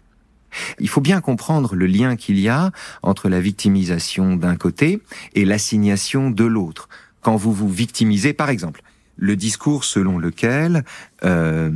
Il 0.79 0.89
faut 0.89 1.01
bien 1.01 1.21
comprendre 1.21 1.75
le 1.75 1.87
lien 1.87 2.17
qu'il 2.17 2.39
y 2.39 2.49
a 2.49 2.73
entre 3.03 3.29
la 3.29 3.41
victimisation 3.41 4.37
d'un 4.37 4.57
côté 4.57 5.01
et 5.35 5.45
l'assignation 5.45 6.31
de 6.31 6.45
l'autre. 6.45 6.89
Quand 7.21 7.37
vous 7.37 7.53
vous 7.53 7.69
victimisez, 7.69 8.33
par 8.33 8.51
exemple, 8.51 8.83
le 9.17 9.37
discours 9.37 9.85
selon 9.85 10.19
lequel 10.19 10.85
euh, 11.25 11.71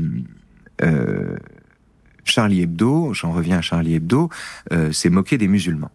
euh, 0.83 1.37
Charlie 2.25 2.62
Hebdo, 2.62 3.12
j'en 3.12 3.33
reviens 3.33 3.59
à 3.59 3.62
Charlie 3.62 3.95
Hebdo, 3.95 4.31
euh, 4.73 4.93
s'est 4.93 5.11
moqué 5.11 5.39
des 5.39 5.49
musulmans. 5.49 5.91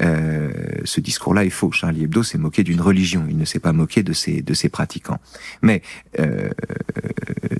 Euh, 0.00 0.50
ce 0.84 1.00
discours-là 1.00 1.44
est 1.44 1.50
faux. 1.50 1.70
Charlie 1.70 2.04
Hebdo 2.04 2.22
s'est 2.22 2.38
moqué 2.38 2.64
d'une 2.64 2.80
religion, 2.80 3.26
il 3.28 3.36
ne 3.36 3.44
s'est 3.44 3.60
pas 3.60 3.72
moqué 3.72 4.02
de 4.02 4.12
ses, 4.12 4.42
de 4.42 4.54
ses 4.54 4.68
pratiquants. 4.68 5.18
Mais 5.60 5.82
euh, 6.18 6.48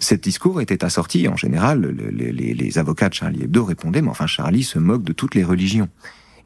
ce 0.00 0.14
discours 0.14 0.60
était 0.60 0.84
assorti, 0.84 1.28
en 1.28 1.36
général, 1.36 1.80
le, 1.80 2.10
les, 2.10 2.32
les 2.32 2.78
avocats 2.78 3.08
de 3.08 3.14
Charlie 3.14 3.44
Hebdo 3.44 3.64
répondaient, 3.64 4.02
mais 4.02 4.08
enfin 4.08 4.26
Charlie 4.26 4.62
se 4.62 4.78
moque 4.78 5.02
de 5.02 5.12
toutes 5.12 5.34
les 5.34 5.44
religions. 5.44 5.88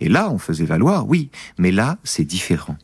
Et 0.01 0.09
là, 0.09 0.30
on 0.30 0.39
faisait 0.39 0.66
valoir, 0.66 1.09
oui, 1.09 1.30
mais 1.59 1.70
là, 1.70 1.99
c'est 2.05 2.24
différent. 2.24 2.76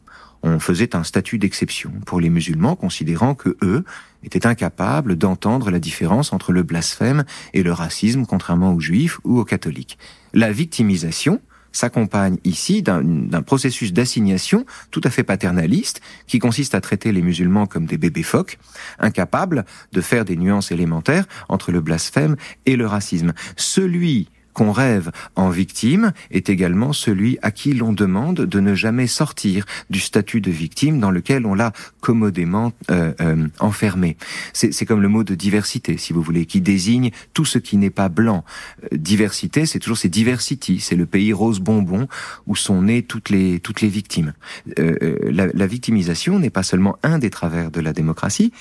On 0.44 0.58
faisait 0.58 0.96
un 0.96 1.04
statut 1.04 1.38
d'exception 1.38 1.92
pour 2.04 2.20
les 2.20 2.30
musulmans, 2.30 2.74
considérant 2.74 3.34
que 3.34 3.56
eux 3.62 3.84
étaient 4.24 4.46
incapables 4.46 5.16
d'entendre 5.16 5.70
la 5.70 5.78
différence 5.78 6.32
entre 6.32 6.52
le 6.52 6.64
blasphème 6.64 7.24
et 7.54 7.62
le 7.62 7.72
racisme, 7.72 8.26
contrairement 8.26 8.72
aux 8.72 8.80
juifs 8.80 9.20
ou 9.24 9.38
aux 9.38 9.44
catholiques. 9.44 9.98
La 10.34 10.50
victimisation, 10.50 11.40
s'accompagne 11.72 12.36
ici 12.44 12.82
d'un 12.82 13.42
processus 13.42 13.92
d'assignation 13.92 14.64
tout 14.90 15.00
à 15.04 15.10
fait 15.10 15.24
paternaliste 15.24 16.00
qui 16.26 16.38
consiste 16.38 16.74
à 16.74 16.80
traiter 16.80 17.12
les 17.12 17.22
musulmans 17.22 17.66
comme 17.66 17.86
des 17.86 17.98
bébés 17.98 18.22
phoques, 18.22 18.58
incapables 18.98 19.64
de 19.92 20.00
faire 20.00 20.24
des 20.24 20.36
nuances 20.36 20.72
élémentaires 20.72 21.26
entre 21.48 21.72
le 21.72 21.80
blasphème 21.80 22.36
et 22.66 22.76
le 22.76 22.86
racisme. 22.86 23.32
Celui 23.56 24.28
qu'on 24.52 24.72
rêve 24.72 25.10
en 25.36 25.50
victime 25.50 26.12
est 26.30 26.48
également 26.48 26.92
celui 26.92 27.38
à 27.42 27.50
qui 27.50 27.72
l'on 27.72 27.92
demande 27.92 28.36
de 28.36 28.60
ne 28.60 28.74
jamais 28.74 29.06
sortir 29.06 29.64
du 29.90 30.00
statut 30.00 30.40
de 30.40 30.50
victime 30.50 31.00
dans 31.00 31.10
lequel 31.10 31.46
on 31.46 31.54
l'a 31.54 31.72
commodément 32.00 32.72
euh, 32.90 33.12
euh, 33.20 33.48
enfermé. 33.60 34.16
C'est 34.52 34.86
comme 34.86 35.00
le 35.00 35.08
mot 35.08 35.24
de 35.24 35.34
diversité, 35.34 35.96
si 35.96 36.12
vous 36.12 36.22
voulez, 36.22 36.46
qui 36.46 36.60
désigne 36.60 37.10
tout 37.32 37.44
ce 37.44 37.58
qui 37.58 37.76
n'est 37.76 37.90
pas 37.90 38.08
blanc. 38.08 38.44
Euh, 38.84 38.96
diversité, 38.96 39.66
c'est 39.66 39.78
toujours 39.78 39.98
c'est 39.98 40.08
diversity, 40.08 40.80
c'est 40.80 40.96
le 40.96 41.06
pays 41.06 41.32
rose 41.32 41.60
bonbon 41.60 42.08
où 42.46 42.56
sont 42.56 42.82
nées 42.82 43.02
toutes 43.02 43.30
les 43.30 43.60
toutes 43.60 43.80
les 43.80 43.88
victimes. 43.88 44.34
Euh, 44.78 45.18
la, 45.30 45.46
la, 45.46 45.66
victimisation 45.66 46.38
n'est 46.38 46.50
pas 46.50 46.62
seulement 46.62 46.98
un 47.02 47.18
des 47.18 47.30
travers 47.30 47.70
de 47.70 47.80
la 47.80 47.92
démocratie, 47.92 48.52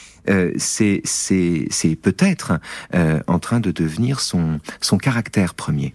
c'est 0.58 1.02
peut-être 2.02 2.60
en 3.28 3.40
train 3.40 3.60
de 3.60 3.72
devenir 3.72 4.20
son 4.20 4.60
son 4.80 4.98
caractère 4.98 5.54
premier. 5.54 5.91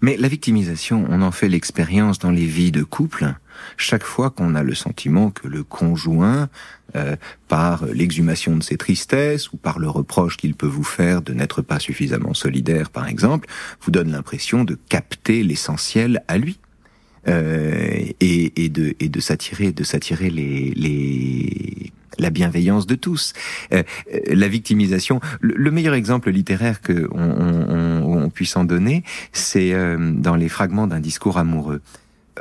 Mais 0.00 0.16
la 0.16 0.28
victimisation, 0.28 1.06
on 1.08 1.22
en 1.22 1.32
fait 1.32 1.48
l'expérience 1.48 2.18
dans 2.18 2.30
les 2.30 2.46
vies 2.46 2.70
de 2.70 2.82
couple. 2.82 3.34
Chaque 3.76 4.04
fois 4.04 4.30
qu'on 4.30 4.54
a 4.54 4.62
le 4.62 4.74
sentiment 4.74 5.30
que 5.30 5.48
le 5.48 5.64
conjoint, 5.64 6.48
euh, 6.94 7.16
par 7.48 7.84
l'exhumation 7.86 8.56
de 8.56 8.62
ses 8.62 8.76
tristesses 8.76 9.52
ou 9.52 9.56
par 9.56 9.78
le 9.78 9.88
reproche 9.88 10.36
qu'il 10.36 10.54
peut 10.54 10.66
vous 10.66 10.84
faire 10.84 11.22
de 11.22 11.32
n'être 11.34 11.62
pas 11.62 11.80
suffisamment 11.80 12.34
solidaire, 12.34 12.90
par 12.90 13.08
exemple, 13.08 13.48
vous 13.82 13.90
donne 13.90 14.12
l'impression 14.12 14.64
de 14.64 14.78
capter 14.88 15.42
l'essentiel 15.42 16.22
à 16.28 16.38
lui. 16.38 16.58
Euh, 17.26 18.12
et, 18.20 18.64
et, 18.64 18.68
de, 18.68 18.94
et 19.00 19.08
de 19.08 19.20
s'attirer 19.20 19.72
de 19.72 19.82
s'attirer 19.82 20.30
les, 20.30 20.72
les 20.76 21.92
la 22.18 22.30
bienveillance 22.30 22.86
de 22.86 22.94
tous, 22.94 23.32
euh, 23.72 23.82
la 24.26 24.48
victimisation. 24.48 25.20
Le, 25.40 25.54
le, 25.56 25.70
meilleur 25.70 25.94
exemple 25.94 26.30
littéraire 26.30 26.80
que 26.80 27.08
on, 27.12 27.20
on, 27.20 28.24
on 28.24 28.30
puisse 28.30 28.56
en 28.56 28.64
donner, 28.64 29.04
c'est 29.32 29.72
euh, 29.72 30.12
dans 30.12 30.36
les 30.36 30.48
fragments 30.48 30.86
d'un 30.86 31.00
discours 31.00 31.38
amoureux. 31.38 31.80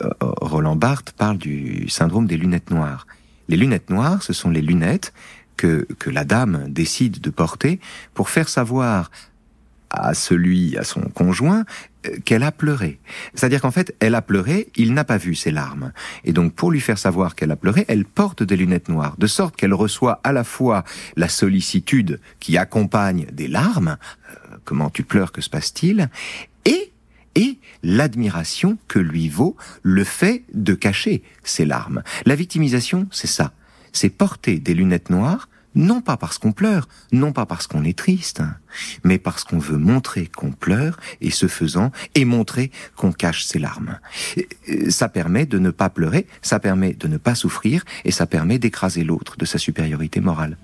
Euh, 0.02 0.10
Roland 0.22 0.76
Barthes 0.76 1.12
parle 1.12 1.38
du 1.38 1.88
syndrome 1.90 2.28
des 2.28 2.38
lunettes 2.38 2.72
noires. 2.72 3.08
Les 3.50 3.58
lunettes 3.58 3.90
noires, 3.90 4.24
ce 4.24 4.34
sont 4.34 4.50
les 4.50 4.62
lunettes 4.62 5.14
que, 5.56 5.88
que 6.00 6.10
la 6.10 6.24
dame 6.24 6.66
décide 6.68 7.20
de 7.20 7.30
porter 7.30 7.80
pour 8.14 8.30
faire 8.30 8.50
savoir 8.50 9.10
à 9.90 10.14
celui, 10.14 10.78
à 10.78 10.84
son 10.84 11.02
conjoint, 11.02 11.66
qu'elle 12.26 12.44
a 12.44 12.52
pleuré. 12.52 13.00
C'est-à-dire 13.34 13.62
qu'en 13.62 13.72
fait, 13.72 13.96
elle 14.00 14.16
a 14.16 14.22
pleuré, 14.22 14.70
il 14.76 14.94
n'a 14.94 15.04
pas 15.04 15.18
vu 15.18 15.36
ses 15.36 15.52
larmes. 15.52 15.92
Et 16.24 16.34
donc, 16.34 16.54
pour 16.54 16.72
lui 16.72 16.80
faire 16.80 16.98
savoir 16.98 17.36
qu'elle 17.36 17.52
a 17.52 17.56
pleuré, 17.56 17.86
elle 17.88 18.06
porte 18.06 18.44
des 18.44 18.56
lunettes 18.56 18.90
noires, 18.90 19.16
de 19.18 19.28
sorte 19.28 19.56
qu'elle 19.56 19.74
reçoit 19.74 20.20
à 20.24 20.32
la 20.32 20.44
fois 20.44 20.84
la 21.16 21.30
sollicitude 21.30 22.20
qui 22.40 22.58
accompagne 22.58 23.28
des 23.32 23.48
larmes, 23.48 23.98
euh, 24.30 24.58
comment 24.64 24.90
tu 24.90 25.04
pleures, 25.04 25.32
que 25.32 25.42
se 25.42 25.50
passe-t-il, 25.50 26.10
et 26.66 26.92
et 27.36 27.60
l'admiration 27.84 28.80
que 28.88 28.98
lui 28.98 29.30
vaut 29.30 29.56
le 29.84 30.04
fait 30.04 30.44
de 30.56 30.74
cacher 30.74 31.22
ses 31.44 31.66
larmes. 31.66 32.02
La 32.26 32.34
victimisation, 32.34 33.08
c'est 33.12 33.28
ça. 33.28 33.54
C'est 33.94 34.10
porter 34.10 34.58
des 34.58 34.74
lunettes 34.74 35.12
noires 35.12 35.48
non 35.78 36.02
pas 36.02 36.18
parce 36.18 36.38
qu'on 36.38 36.52
pleure, 36.52 36.90
non 37.12 37.32
pas 37.32 37.46
parce 37.46 37.68
qu'on 37.68 37.84
est 37.84 37.98
triste, 37.98 38.42
mais 39.04 39.18
parce 39.20 39.44
qu'on 39.44 39.60
veut 39.60 39.78
montrer 39.78 40.28
qu'on 40.28 40.52
pleure 40.52 40.98
et 41.22 41.30
ce 41.30 41.48
faisant, 41.48 41.92
et 42.16 42.26
montrer 42.26 42.72
qu'on 42.96 43.12
cache 43.12 43.46
ses 43.46 43.60
larmes. 43.60 44.00
Ça 44.90 45.08
permet 45.08 45.46
de 45.46 45.60
ne 45.60 45.70
pas 45.70 45.90
pleurer, 45.90 46.28
ça 46.42 46.60
permet 46.60 46.94
de 46.94 47.08
ne 47.08 47.18
pas 47.18 47.36
souffrir, 47.36 47.86
et 48.04 48.12
ça 48.12 48.26
permet 48.26 48.60
d'écraser 48.60 49.04
l'autre 49.04 49.38
de 49.38 49.46
sa 49.46 49.58
supériorité 49.58 50.20
morale. 50.20 50.58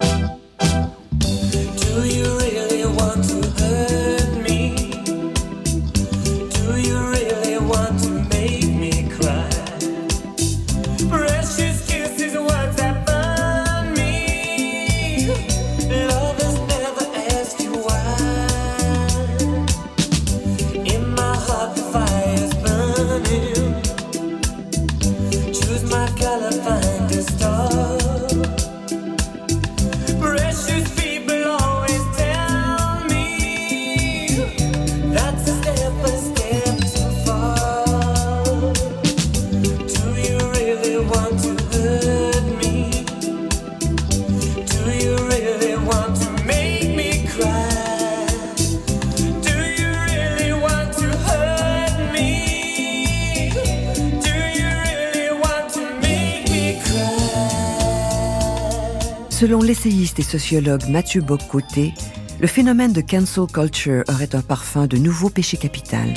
Sociologue 60.39 60.89
Mathieu 60.89 61.21
Bock-Côté, 61.21 61.93
le 62.39 62.47
phénomène 62.47 62.91
de 62.91 63.01
cancel 63.01 63.45
culture 63.45 64.03
aurait 64.07 64.33
un 64.33 64.41
parfum 64.41 64.87
de 64.87 64.97
nouveau 64.97 65.29
péché 65.29 65.57
capital. 65.57 66.11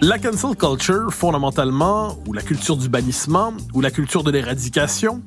La 0.00 0.18
cancel 0.18 0.56
culture, 0.56 1.12
fondamentalement, 1.12 2.18
ou 2.26 2.32
la 2.32 2.42
culture 2.42 2.76
du 2.76 2.88
bannissement, 2.88 3.52
ou 3.72 3.80
la 3.80 3.92
culture 3.92 4.24
de 4.24 4.32
l'éradication, 4.32 5.22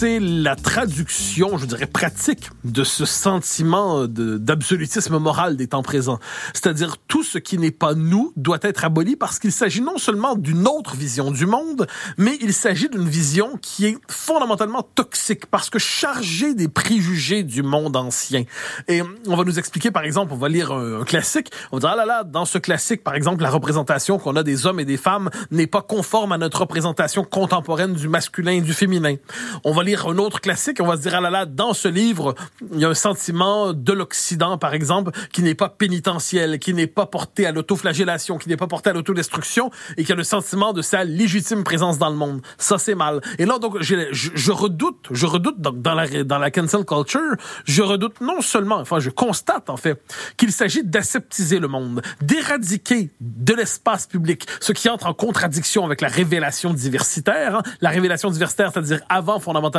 c'est 0.00 0.18
la 0.18 0.56
traduction, 0.56 1.58
je 1.58 1.66
dirais, 1.66 1.84
pratique 1.84 2.48
de 2.64 2.84
ce 2.84 3.04
sentiment 3.04 4.06
d'absolutisme 4.06 5.18
moral 5.18 5.58
des 5.58 5.66
temps 5.66 5.82
présents. 5.82 6.18
C'est-à-dire, 6.54 6.96
tout 7.06 7.22
ce 7.22 7.36
qui 7.36 7.58
n'est 7.58 7.70
pas 7.70 7.92
nous 7.92 8.32
doit 8.34 8.60
être 8.62 8.86
aboli 8.86 9.14
parce 9.14 9.38
qu'il 9.38 9.52
s'agit 9.52 9.82
non 9.82 9.98
seulement 9.98 10.36
d'une 10.36 10.66
autre 10.66 10.96
vision 10.96 11.30
du 11.30 11.44
monde, 11.44 11.86
mais 12.16 12.38
il 12.40 12.54
s'agit 12.54 12.88
d'une 12.88 13.10
vision 13.10 13.58
qui 13.60 13.84
est 13.88 13.98
fondamentalement 14.08 14.82
toxique 14.94 15.44
parce 15.44 15.68
que 15.68 15.78
chargée 15.78 16.54
des 16.54 16.68
préjugés 16.68 17.42
du 17.42 17.62
monde 17.62 17.94
ancien. 17.94 18.44
Et 18.88 19.02
on 19.26 19.36
va 19.36 19.44
nous 19.44 19.58
expliquer, 19.58 19.90
par 19.90 20.04
exemple, 20.04 20.32
on 20.32 20.38
va 20.38 20.48
lire 20.48 20.72
un, 20.72 21.02
un 21.02 21.04
classique, 21.04 21.50
on 21.72 21.76
va 21.76 21.80
dire, 21.80 21.90
ah 21.92 21.96
là 21.96 22.06
là, 22.06 22.24
dans 22.24 22.46
ce 22.46 22.56
classique, 22.56 23.04
par 23.04 23.16
exemple, 23.16 23.42
la 23.42 23.50
représentation 23.50 24.18
qu'on 24.18 24.36
a 24.36 24.42
des 24.42 24.64
hommes 24.64 24.80
et 24.80 24.86
des 24.86 24.96
femmes 24.96 25.28
n'est 25.50 25.66
pas 25.66 25.82
conforme 25.82 26.32
à 26.32 26.38
notre 26.38 26.60
représentation 26.60 27.22
contemporaine 27.22 27.92
du 27.92 28.08
masculin 28.08 28.52
et 28.52 28.60
du 28.62 28.72
féminin. 28.72 29.16
On 29.62 29.74
va 29.74 29.82
lire 29.82 29.89
un 29.96 30.18
autre 30.18 30.40
classique, 30.40 30.78
on 30.80 30.86
va 30.86 30.96
se 30.96 31.02
dire, 31.02 31.14
ah 31.16 31.20
là 31.20 31.30
là, 31.30 31.46
dans 31.46 31.72
ce 31.74 31.88
livre, 31.88 32.34
il 32.72 32.80
y 32.80 32.84
a 32.84 32.88
un 32.88 32.94
sentiment 32.94 33.72
de 33.72 33.92
l'Occident, 33.92 34.58
par 34.58 34.74
exemple, 34.74 35.10
qui 35.32 35.42
n'est 35.42 35.54
pas 35.54 35.68
pénitentiel, 35.68 36.58
qui 36.58 36.74
n'est 36.74 36.86
pas 36.86 37.06
porté 37.06 37.46
à 37.46 37.52
l'autoflagellation, 37.52 38.38
qui 38.38 38.48
n'est 38.48 38.56
pas 38.56 38.66
porté 38.66 38.90
à 38.90 38.92
l'autodestruction 38.92 39.70
et 39.96 40.04
qui 40.04 40.12
a 40.12 40.14
le 40.14 40.24
sentiment 40.24 40.72
de 40.72 40.82
sa 40.82 41.04
légitime 41.04 41.64
présence 41.64 41.98
dans 41.98 42.10
le 42.10 42.16
monde. 42.16 42.40
Ça, 42.58 42.78
c'est 42.78 42.94
mal. 42.94 43.20
Et 43.38 43.46
là, 43.46 43.58
donc, 43.58 43.80
j'ai- 43.80 44.08
je, 44.12 44.30
je 44.34 44.52
redoute, 44.52 45.06
je 45.10 45.26
redoute 45.26 45.60
donc, 45.60 45.80
dans 45.82 45.94
la, 45.94 46.24
dans 46.24 46.38
la 46.38 46.50
cancel 46.50 46.84
culture, 46.84 47.20
je 47.64 47.82
redoute 47.82 48.20
non 48.20 48.40
seulement, 48.40 48.76
enfin, 48.78 49.00
je 49.00 49.10
constate, 49.10 49.70
en 49.70 49.76
fait, 49.76 50.02
qu'il 50.36 50.52
s'agit 50.52 50.84
d'aseptiser 50.84 51.58
le 51.58 51.68
monde, 51.68 52.02
d'éradiquer 52.20 53.10
de 53.20 53.54
l'espace 53.54 54.06
public 54.06 54.46
ce 54.60 54.72
qui 54.72 54.88
entre 54.88 55.06
en 55.06 55.14
contradiction 55.14 55.84
avec 55.84 56.00
la 56.00 56.08
révélation 56.08 56.72
diversitaire. 56.72 57.56
hein. 57.56 57.62
La 57.80 57.90
révélation 57.90 58.30
diversitaire, 58.30 58.70
c'est-à-dire 58.72 59.00
avant, 59.08 59.38
fondamentalement, 59.40 59.70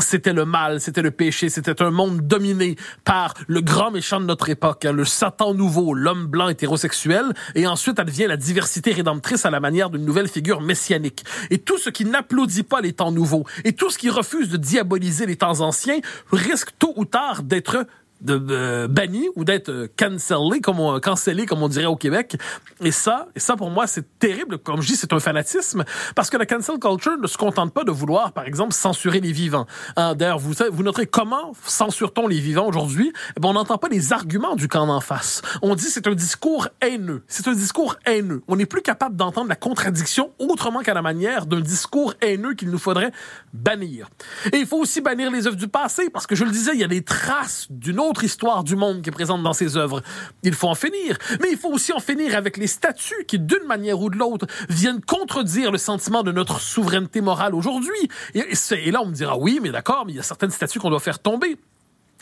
c'était 0.00 0.32
le 0.32 0.44
mal, 0.44 0.80
c'était 0.80 1.02
le 1.02 1.10
péché, 1.10 1.48
c'était 1.48 1.82
un 1.82 1.90
monde 1.90 2.20
dominé 2.26 2.76
par 3.04 3.34
le 3.46 3.60
grand 3.60 3.90
méchant 3.90 4.20
de 4.20 4.26
notre 4.26 4.48
époque, 4.48 4.84
hein, 4.84 4.92
le 4.92 5.04
Satan 5.04 5.54
nouveau, 5.54 5.94
l'homme 5.94 6.26
blanc 6.26 6.48
hétérosexuel, 6.48 7.32
et 7.54 7.66
ensuite 7.66 7.98
elle 7.98 8.06
devient 8.06 8.26
la 8.26 8.36
diversité 8.36 8.92
rédemptrice 8.92 9.46
à 9.46 9.50
la 9.50 9.60
manière 9.60 9.90
d'une 9.90 10.04
nouvelle 10.04 10.28
figure 10.28 10.60
messianique. 10.60 11.24
Et 11.50 11.58
tout 11.58 11.78
ce 11.78 11.90
qui 11.90 12.04
n'applaudit 12.04 12.62
pas 12.62 12.80
les 12.80 12.92
temps 12.92 13.12
nouveaux, 13.12 13.44
et 13.64 13.72
tout 13.72 13.90
ce 13.90 13.98
qui 13.98 14.10
refuse 14.10 14.48
de 14.48 14.56
diaboliser 14.56 15.26
les 15.26 15.36
temps 15.36 15.60
anciens, 15.60 15.98
risque 16.32 16.70
tôt 16.78 16.92
ou 16.96 17.04
tard 17.04 17.42
d'être 17.42 17.86
de 18.24 18.40
euh, 18.50 18.88
banni 18.88 19.28
ou 19.36 19.44
d'être 19.44 19.68
euh, 19.68 19.88
cancellé 19.96 20.60
comme 20.60 20.80
on 20.80 20.98
cancellé 20.98 21.46
comme 21.46 21.62
on 21.62 21.68
dirait 21.68 21.86
au 21.86 21.96
Québec. 21.96 22.36
Et 22.82 22.90
ça 22.90 23.28
et 23.36 23.40
ça 23.40 23.56
pour 23.56 23.70
moi 23.70 23.86
c'est 23.86 24.18
terrible. 24.18 24.58
Comme 24.58 24.80
je 24.80 24.88
dis 24.88 24.96
c'est 24.96 25.12
un 25.12 25.20
fanatisme. 25.20 25.84
Parce 26.16 26.30
que 26.30 26.36
la 26.36 26.46
cancel 26.46 26.78
culture 26.78 27.18
ne 27.18 27.26
se 27.26 27.36
contente 27.36 27.72
pas 27.72 27.84
de 27.84 27.90
vouloir 27.90 28.32
par 28.32 28.46
exemple 28.46 28.72
censurer 28.72 29.20
les 29.20 29.32
vivants. 29.32 29.66
Hein, 29.96 30.14
d'ailleurs 30.14 30.38
vous 30.38 30.54
vous 30.72 30.82
noterez 30.82 31.06
comment 31.06 31.52
censure-t-on 31.64 32.26
les 32.26 32.40
vivants 32.40 32.66
aujourd'hui? 32.66 33.12
Eh 33.36 33.40
ben, 33.40 33.50
on 33.50 33.52
n'entend 33.52 33.78
pas 33.78 33.88
les 33.88 34.12
arguments 34.12 34.56
du 34.56 34.68
camp 34.68 34.86
d'en 34.86 35.00
face. 35.00 35.42
On 35.62 35.74
dit 35.74 35.84
c'est 35.84 36.06
un 36.06 36.14
discours 36.14 36.68
haineux. 36.80 37.24
C'est 37.28 37.46
un 37.46 37.54
discours 37.54 37.96
haineux. 38.06 38.42
On 38.48 38.56
n'est 38.56 38.66
plus 38.66 38.82
capable 38.82 39.16
d'entendre 39.16 39.48
la 39.48 39.56
contradiction 39.56 40.32
autrement 40.38 40.80
qu'à 40.80 40.94
la 40.94 41.02
manière 41.02 41.46
d'un 41.46 41.60
discours 41.60 42.14
haineux 42.22 42.54
qu'il 42.54 42.70
nous 42.70 42.78
faudrait 42.78 43.12
bannir. 43.52 44.08
Et 44.52 44.58
il 44.58 44.66
faut 44.66 44.78
aussi 44.78 45.00
bannir 45.00 45.30
les 45.30 45.46
œuvres 45.46 45.56
du 45.56 45.68
passé 45.68 46.08
parce 46.10 46.26
que 46.26 46.34
je 46.34 46.44
le 46.44 46.50
disais 46.50 46.72
il 46.74 46.80
y 46.80 46.84
a 46.84 46.88
des 46.88 47.02
traces 47.02 47.66
d'une 47.70 48.00
autre 48.00 48.13
histoire 48.22 48.64
du 48.64 48.76
monde 48.76 49.02
qui 49.02 49.08
est 49.08 49.12
présente 49.12 49.42
dans 49.42 49.52
ces 49.52 49.76
œuvres. 49.76 50.02
Il 50.42 50.54
faut 50.54 50.68
en 50.68 50.74
finir. 50.74 51.18
Mais 51.40 51.48
il 51.50 51.58
faut 51.58 51.70
aussi 51.70 51.92
en 51.92 52.00
finir 52.00 52.36
avec 52.36 52.56
les 52.56 52.66
statuts 52.66 53.24
qui, 53.26 53.38
d'une 53.38 53.64
manière 53.66 54.00
ou 54.00 54.10
de 54.10 54.16
l'autre, 54.16 54.46
viennent 54.68 55.00
contredire 55.00 55.72
le 55.72 55.78
sentiment 55.78 56.22
de 56.22 56.32
notre 56.32 56.60
souveraineté 56.60 57.20
morale 57.20 57.54
aujourd'hui. 57.54 58.08
Et, 58.34 58.90
là, 58.90 59.02
on 59.02 59.06
me 59.06 59.14
dira, 59.14 59.36
oui, 59.38 59.60
mais 59.62 59.70
d'accord, 59.70 60.04
mais 60.06 60.12
il 60.12 60.16
y 60.16 60.20
a 60.20 60.22
certaines 60.22 60.50
statuts 60.50 60.78
qu'on 60.78 60.90
doit 60.90 61.00
faire 61.00 61.18
tomber. 61.18 61.58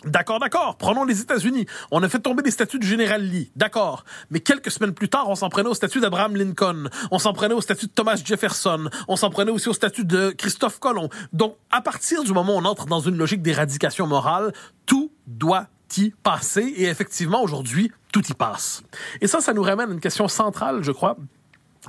D'accord, 0.05 0.41
d'accord. 0.41 0.77
Prenons 0.77 1.05
les 1.05 1.21
États-Unis. 1.21 1.67
On 1.93 2.03
a 2.03 2.09
fait 2.09 2.19
tomber 2.19 2.43
les 2.43 2.51
statuts 2.51 2.79
du 2.79 2.87
général 2.87 3.23
Lee. 3.23 3.53
D'accord. 3.55 4.05
Mais 4.31 4.41
quelques 4.41 4.71
semaines 4.71 4.95
plus 4.95 5.09
tard, 5.09 5.29
on 5.29 5.37
s'en 5.37 5.49
prenait 5.49 5.69
au 5.69 5.75
statut 5.75 6.01
d'Abraham 6.01 6.35
Lincoln. 6.35 6.89
On 7.13 7.19
s'en 7.19 7.33
prenait 7.33 7.55
au 7.55 7.61
statut 7.61 7.87
de 7.87 7.93
Thomas 7.93 8.21
Jefferson. 8.23 8.89
On 9.07 9.15
s'en 9.15 9.31
prenait 9.31 9.53
aussi 9.53 9.69
au 9.69 9.73
statut 9.73 10.05
de 10.05 10.31
Christophe 10.31 10.81
Colomb. 10.81 11.09
Donc, 11.33 11.57
à 11.71 11.81
partir 11.83 12.25
du 12.25 12.33
moment 12.33 12.57
où 12.57 12.59
on 12.59 12.65
entre 12.65 12.87
dans 12.87 13.01
une 13.01 13.17
logique 13.17 13.43
d'éradication 13.43 14.07
morale, 14.09 14.53
tout 14.87 15.13
doit 15.27 15.69
passer. 16.23 16.63
Et 16.77 16.85
effectivement, 16.85 17.43
aujourd'hui, 17.43 17.93
tout 18.13 18.25
y 18.27 18.35
passe. 18.35 18.83
Et 19.21 19.27
ça, 19.27 19.41
ça 19.41 19.53
nous 19.53 19.63
ramène 19.63 19.91
à 19.91 19.93
une 19.93 20.01
question 20.01 20.29
centrale, 20.29 20.83
je 20.83 20.93
crois, 20.93 21.17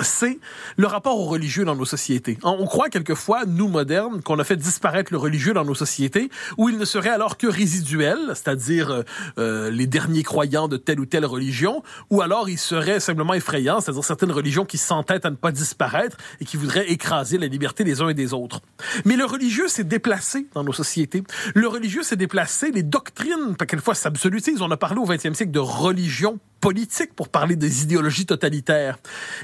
c'est 0.01 0.39
le 0.75 0.87
rapport 0.87 1.19
au 1.19 1.25
religieux 1.25 1.65
dans 1.65 1.75
nos 1.75 1.85
sociétés. 1.85 2.39
On 2.43 2.65
croit 2.65 2.89
quelquefois, 2.89 3.45
nous 3.45 3.67
modernes, 3.67 4.23
qu'on 4.23 4.39
a 4.39 4.43
fait 4.43 4.55
disparaître 4.55 5.13
le 5.13 5.19
religieux 5.19 5.53
dans 5.53 5.65
nos 5.65 5.75
sociétés, 5.75 6.29
où 6.57 6.69
il 6.69 6.77
ne 6.79 6.85
serait 6.85 7.09
alors 7.09 7.37
que 7.37 7.45
résiduel, 7.45 8.17
c'est-à-dire 8.29 8.89
euh, 8.89 9.03
euh, 9.37 9.69
les 9.69 9.85
derniers 9.85 10.23
croyants 10.23 10.67
de 10.67 10.77
telle 10.77 10.99
ou 10.99 11.05
telle 11.05 11.25
religion, 11.25 11.83
ou 12.09 12.21
alors 12.21 12.49
il 12.49 12.57
serait 12.57 12.99
simplement 12.99 13.35
effrayant, 13.35 13.81
c'est-à-dire 13.81 14.03
certaines 14.03 14.31
religions 14.31 14.65
qui 14.65 14.79
s'entêtent 14.79 15.25
à 15.25 15.29
ne 15.29 15.35
pas 15.35 15.51
disparaître 15.51 16.17
et 16.41 16.45
qui 16.45 16.57
voudraient 16.57 16.89
écraser 16.89 17.37
la 17.37 17.47
liberté 17.47 17.83
des 17.83 18.01
uns 18.01 18.09
et 18.09 18.15
des 18.15 18.33
autres. 18.33 18.61
Mais 19.05 19.15
le 19.15 19.25
religieux 19.25 19.67
s'est 19.67 19.83
déplacé 19.83 20.47
dans 20.55 20.63
nos 20.63 20.73
sociétés. 20.73 21.23
Le 21.53 21.67
religieux 21.67 22.03
s'est 22.03 22.15
déplacé, 22.15 22.71
les 22.71 22.83
doctrines, 22.83 23.55
quelquefois 23.57 23.93
s'absolutisent. 23.93 24.61
On 24.61 24.71
a 24.71 24.77
parlé 24.77 24.99
au 24.99 25.05
20e 25.05 25.35
siècle 25.35 25.51
de 25.51 25.59
religion 25.59 26.39
politique 26.63 27.13
pour 27.13 27.27
parler 27.27 27.57
des 27.57 27.83
idéologies 27.83 28.25
totalitaires. 28.25 28.97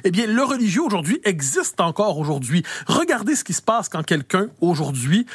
Eh 0.05 0.09
bien, 0.09 0.26
le 0.26 0.41
religieux 0.41 0.82
aujourd'hui 0.82 1.20
existe 1.26 1.82
encore 1.82 2.17
aujourd'hui. 2.17 2.63
Regardez 2.88 3.36
ce 3.36 3.43
qui 3.43 3.51
se 3.51 3.61
passe 3.61 3.89
quand 3.89 4.03
quelqu'un 4.03 4.47
aujourd'hui 4.61 5.26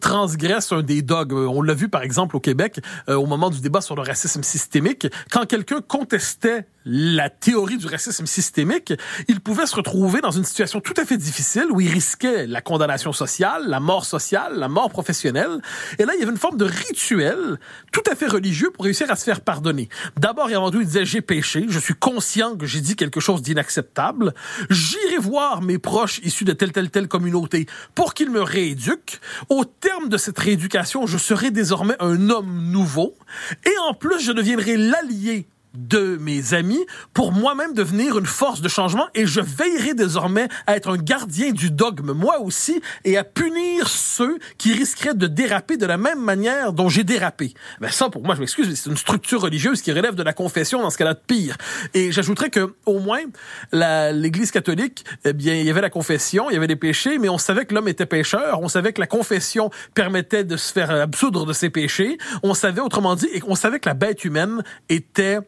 transgresse 0.00 0.72
un 0.72 0.82
des 0.82 1.00
dogmes. 1.00 1.46
On 1.48 1.62
l'a 1.62 1.74
vu 1.74 1.88
par 1.88 2.02
exemple 2.02 2.36
au 2.36 2.40
Québec 2.40 2.80
euh, 3.08 3.14
au 3.14 3.26
moment 3.26 3.50
du 3.50 3.60
débat 3.60 3.80
sur 3.80 3.94
le 3.94 4.02
racisme 4.02 4.42
systémique. 4.42 5.06
Quand 5.30 5.46
quelqu'un 5.46 5.80
contestait 5.80 6.66
la 6.88 7.28
théorie 7.28 7.76
du 7.76 7.86
racisme 7.86 8.26
systémique, 8.26 8.94
il 9.28 9.40
pouvait 9.40 9.66
se 9.66 9.76
retrouver 9.76 10.22
dans 10.22 10.30
une 10.30 10.44
situation 10.44 10.80
tout 10.80 10.94
à 10.96 11.04
fait 11.04 11.18
difficile 11.18 11.66
où 11.70 11.80
il 11.80 11.90
risquait 11.90 12.46
la 12.46 12.62
condamnation 12.62 13.12
sociale, 13.12 13.64
la 13.68 13.78
mort 13.78 14.06
sociale, 14.06 14.58
la 14.58 14.68
mort 14.68 14.88
professionnelle. 14.88 15.60
Et 15.98 16.04
là, 16.06 16.14
il 16.14 16.20
y 16.20 16.22
avait 16.22 16.32
une 16.32 16.38
forme 16.38 16.56
de 16.56 16.64
rituel 16.64 17.58
tout 17.92 18.02
à 18.10 18.14
fait 18.14 18.26
religieux 18.26 18.70
pour 18.70 18.84
réussir 18.84 19.10
à 19.10 19.16
se 19.16 19.24
faire 19.24 19.42
pardonner. 19.42 19.90
D'abord 20.18 20.48
et 20.48 20.54
avant 20.54 20.70
tout, 20.70 20.80
il 20.80 20.86
disait 20.86 21.04
j'ai 21.04 21.20
péché, 21.20 21.66
je 21.68 21.78
suis 21.78 21.94
conscient 21.94 22.56
que 22.56 22.64
j'ai 22.64 22.80
dit 22.80 22.96
quelque 22.96 23.20
chose 23.20 23.42
d'inacceptable, 23.42 24.32
j'irai 24.70 25.18
voir 25.18 25.60
mes 25.60 25.78
proches 25.78 26.20
issus 26.24 26.44
de 26.44 26.52
telle 26.52 26.72
telle 26.72 26.90
telle 26.90 27.08
communauté 27.08 27.66
pour 27.94 28.14
qu'ils 28.14 28.30
me 28.30 28.40
rééduquent. 28.40 29.20
Au 29.50 29.66
terme 29.66 30.08
de 30.08 30.16
cette 30.16 30.38
rééducation, 30.38 31.06
je 31.06 31.18
serai 31.18 31.50
désormais 31.50 31.96
un 32.00 32.30
homme 32.30 32.70
nouveau 32.70 33.14
et 33.66 33.78
en 33.88 33.94
plus, 33.94 34.20
je 34.20 34.32
deviendrai 34.32 34.76
l'allié 34.76 35.48
de 35.78 36.16
mes 36.20 36.54
amis 36.54 36.84
pour 37.14 37.32
moi-même 37.32 37.72
devenir 37.72 38.18
une 38.18 38.26
force 38.26 38.60
de 38.60 38.68
changement 38.68 39.06
et 39.14 39.26
je 39.26 39.40
veillerai 39.40 39.94
désormais 39.94 40.48
à 40.66 40.76
être 40.76 40.90
un 40.90 40.96
gardien 40.96 41.52
du 41.52 41.70
dogme 41.70 42.12
moi 42.12 42.40
aussi 42.40 42.80
et 43.04 43.16
à 43.16 43.24
punir 43.24 43.88
ceux 43.88 44.38
qui 44.58 44.72
risqueraient 44.72 45.14
de 45.14 45.26
déraper 45.26 45.76
de 45.76 45.86
la 45.86 45.96
même 45.96 46.20
manière 46.20 46.72
dont 46.72 46.88
j'ai 46.88 47.04
dérapé. 47.04 47.54
Ben 47.80 47.90
ça 47.90 48.08
pour 48.10 48.22
moi 48.24 48.34
je 48.34 48.40
m'excuse, 48.40 48.68
mais 48.68 48.74
c'est 48.74 48.90
une 48.90 48.96
structure 48.96 49.40
religieuse 49.40 49.80
qui 49.82 49.92
relève 49.92 50.14
de 50.14 50.22
la 50.22 50.32
confession 50.32 50.82
dans 50.82 50.90
ce 50.90 50.98
cas-là 50.98 51.14
de 51.14 51.20
pire. 51.26 51.56
Et 51.94 52.10
j'ajouterais 52.12 52.50
que 52.50 52.74
au 52.86 52.98
moins 52.98 53.20
la- 53.72 54.12
l'Église 54.12 54.50
catholique, 54.50 55.04
eh 55.24 55.32
bien 55.32 55.54
il 55.54 55.64
y 55.64 55.70
avait 55.70 55.80
la 55.80 55.90
confession, 55.90 56.50
il 56.50 56.54
y 56.54 56.56
avait 56.56 56.66
des 56.66 56.76
péchés, 56.76 57.18
mais 57.18 57.28
on 57.28 57.38
savait 57.38 57.64
que 57.66 57.74
l'homme 57.74 57.88
était 57.88 58.06
pécheur, 58.06 58.60
on 58.60 58.68
savait 58.68 58.92
que 58.92 59.00
la 59.00 59.06
confession 59.06 59.70
permettait 59.94 60.44
de 60.44 60.56
se 60.56 60.72
faire 60.72 60.90
absoudre 60.90 61.46
de 61.46 61.52
ses 61.52 61.70
péchés, 61.70 62.18
on 62.42 62.54
savait 62.54 62.80
autrement 62.80 63.14
dit 63.14 63.28
et 63.32 63.42
on 63.46 63.54
savait 63.54 63.78
que 63.78 63.88
la 63.88 63.94
bête 63.94 64.24
humaine 64.24 64.62
était 64.88 65.38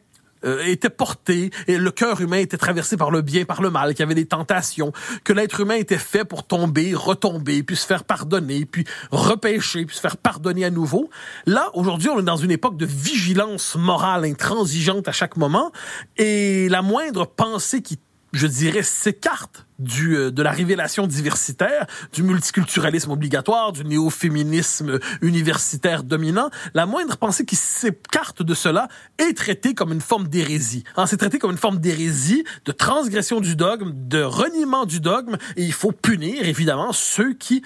euh, 0.44 0.64
était 0.64 0.90
porté 0.90 1.50
et 1.66 1.76
le 1.76 1.90
cœur 1.90 2.20
humain 2.20 2.38
était 2.38 2.56
traversé 2.56 2.96
par 2.96 3.10
le 3.10 3.22
bien, 3.22 3.44
par 3.44 3.62
le 3.62 3.70
mal, 3.70 3.90
qu'il 3.90 4.00
y 4.00 4.02
avait 4.02 4.14
des 4.14 4.26
tentations, 4.26 4.92
que 5.24 5.32
l'être 5.32 5.60
humain 5.60 5.74
était 5.74 5.98
fait 5.98 6.24
pour 6.24 6.46
tomber, 6.46 6.94
retomber, 6.94 7.62
puis 7.62 7.76
se 7.76 7.86
faire 7.86 8.04
pardonner, 8.04 8.64
puis 8.64 8.84
repêcher, 9.10 9.84
puis 9.84 9.96
se 9.96 10.00
faire 10.00 10.16
pardonner 10.16 10.64
à 10.64 10.70
nouveau. 10.70 11.10
Là, 11.46 11.70
aujourd'hui, 11.74 12.08
on 12.08 12.18
est 12.18 12.24
dans 12.24 12.36
une 12.36 12.50
époque 12.50 12.76
de 12.76 12.86
vigilance 12.86 13.76
morale 13.76 14.24
intransigeante 14.24 15.08
à 15.08 15.12
chaque 15.12 15.36
moment 15.36 15.72
et 16.16 16.68
la 16.68 16.82
moindre 16.82 17.26
pensée 17.26 17.82
qui 17.82 17.98
je 18.32 18.46
dirais, 18.46 18.82
s'écarte 18.82 19.66
du, 19.78 20.16
euh, 20.16 20.30
de 20.30 20.42
la 20.42 20.50
révélation 20.50 21.06
diversitaire, 21.06 21.86
du 22.12 22.22
multiculturalisme 22.22 23.10
obligatoire, 23.10 23.72
du 23.72 23.84
néo-féminisme 23.84 24.98
universitaire 25.22 26.04
dominant, 26.04 26.50
la 26.74 26.86
moindre 26.86 27.16
pensée 27.16 27.44
qui 27.44 27.56
s'écarte 27.56 28.42
de 28.42 28.54
cela 28.54 28.88
est 29.18 29.36
traitée 29.36 29.74
comme 29.74 29.92
une 29.92 30.00
forme 30.00 30.28
d'hérésie. 30.28 30.84
Hein, 30.96 31.06
c'est 31.06 31.16
traité 31.16 31.38
comme 31.38 31.52
une 31.52 31.58
forme 31.58 31.78
d'hérésie, 31.78 32.44
de 32.64 32.72
transgression 32.72 33.40
du 33.40 33.56
dogme, 33.56 33.92
de 33.94 34.22
reniement 34.22 34.86
du 34.86 35.00
dogme, 35.00 35.36
et 35.56 35.64
il 35.64 35.72
faut 35.72 35.92
punir, 35.92 36.46
évidemment, 36.46 36.92
ceux 36.92 37.32
qui 37.32 37.62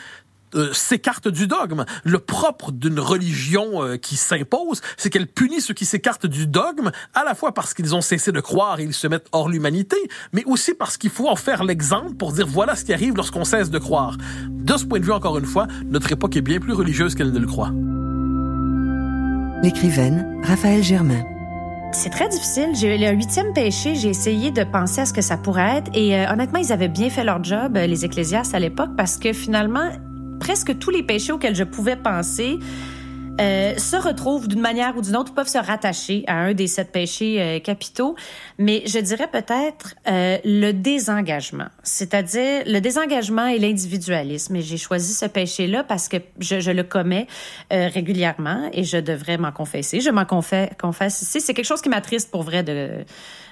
euh, 0.55 0.73
s'écarte 0.73 1.29
du 1.29 1.47
dogme. 1.47 1.85
Le 2.05 2.19
propre 2.19 2.73
d'une 2.73 3.01
religion 3.01 3.83
euh, 3.83 3.97
qui 3.97 4.17
s'impose, 4.17 4.81
c'est 4.97 5.11
qu'elle 5.11 5.27
punit 5.27 5.61
ceux 5.61 5.75
qui 5.75 5.85
s'écartent 5.85 6.27
du 6.27 6.47
dogme, 6.47 6.91
à 7.15 7.25
la 7.25 7.35
fois 7.35 7.53
parce 7.53 7.75
qu'ils 7.75 7.95
ont 7.95 8.01
cessé 8.01 8.33
de 8.33 8.41
croire 8.41 8.81
et 8.81 8.85
ils 8.85 8.95
se 8.95 9.07
mettent 9.07 9.29
hors 9.33 9.49
l'humanité, 9.49 9.97
mais 10.33 10.45
aussi 10.47 10.75
parce 10.75 10.97
qu'il 10.97 11.11
faut 11.11 11.29
en 11.29 11.37
faire 11.37 11.65
l'exemple 11.65 12.15
pour 12.15 12.33
dire 12.33 12.47
voilà 12.47 12.77
ce 12.77 12.85
qui 12.85 12.93
arrive 12.93 13.17
lorsqu'on 13.17 13.45
cesse 13.45 13.71
de 13.71 13.79
croire. 13.79 14.17
De 14.49 14.77
ce 14.77 14.85
point 14.85 15.01
de 15.01 15.05
vue, 15.05 15.13
encore 15.13 15.39
une 15.39 15.47
fois, 15.47 15.67
notre 15.87 16.13
époque 16.13 16.37
est 16.37 16.43
bien 16.43 16.61
plus 16.61 16.73
religieuse 16.73 17.15
qu'elle 17.15 17.33
ne 17.33 17.39
le 17.39 17.47
croit. 17.47 17.71
L'écrivaine 19.63 20.41
Raphaël 20.43 20.83
Germain. 20.83 21.23
C'est 21.93 22.11
très 22.11 22.29
difficile. 22.29 22.71
J'ai 22.75 22.99
le 22.99 23.17
huitième 23.17 23.53
péché, 23.53 23.95
j'ai 23.95 24.09
essayé 24.09 24.51
de 24.51 24.65
penser 24.65 25.03
à 25.03 25.07
ce 25.07 25.13
que 25.13 25.23
ça 25.23 25.37
pourrait 25.37 25.79
être. 25.79 25.91
Et 25.95 26.17
euh, 26.17 26.31
honnêtement, 26.31 26.59
ils 26.59 26.73
avaient 26.73 26.89
bien 26.89 27.09
fait 27.09 27.23
leur 27.23 27.43
job, 27.43 27.77
les 27.77 28.05
ecclésiastes 28.05 28.55
à 28.55 28.59
l'époque, 28.59 28.91
parce 28.97 29.17
que 29.17 29.33
finalement, 29.33 29.91
presque 30.41 30.79
tous 30.79 30.91
les 30.91 31.03
péchés 31.03 31.33
auxquels 31.33 31.57
je 31.57 31.65
pouvais 31.65 31.97
penser 31.97 32.59
euh, 33.41 33.77
se 33.79 33.97
retrouvent 33.97 34.47
d'une 34.47 34.61
manière 34.61 34.97
ou 34.97 35.03
d'une 35.03 35.17
autre, 35.17 35.35
peuvent 35.35 35.49
se 35.49 35.59
rattacher 35.59 36.23
à 36.29 36.37
un 36.37 36.55
des 36.55 36.69
sept 36.69 36.93
péchés 36.93 37.43
euh, 37.43 37.59
capitaux. 37.59 38.15
Mais 38.59 38.85
je 38.87 39.01
dirais 39.01 39.27
peut-être 39.27 39.97
euh, 40.09 40.39
le 40.45 40.71
désengagement, 40.71 41.67
c'est-à-dire 41.83 42.63
le 42.67 42.79
désengagement 42.79 43.47
et 43.47 43.59
l'individualisme. 43.59 44.55
Et 44.55 44.63
j'ai 44.63 44.77
choisi 44.77 45.13
ce 45.15 45.27
péché-là 45.27 45.83
parce 45.83 46.09
que 46.09 46.19
je, 46.39 46.71
le 46.71 46.85
commets 46.85 47.27
régulièrement 47.71 48.69
et 48.73 48.85
je 48.85 48.99
devrais 48.99 49.37
m'en 49.37 49.53
confesser. 49.53 50.01
Je 50.01 50.11
m'en 50.11 50.25
confesse, 50.25 50.71
confesse 50.81 51.23
ici. 51.23 51.41
C'est 51.41 51.55
quelque 51.55 51.67
chose 51.67 51.83
qui 51.83 51.89
m'attriste 51.89 52.31
pour 52.31 52.43
vrai 52.43 52.63
de 52.63 53.05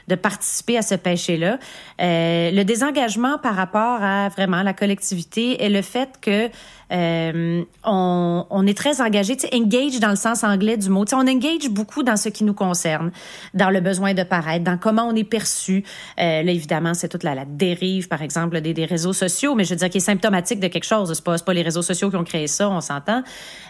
de 0.08 0.14
participer 0.14 0.78
à 0.78 0.82
ce 0.82 0.94
péché-là. 0.94 1.58
Euh, 2.00 2.50
le 2.50 2.62
désengagement 2.64 3.38
par 3.38 3.54
rapport 3.54 4.02
à 4.02 4.28
vraiment 4.28 4.62
la 4.62 4.72
collectivité 4.72 5.64
et 5.64 5.68
le 5.68 5.82
fait 5.82 6.10
que 6.20 6.50
euh, 6.92 7.62
on, 7.84 8.46
on 8.50 8.66
est 8.66 8.76
très 8.76 9.00
engagé, 9.00 9.36
tu 9.36 9.46
sais, 9.46 9.54
engage 9.54 9.98
dans 9.98 10.10
le 10.10 10.16
sens 10.16 10.44
anglais 10.44 10.76
du 10.76 10.90
mot. 10.90 11.04
Tu 11.04 11.10
sais, 11.10 11.16
on 11.16 11.20
engage 11.20 11.68
beaucoup 11.70 12.02
dans 12.02 12.16
ce 12.16 12.28
qui 12.28 12.44
nous 12.44 12.52
concerne, 12.52 13.10
dans 13.54 13.70
le 13.70 13.80
besoin 13.80 14.12
de 14.12 14.22
paraître, 14.22 14.64
dans 14.64 14.76
comment 14.76 15.04
on 15.04 15.16
est 15.16 15.24
perçu. 15.24 15.84
Euh, 16.20 16.42
là, 16.42 16.52
évidemment, 16.52 16.92
c'est 16.92 17.08
toute 17.08 17.22
la, 17.22 17.44
dérive, 17.46 18.08
par 18.08 18.20
exemple, 18.20 18.60
des, 18.60 18.74
des 18.74 18.84
réseaux 18.84 19.14
sociaux, 19.14 19.54
mais 19.54 19.64
je 19.64 19.70
veux 19.70 19.76
dire 19.76 19.88
qui 19.88 19.98
est 19.98 20.00
symptomatique 20.00 20.60
de 20.60 20.68
quelque 20.68 20.84
chose. 20.84 21.12
C'est 21.14 21.24
pas, 21.24 21.38
pas 21.38 21.54
les 21.54 21.62
réseaux 21.62 21.82
sociaux 21.82 22.10
qui 22.10 22.16
ont 22.16 22.24
créé 22.24 22.46
ça, 22.46 22.68
on 22.68 22.80
s'entend. 22.80 23.22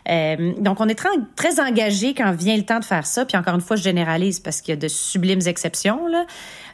Euh, 0.08 0.52
donc, 0.58 0.80
on 0.80 0.88
est 0.88 0.94
très, 0.94 1.08
très 1.36 1.60
engagé 1.60 2.14
quand 2.14 2.32
vient 2.32 2.56
le 2.56 2.64
temps 2.64 2.80
de 2.80 2.84
faire 2.84 3.06
ça. 3.06 3.24
Puis 3.24 3.36
encore 3.36 3.54
une 3.54 3.60
fois, 3.60 3.76
je 3.76 3.82
généralise 3.82 4.40
parce 4.40 4.60
qu'il 4.60 4.72
y 4.72 4.76
a 4.76 4.80
de 4.80 4.88
sublimes 4.88 5.46
exceptions, 5.46 6.08
là. 6.08 6.24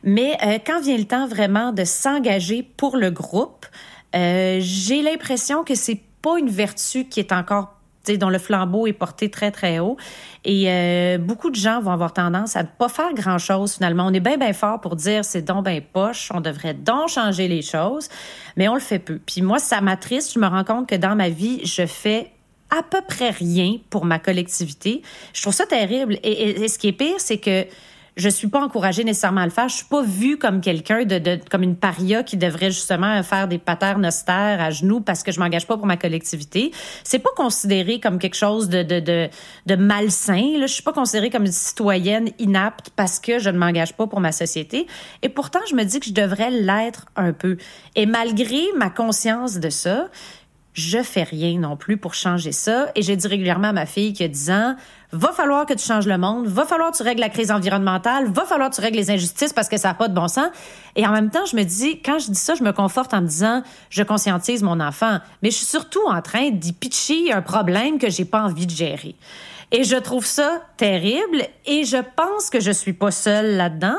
Mais 0.04 0.36
euh, 0.44 0.58
quand 0.64 0.80
vient 0.80 0.96
le 0.96 1.04
temps 1.04 1.26
vraiment 1.26 1.72
de 1.72 1.84
s'engager 1.84 2.62
pour 2.76 2.96
le 2.96 3.10
groupe, 3.10 3.66
euh, 4.14 4.58
j'ai 4.60 5.02
l'impression 5.02 5.64
que 5.64 5.74
c'est 5.74 6.00
pas 6.22 6.38
une 6.38 6.48
vertu 6.50 7.04
qui 7.06 7.20
est 7.20 7.32
encore 7.32 7.74
dont 8.16 8.30
le 8.30 8.38
flambeau 8.38 8.86
est 8.86 8.94
porté 8.94 9.30
très 9.30 9.50
très 9.50 9.80
haut. 9.80 9.98
Et 10.46 10.64
euh, 10.70 11.18
beaucoup 11.18 11.50
de 11.50 11.56
gens 11.56 11.82
vont 11.82 11.90
avoir 11.90 12.14
tendance 12.14 12.56
à 12.56 12.62
ne 12.62 12.68
pas 12.78 12.88
faire 12.88 13.12
grand 13.12 13.36
chose 13.36 13.74
finalement. 13.74 14.06
On 14.06 14.14
est 14.14 14.20
bien 14.20 14.38
bien 14.38 14.54
fort 14.54 14.80
pour 14.80 14.96
dire 14.96 15.26
c'est 15.26 15.42
donc 15.42 15.64
ben 15.66 15.82
poche 15.82 16.30
on 16.32 16.40
devrait 16.40 16.72
donc 16.72 17.10
changer 17.10 17.48
les 17.48 17.60
choses 17.60 18.08
mais 18.56 18.66
on 18.66 18.72
le 18.74 18.80
fait 18.80 18.98
peu. 18.98 19.18
Puis 19.26 19.42
moi 19.42 19.58
ça 19.58 19.82
m'attriste. 19.82 20.32
Je 20.32 20.38
me 20.38 20.46
rends 20.46 20.64
compte 20.64 20.88
que 20.88 20.94
dans 20.94 21.14
ma 21.16 21.28
vie 21.28 21.60
je 21.66 21.84
fais 21.84 22.30
à 22.70 22.82
peu 22.82 23.02
près 23.06 23.28
rien 23.28 23.76
pour 23.90 24.06
ma 24.06 24.18
collectivité. 24.18 25.02
Je 25.34 25.42
trouve 25.42 25.52
ça 25.54 25.66
terrible. 25.66 26.14
Et- 26.22 26.62
et 26.62 26.68
ce 26.68 26.78
qui 26.78 26.88
est 26.88 26.92
pire 26.92 27.16
c'est 27.18 27.38
que 27.38 27.66
je 28.18 28.28
suis 28.28 28.48
pas 28.48 28.60
encouragée 28.60 29.04
nécessairement 29.04 29.42
à 29.42 29.44
le 29.44 29.52
faire. 29.52 29.68
Je 29.68 29.76
suis 29.76 29.84
pas 29.84 30.02
vue 30.02 30.38
comme 30.38 30.60
quelqu'un 30.60 31.04
de, 31.04 31.38
comme 31.48 31.62
une 31.62 31.76
paria 31.76 32.24
qui 32.24 32.36
devrait 32.36 32.72
justement 32.72 33.22
faire 33.22 33.46
des 33.46 33.58
paternes 33.58 34.04
austères 34.04 34.60
à 34.60 34.70
genoux 34.70 35.00
parce 35.00 35.22
que 35.22 35.30
je 35.30 35.38
m'engage 35.38 35.68
pas 35.68 35.76
pour 35.76 35.86
ma 35.86 35.96
collectivité. 35.96 36.72
C'est 37.04 37.20
pas 37.20 37.30
considéré 37.36 38.00
comme 38.00 38.18
quelque 38.18 38.34
chose 38.34 38.68
de 38.68 38.82
de 38.82 38.98
de, 38.98 39.28
de 39.66 39.76
malsain. 39.76 40.58
Là. 40.58 40.66
Je 40.66 40.72
suis 40.72 40.82
pas 40.82 40.92
considérée 40.92 41.30
comme 41.30 41.44
une 41.44 41.52
citoyenne 41.52 42.30
inapte 42.40 42.90
parce 42.96 43.20
que 43.20 43.38
je 43.38 43.50
ne 43.50 43.58
m'engage 43.58 43.94
pas 43.94 44.08
pour 44.08 44.20
ma 44.20 44.32
société. 44.32 44.88
Et 45.22 45.28
pourtant, 45.28 45.60
je 45.70 45.76
me 45.76 45.84
dis 45.84 46.00
que 46.00 46.06
je 46.06 46.12
devrais 46.12 46.50
l'être 46.50 47.06
un 47.14 47.32
peu. 47.32 47.56
Et 47.94 48.06
malgré 48.06 48.62
ma 48.76 48.90
conscience 48.90 49.58
de 49.58 49.70
ça, 49.70 50.08
je 50.78 51.02
fais 51.02 51.24
rien 51.24 51.58
non 51.58 51.76
plus 51.76 51.96
pour 51.96 52.14
changer 52.14 52.52
ça. 52.52 52.90
Et 52.94 53.02
j'ai 53.02 53.16
dit 53.16 53.26
régulièrement 53.26 53.68
à 53.68 53.72
ma 53.72 53.86
fille 53.86 54.12
qui 54.12 54.22
a 54.22 54.28
10 54.28 54.50
ans, 54.50 54.76
va 55.12 55.32
falloir 55.32 55.64
que 55.64 55.72
tu 55.72 55.84
changes 55.84 56.06
le 56.06 56.18
monde, 56.18 56.46
va 56.46 56.66
falloir 56.66 56.90
que 56.90 56.96
tu 56.96 57.02
règles 57.02 57.20
la 57.20 57.30
crise 57.30 57.50
environnementale, 57.50 58.26
va 58.30 58.44
falloir 58.44 58.70
que 58.70 58.74
tu 58.74 58.80
règles 58.82 58.98
les 58.98 59.10
injustices 59.10 59.52
parce 59.52 59.68
que 59.68 59.78
ça 59.78 59.88
n'a 59.88 59.94
pas 59.94 60.08
de 60.08 60.14
bon 60.14 60.28
sens. 60.28 60.48
Et 60.96 61.06
en 61.06 61.12
même 61.12 61.30
temps, 61.30 61.46
je 61.46 61.56
me 61.56 61.62
dis, 61.62 62.02
quand 62.02 62.18
je 62.18 62.30
dis 62.30 62.38
ça, 62.38 62.54
je 62.54 62.62
me 62.62 62.72
conforte 62.72 63.14
en 63.14 63.22
me 63.22 63.26
disant, 63.26 63.62
je 63.88 64.02
conscientise 64.02 64.62
mon 64.62 64.80
enfant. 64.80 65.18
Mais 65.42 65.50
je 65.50 65.56
suis 65.56 65.66
surtout 65.66 66.06
en 66.06 66.20
train 66.20 66.50
d'y 66.50 66.72
pitcher 66.72 67.32
un 67.32 67.40
problème 67.40 67.98
que 67.98 68.10
j'ai 68.10 68.26
pas 68.26 68.42
envie 68.42 68.66
de 68.66 68.72
gérer. 68.72 69.14
Et 69.70 69.84
je 69.84 69.96
trouve 69.96 70.26
ça 70.26 70.62
terrible 70.76 71.42
et 71.66 71.84
je 71.84 71.98
pense 72.16 72.50
que 72.50 72.60
je 72.60 72.70
suis 72.70 72.94
pas 72.94 73.10
seule 73.10 73.56
là-dedans. 73.56 73.98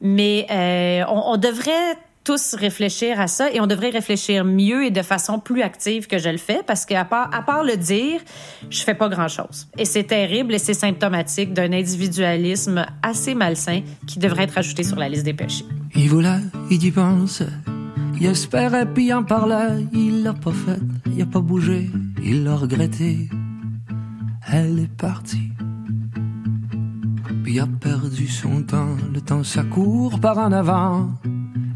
Mais 0.00 0.46
euh, 0.50 1.04
on, 1.08 1.32
on 1.32 1.36
devrait 1.36 1.96
tous 2.28 2.56
réfléchir 2.56 3.18
à 3.18 3.26
ça 3.26 3.50
et 3.50 3.58
on 3.58 3.66
devrait 3.66 3.88
réfléchir 3.88 4.44
mieux 4.44 4.84
et 4.84 4.90
de 4.90 5.00
façon 5.00 5.38
plus 5.38 5.62
active 5.62 6.06
que 6.06 6.18
je 6.18 6.28
le 6.28 6.36
fais 6.36 6.60
parce 6.66 6.84
qu'à 6.84 7.06
part, 7.06 7.30
à 7.32 7.40
part 7.40 7.64
le 7.64 7.74
dire, 7.78 8.20
je 8.68 8.82
fais 8.82 8.92
pas 8.92 9.08
grand-chose. 9.08 9.66
Et 9.78 9.86
c'est 9.86 10.04
terrible 10.04 10.52
et 10.52 10.58
c'est 10.58 10.74
symptomatique 10.74 11.54
d'un 11.54 11.72
individualisme 11.72 12.84
assez 13.02 13.34
malsain 13.34 13.80
qui 14.06 14.18
devrait 14.18 14.42
être 14.42 14.58
ajouté 14.58 14.82
sur 14.82 14.96
la 14.96 15.08
liste 15.08 15.24
des 15.24 15.32
péchés. 15.32 15.64
Il 15.94 16.10
voulait, 16.10 16.42
il 16.70 16.84
y 16.84 16.90
pense, 16.90 17.42
il 18.20 18.26
espérait, 18.26 18.84
puis 18.84 19.10
en 19.10 19.24
parlait, 19.24 19.86
il 19.94 20.22
l'a 20.22 20.34
pas 20.34 20.52
fait, 20.52 20.82
il 21.10 21.22
a 21.22 21.26
pas 21.26 21.40
bougé, 21.40 21.88
il 22.22 22.44
l'a 22.44 22.56
regretté. 22.56 23.30
Elle 24.52 24.80
est 24.80 24.96
partie, 24.98 25.50
puis 27.42 27.58
a 27.58 27.66
perdu 27.66 28.26
son 28.26 28.64
temps, 28.64 28.96
le 29.14 29.22
temps 29.22 29.44
ça 29.44 29.62
court 29.62 30.20
par 30.20 30.36
en 30.36 30.52
avant, 30.52 31.08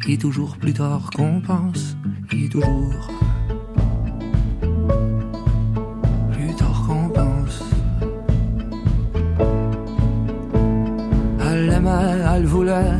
et 0.08 0.18
toujours 0.18 0.56
plus 0.56 0.72
tard 0.72 1.10
qu'on 1.14 1.40
pense, 1.40 1.96
et 2.32 2.48
toujours 2.48 3.08
plus 6.32 6.54
tard 6.56 6.84
qu'on 6.86 7.08
pense. 7.08 7.62
Elle 11.40 11.70
aimait, 11.70 12.24
elle 12.34 12.46
voulait, 12.46 12.98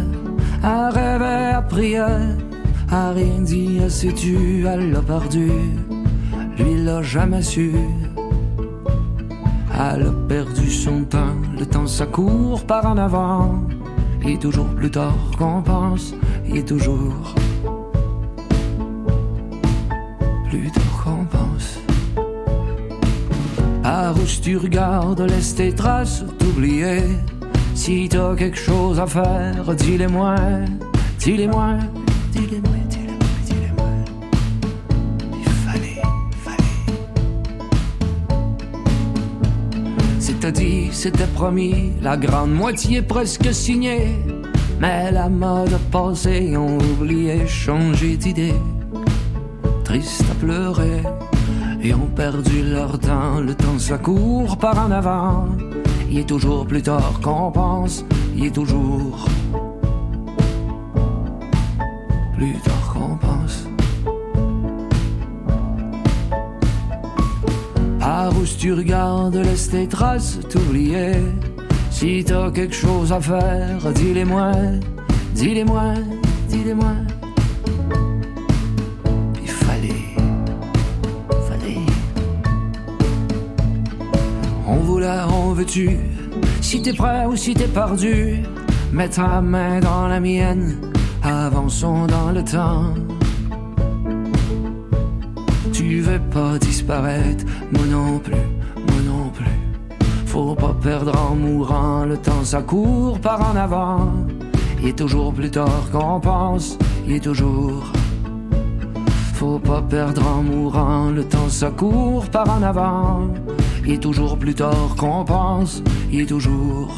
elle 0.63 0.95
rêvait, 0.95 1.53
elle 1.57 1.67
priait, 1.69 2.37
elle 2.91 3.15
rien 3.15 3.41
dit, 3.41 3.79
elle 3.83 3.91
s'est 3.91 4.13
tue, 4.13 4.65
elle 4.67 4.93
l'a 4.93 5.03
perdu, 5.03 5.51
lui 6.59 6.85
l'a 6.85 7.03
jamais 7.03 7.43
su. 7.43 7.73
Elle 9.75 10.03
a 10.07 10.13
perdu 10.29 10.71
son 10.71 11.05
temps, 11.05 11.35
le 11.59 11.67
temps 11.67 11.89
ça 11.89 12.07
court 12.07 12.65
par 12.67 12.87
en 12.87 12.97
avant, 12.97 13.63
et 14.25 14.39
toujours 14.39 14.69
plus 14.69 14.91
tard 14.91 15.17
qu'on 15.39 15.63
pense, 15.63 16.15
et 16.47 16.63
toujours 16.65 17.35
plus 20.49 20.71
tard 20.71 21.05
qu'on 21.05 21.25
pense. 21.25 21.79
Par 23.83 24.17
où 24.17 24.25
tu 24.43 24.57
regardes, 24.57 25.21
laisse 25.23 25.55
tes 25.55 25.73
traces 25.73 26.25
t'oublier. 26.39 27.03
Si 27.75 28.09
t'as 28.09 28.35
quelque 28.37 28.59
chose 28.59 29.01
à 29.01 29.07
faire, 29.07 29.75
dis-les-moi, 29.75 30.37
dis-les-moi, 31.19 31.79
dis-les-moi. 32.33 32.82
C'était 40.93 41.27
promis, 41.35 41.93
la 42.01 42.17
grande 42.17 42.53
moitié 42.53 43.03
presque 43.03 43.53
signée. 43.53 44.09
Mais 44.81 45.11
la 45.11 45.29
mode 45.29 45.79
passée, 45.91 46.57
ont 46.57 46.79
oublié, 46.79 47.47
changé 47.47 48.17
d'idée. 48.17 48.55
Triste 49.85 50.25
à 50.31 50.35
pleurer, 50.35 51.03
et 51.83 51.95
ont 51.95 52.11
perdu 52.15 52.63
leur 52.63 52.99
temps. 52.99 53.41
Le 53.41 53.55
temps 53.55 53.79
ça 53.79 53.99
court 53.99 54.57
par 54.59 54.79
en 54.79 54.91
avant. 54.91 55.47
Il 56.11 56.19
est 56.19 56.29
toujours 56.29 56.67
plus 56.67 56.83
tard 56.83 57.21
qu'on 57.23 57.51
pense, 57.51 58.05
il 58.37 58.47
est 58.47 58.55
toujours 58.55 59.27
plus 62.37 62.53
tard 62.65 62.82
Par 68.23 68.39
où 68.39 68.45
tu 68.45 68.73
regardes, 68.73 69.35
laisse 69.35 69.69
tes 69.69 69.89
traces 69.89 70.39
t'oublier. 70.49 71.15
Si 71.91 72.23
t'as 72.25 72.53
quelque 72.53 72.73
chose 72.73 73.13
à 73.13 73.21
faire, 73.21 73.93
dis-les-moi, 73.97 74.53
dis-les-moi, 75.35 75.95
dis-les-moi. 76.49 76.93
Il 79.43 79.49
fallait, 79.49 80.05
fallait. 81.49 81.87
On 84.69 84.77
voulait, 84.77 85.25
on 85.29 85.51
veut-tu, 85.55 85.99
si 86.61 86.81
t'es 86.81 86.93
prêt 86.93 87.27
ou 87.27 87.35
si 87.35 87.55
t'es 87.55 87.67
perdu, 87.67 88.45
mets 88.93 89.09
ta 89.09 89.41
main 89.41 89.81
dans 89.81 90.07
la 90.07 90.21
mienne, 90.21 90.77
avançons 91.25 92.07
dans 92.07 92.31
le 92.31 92.45
temps. 92.45 92.95
Tu 95.93 96.01
veux 96.01 96.19
pas 96.19 96.59
disparaître, 96.59 97.45
moi 97.71 97.85
non 97.85 98.19
plus, 98.19 98.33
moi 98.77 99.01
non 99.05 99.29
plus. 99.29 99.59
Faut 100.25 100.55
pas 100.55 100.75
perdre 100.83 101.13
en 101.21 101.35
mourant, 101.35 102.07
le 102.07 102.17
temps 102.17 102.45
ça 102.45 102.63
court 102.63 103.21
par 103.21 103.53
en 103.53 103.55
avant. 103.57 104.11
Il 104.81 104.89
est 104.89 104.97
toujours 104.97 105.35
plus 105.35 105.51
tard 105.51 105.91
qu'on 105.93 106.19
pense, 106.19 106.79
il 107.07 107.13
est 107.13 107.21
toujours. 107.21 107.93
Faut 109.35 109.59
pas 109.59 109.83
perdre 109.83 110.27
en 110.27 110.43
mourant, 110.43 111.11
le 111.11 111.25
temps 111.25 111.51
ça 111.51 111.71
court 111.71 112.25
par 112.31 112.49
en 112.49 112.63
avant. 112.63 113.29
Il 113.85 113.93
est 113.93 114.03
toujours 114.03 114.39
plus 114.39 114.55
tard 114.55 114.97
qu'on 114.97 115.27
pense, 115.27 115.83
il 116.11 116.23
est 116.23 116.27
toujours. 116.27 116.97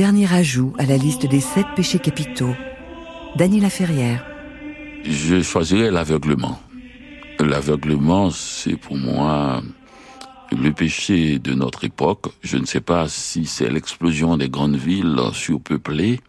Dernier 0.00 0.32
ajout 0.32 0.72
à 0.78 0.86
la 0.86 0.96
liste 0.96 1.26
des 1.26 1.40
sept 1.40 1.66
péchés 1.76 1.98
capitaux. 1.98 2.56
Dany 3.36 3.60
Laferrière. 3.60 4.24
Je 5.04 5.42
choisirais 5.42 5.90
l'aveuglement. 5.90 6.58
L'aveuglement, 7.38 8.30
c'est 8.30 8.76
pour 8.76 8.96
moi 8.96 9.62
le 10.52 10.72
péché 10.72 11.38
de 11.38 11.52
notre 11.52 11.84
époque. 11.84 12.28
Je 12.40 12.56
ne 12.56 12.64
sais 12.64 12.80
pas 12.80 13.08
si 13.10 13.44
c'est 13.44 13.68
l'explosion 13.68 14.38
des 14.38 14.48
grandes 14.48 14.76
villes 14.76 15.20
surpeuplées, 15.34 16.20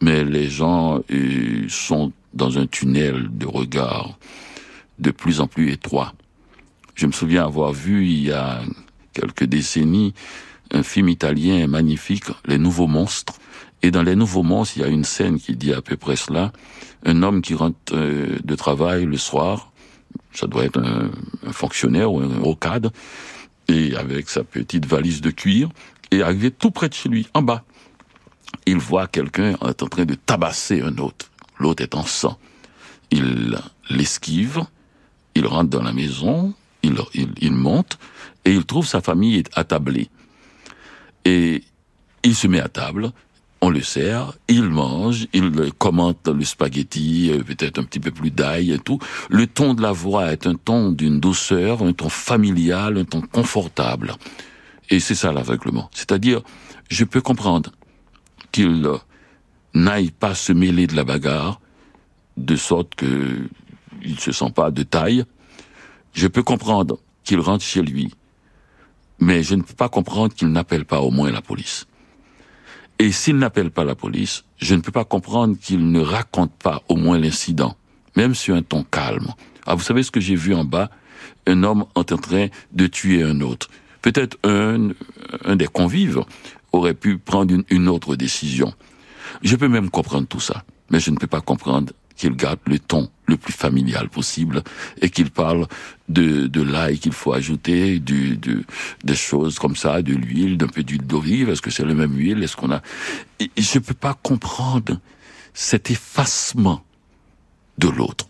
mais 0.00 0.22
les 0.22 0.48
gens 0.48 1.00
euh, 1.10 1.66
sont 1.68 2.12
dans 2.34 2.56
un 2.56 2.68
tunnel 2.68 3.36
de 3.36 3.46
regard 3.46 4.16
de 5.00 5.10
plus 5.10 5.40
en 5.40 5.48
plus 5.48 5.72
étroit. 5.72 6.14
Je 6.94 7.06
me 7.08 7.12
souviens 7.12 7.46
avoir 7.46 7.72
vu 7.72 8.06
il 8.06 8.26
y 8.26 8.30
a 8.30 8.60
quelques 9.12 9.46
décennies 9.46 10.14
un 10.72 10.82
film 10.82 11.08
italien 11.08 11.66
magnifique, 11.66 12.24
Les 12.46 12.58
Nouveaux 12.58 12.86
Monstres. 12.86 13.34
Et 13.82 13.90
dans 13.90 14.02
Les 14.02 14.16
Nouveaux 14.16 14.42
Monstres, 14.42 14.78
il 14.78 14.82
y 14.82 14.84
a 14.84 14.88
une 14.88 15.04
scène 15.04 15.38
qui 15.38 15.56
dit 15.56 15.72
à 15.72 15.82
peu 15.82 15.96
près 15.96 16.16
cela. 16.16 16.52
Un 17.04 17.22
homme 17.22 17.42
qui 17.42 17.54
rentre 17.54 17.76
euh, 17.92 18.38
de 18.42 18.54
travail 18.54 19.04
le 19.04 19.16
soir, 19.16 19.72
ça 20.32 20.46
doit 20.46 20.64
être 20.64 20.80
un, 20.80 21.10
fonctionnaire 21.52 22.12
ou 22.12 22.20
un 22.20 22.38
rocade, 22.38 22.90
et 23.68 23.94
avec 23.96 24.28
sa 24.28 24.44
petite 24.44 24.86
valise 24.86 25.20
de 25.20 25.30
cuir, 25.30 25.68
et 26.10 26.22
arrivé 26.22 26.50
tout 26.50 26.70
près 26.70 26.88
de 26.88 26.94
chez 26.94 27.08
lui, 27.08 27.28
en 27.34 27.42
bas, 27.42 27.64
il 28.66 28.78
voit 28.78 29.06
quelqu'un 29.06 29.56
en 29.60 29.72
train 29.72 30.04
de 30.04 30.14
tabasser 30.14 30.82
un 30.82 30.96
autre. 30.98 31.30
L'autre 31.58 31.82
est 31.82 31.94
en 31.94 32.04
sang. 32.04 32.38
Il 33.10 33.58
l'esquive, 33.90 34.62
il 35.34 35.46
rentre 35.46 35.70
dans 35.70 35.82
la 35.82 35.92
maison, 35.92 36.54
il, 36.82 36.96
il, 37.14 37.30
il 37.40 37.52
monte, 37.52 37.98
et 38.44 38.52
il 38.52 38.64
trouve 38.64 38.86
sa 38.86 39.00
famille 39.00 39.42
attablée. 39.54 40.08
Et 41.24 41.62
il 42.24 42.34
se 42.34 42.46
met 42.46 42.60
à 42.60 42.68
table, 42.68 43.12
on 43.60 43.70
le 43.70 43.80
sert, 43.80 44.32
il 44.48 44.64
mange, 44.64 45.28
il 45.32 45.72
commente 45.78 46.26
le 46.26 46.44
spaghetti, 46.44 47.30
euh, 47.30 47.44
peut-être 47.44 47.78
un 47.78 47.84
petit 47.84 48.00
peu 48.00 48.10
plus 48.10 48.32
d'ail 48.32 48.72
et 48.72 48.78
tout. 48.78 48.98
Le 49.30 49.46
ton 49.46 49.74
de 49.74 49.82
la 49.82 49.92
voix 49.92 50.32
est 50.32 50.46
un 50.48 50.56
ton 50.56 50.90
d'une 50.90 51.20
douceur, 51.20 51.82
un 51.82 51.92
ton 51.92 52.08
familial, 52.08 52.98
un 52.98 53.04
ton 53.04 53.20
confortable. 53.20 54.14
Et 54.90 54.98
c'est 54.98 55.14
ça 55.14 55.32
l'aveuglement. 55.32 55.88
C'est-à-dire, 55.94 56.42
je 56.90 57.04
peux 57.04 57.20
comprendre 57.20 57.70
qu'il 58.50 58.84
n'aille 59.74 60.10
pas 60.10 60.34
se 60.34 60.52
mêler 60.52 60.88
de 60.88 60.96
la 60.96 61.04
bagarre, 61.04 61.60
de 62.36 62.56
sorte 62.56 62.96
que 62.96 63.48
il 64.04 64.18
se 64.18 64.32
sent 64.32 64.50
pas 64.54 64.72
de 64.72 64.82
taille. 64.82 65.24
Je 66.14 66.26
peux 66.26 66.42
comprendre 66.42 66.98
qu'il 67.22 67.38
rentre 67.38 67.64
chez 67.64 67.82
lui, 67.82 68.12
mais 69.22 69.44
je 69.44 69.54
ne 69.54 69.62
peux 69.62 69.74
pas 69.74 69.88
comprendre 69.88 70.34
qu'il 70.34 70.48
n'appelle 70.48 70.84
pas 70.84 71.00
au 71.00 71.12
moins 71.12 71.30
la 71.30 71.42
police. 71.42 71.86
Et 72.98 73.12
s'il 73.12 73.38
n'appelle 73.38 73.70
pas 73.70 73.84
la 73.84 73.94
police, 73.94 74.44
je 74.58 74.74
ne 74.74 74.80
peux 74.80 74.90
pas 74.90 75.04
comprendre 75.04 75.56
qu'il 75.56 75.92
ne 75.92 76.00
raconte 76.00 76.52
pas 76.54 76.82
au 76.88 76.96
moins 76.96 77.18
l'incident, 77.20 77.76
même 78.16 78.34
sur 78.34 78.56
un 78.56 78.62
ton 78.62 78.82
calme. 78.82 79.28
Ah, 79.64 79.76
vous 79.76 79.82
savez 79.82 80.02
ce 80.02 80.10
que 80.10 80.20
j'ai 80.20 80.34
vu 80.34 80.54
en 80.54 80.64
bas? 80.64 80.90
Un 81.46 81.62
homme 81.62 81.84
en 81.94 82.02
train 82.02 82.48
de 82.72 82.86
tuer 82.88 83.22
un 83.22 83.40
autre. 83.42 83.68
Peut-être 84.02 84.36
un, 84.42 84.88
un 85.44 85.54
des 85.54 85.68
convives 85.68 86.22
aurait 86.72 86.94
pu 86.94 87.18
prendre 87.18 87.54
une, 87.54 87.64
une 87.70 87.88
autre 87.88 88.16
décision. 88.16 88.74
Je 89.42 89.54
peux 89.54 89.68
même 89.68 89.88
comprendre 89.88 90.26
tout 90.26 90.40
ça, 90.40 90.64
mais 90.90 90.98
je 90.98 91.12
ne 91.12 91.16
peux 91.16 91.28
pas 91.28 91.40
comprendre 91.40 91.92
qu'il 92.16 92.34
garde 92.36 92.60
le 92.66 92.78
ton 92.78 93.10
le 93.26 93.36
plus 93.36 93.52
familial 93.52 94.08
possible 94.08 94.62
et 95.00 95.08
qu'il 95.10 95.30
parle 95.30 95.66
de, 96.08 96.46
de 96.46 96.62
l'ail 96.62 96.98
qu'il 96.98 97.12
faut 97.12 97.32
ajouter, 97.32 97.98
du, 97.98 98.38
des 99.04 99.14
choses 99.14 99.58
comme 99.58 99.76
ça, 99.76 100.02
de 100.02 100.12
l'huile, 100.12 100.58
d'un 100.58 100.66
peu 100.66 100.82
d'huile 100.82 101.06
d'olive, 101.06 101.48
est-ce 101.48 101.62
que 101.62 101.70
c'est 101.70 101.84
la 101.84 101.94
même 101.94 102.16
huile, 102.16 102.42
est-ce 102.42 102.56
qu'on 102.56 102.72
a... 102.72 102.82
Je 103.56 103.78
peux 103.78 103.94
pas 103.94 104.14
comprendre 104.14 105.00
cet 105.54 105.90
effacement 105.90 106.84
de 107.78 107.88
l'autre. 107.88 108.26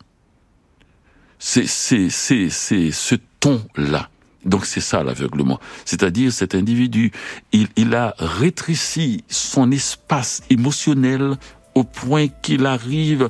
C'est, 1.38 1.66
c'est, 1.66 2.08
c'est, 2.10 2.50
c'est 2.50 2.90
ce 2.92 3.16
ton-là. 3.40 4.08
Donc 4.44 4.66
c'est 4.66 4.80
ça 4.80 5.02
l'aveuglement. 5.02 5.60
C'est-à-dire 5.84 6.32
cet 6.32 6.54
individu, 6.54 7.12
il, 7.52 7.68
il 7.76 7.94
a 7.94 8.14
rétréci 8.18 9.24
son 9.28 9.70
espace 9.70 10.42
émotionnel 10.50 11.36
au 11.74 11.84
point 11.84 12.26
qu'il 12.42 12.66
arrive 12.66 13.28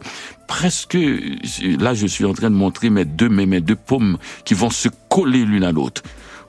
presque, 0.49 0.99
là 1.78 1.95
je 1.95 2.07
suis 2.07 2.24
en 2.24 2.34
train 2.34 2.51
de 2.51 2.57
montrer 2.57 2.90
mes 2.90 3.05
deux, 3.05 3.28
mes, 3.28 3.47
mes 3.47 3.61
deux 3.61 3.76
paumes 3.76 4.18
qui 4.45 4.55
vont 4.55 4.70
se 4.70 4.88
coller 5.09 5.45
l'une 5.45 5.64
à 5.64 5.72
l'autre 5.72 6.03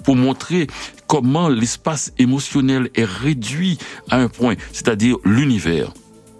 pour 0.03 0.15
montrer 0.15 0.67
comment 1.07 1.49
l'espace 1.49 2.11
émotionnel 2.17 2.89
est 2.95 3.05
réduit 3.05 3.77
à 4.09 4.17
un 4.17 4.27
point, 4.27 4.55
c'est-à-dire 4.71 5.17
l'univers 5.23 5.93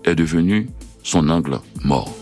est 0.04 0.16
devenu 0.16 0.70
son 1.04 1.30
angle 1.30 1.60
mort. 1.84 2.14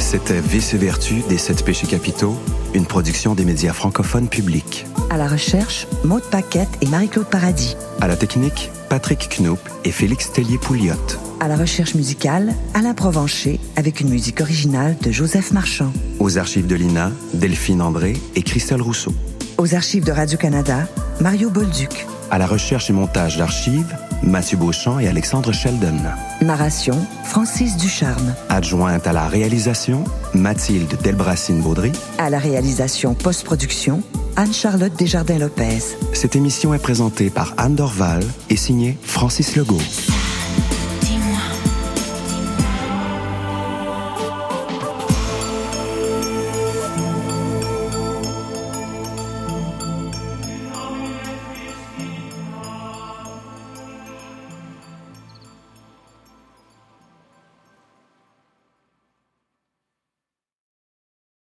C'était 0.00 0.40
Vice 0.40 0.72
et 0.72 0.78
Vertu 0.78 1.16
des 1.28 1.36
sept 1.36 1.64
péchés 1.64 1.86
capitaux, 1.86 2.34
une 2.74 2.86
production 2.86 3.34
des 3.34 3.44
médias 3.44 3.72
francophones 3.72 4.28
publics. 4.28 4.86
À 5.10 5.16
la 5.16 5.28
recherche, 5.28 5.86
Maude 6.04 6.24
Paquette 6.30 6.68
et 6.80 6.86
Marie-Claude 6.86 7.28
Paradis. 7.28 7.76
À 8.00 8.08
la 8.08 8.16
technique, 8.16 8.70
Patrick 8.88 9.28
Knoop 9.38 9.58
et 9.84 9.90
Félix 9.90 10.32
Tellier-Pouliot. 10.32 10.94
À 11.40 11.48
la 11.48 11.56
recherche 11.56 11.94
musicale, 11.94 12.54
Alain 12.74 12.94
Provencher 12.94 13.60
avec 13.76 14.00
une 14.00 14.08
musique 14.08 14.40
originale 14.40 14.96
de 15.02 15.10
Joseph 15.10 15.52
Marchand. 15.52 15.92
Aux 16.18 16.38
archives 16.38 16.66
de 16.66 16.74
l'INA, 16.74 17.12
Delphine 17.34 17.80
André 17.80 18.14
et 18.34 18.42
Christelle 18.42 18.82
Rousseau. 18.82 19.14
Aux 19.56 19.74
archives 19.74 20.04
de 20.04 20.12
Radio-Canada, 20.12 20.88
Mario 21.20 21.50
Bolduc. 21.50 22.06
À 22.30 22.38
la 22.38 22.46
recherche 22.46 22.90
et 22.90 22.92
montage 22.92 23.38
d'archives, 23.38 23.96
Mathieu 24.22 24.56
Beauchamp 24.56 24.98
et 24.98 25.08
Alexandre 25.08 25.52
Sheldon. 25.52 25.96
Narration, 26.42 26.94
Francis 27.24 27.76
Ducharme. 27.76 28.34
Adjointe 28.48 29.06
à 29.06 29.12
la 29.12 29.28
réalisation, 29.28 30.04
Mathilde 30.34 30.96
Delbracine-Baudry. 31.02 31.92
À 32.18 32.30
la 32.30 32.38
réalisation 32.38 33.14
post-production, 33.14 34.02
Anne-Charlotte 34.36 34.92
Desjardins-Lopez. 34.96 35.96
Cette 36.12 36.36
émission 36.36 36.74
est 36.74 36.82
présentée 36.82 37.30
par 37.30 37.54
Anne 37.56 37.74
Dorval 37.74 38.22
et 38.50 38.56
signée 38.56 38.96
Francis 39.02 39.56
Legault. 39.56 39.78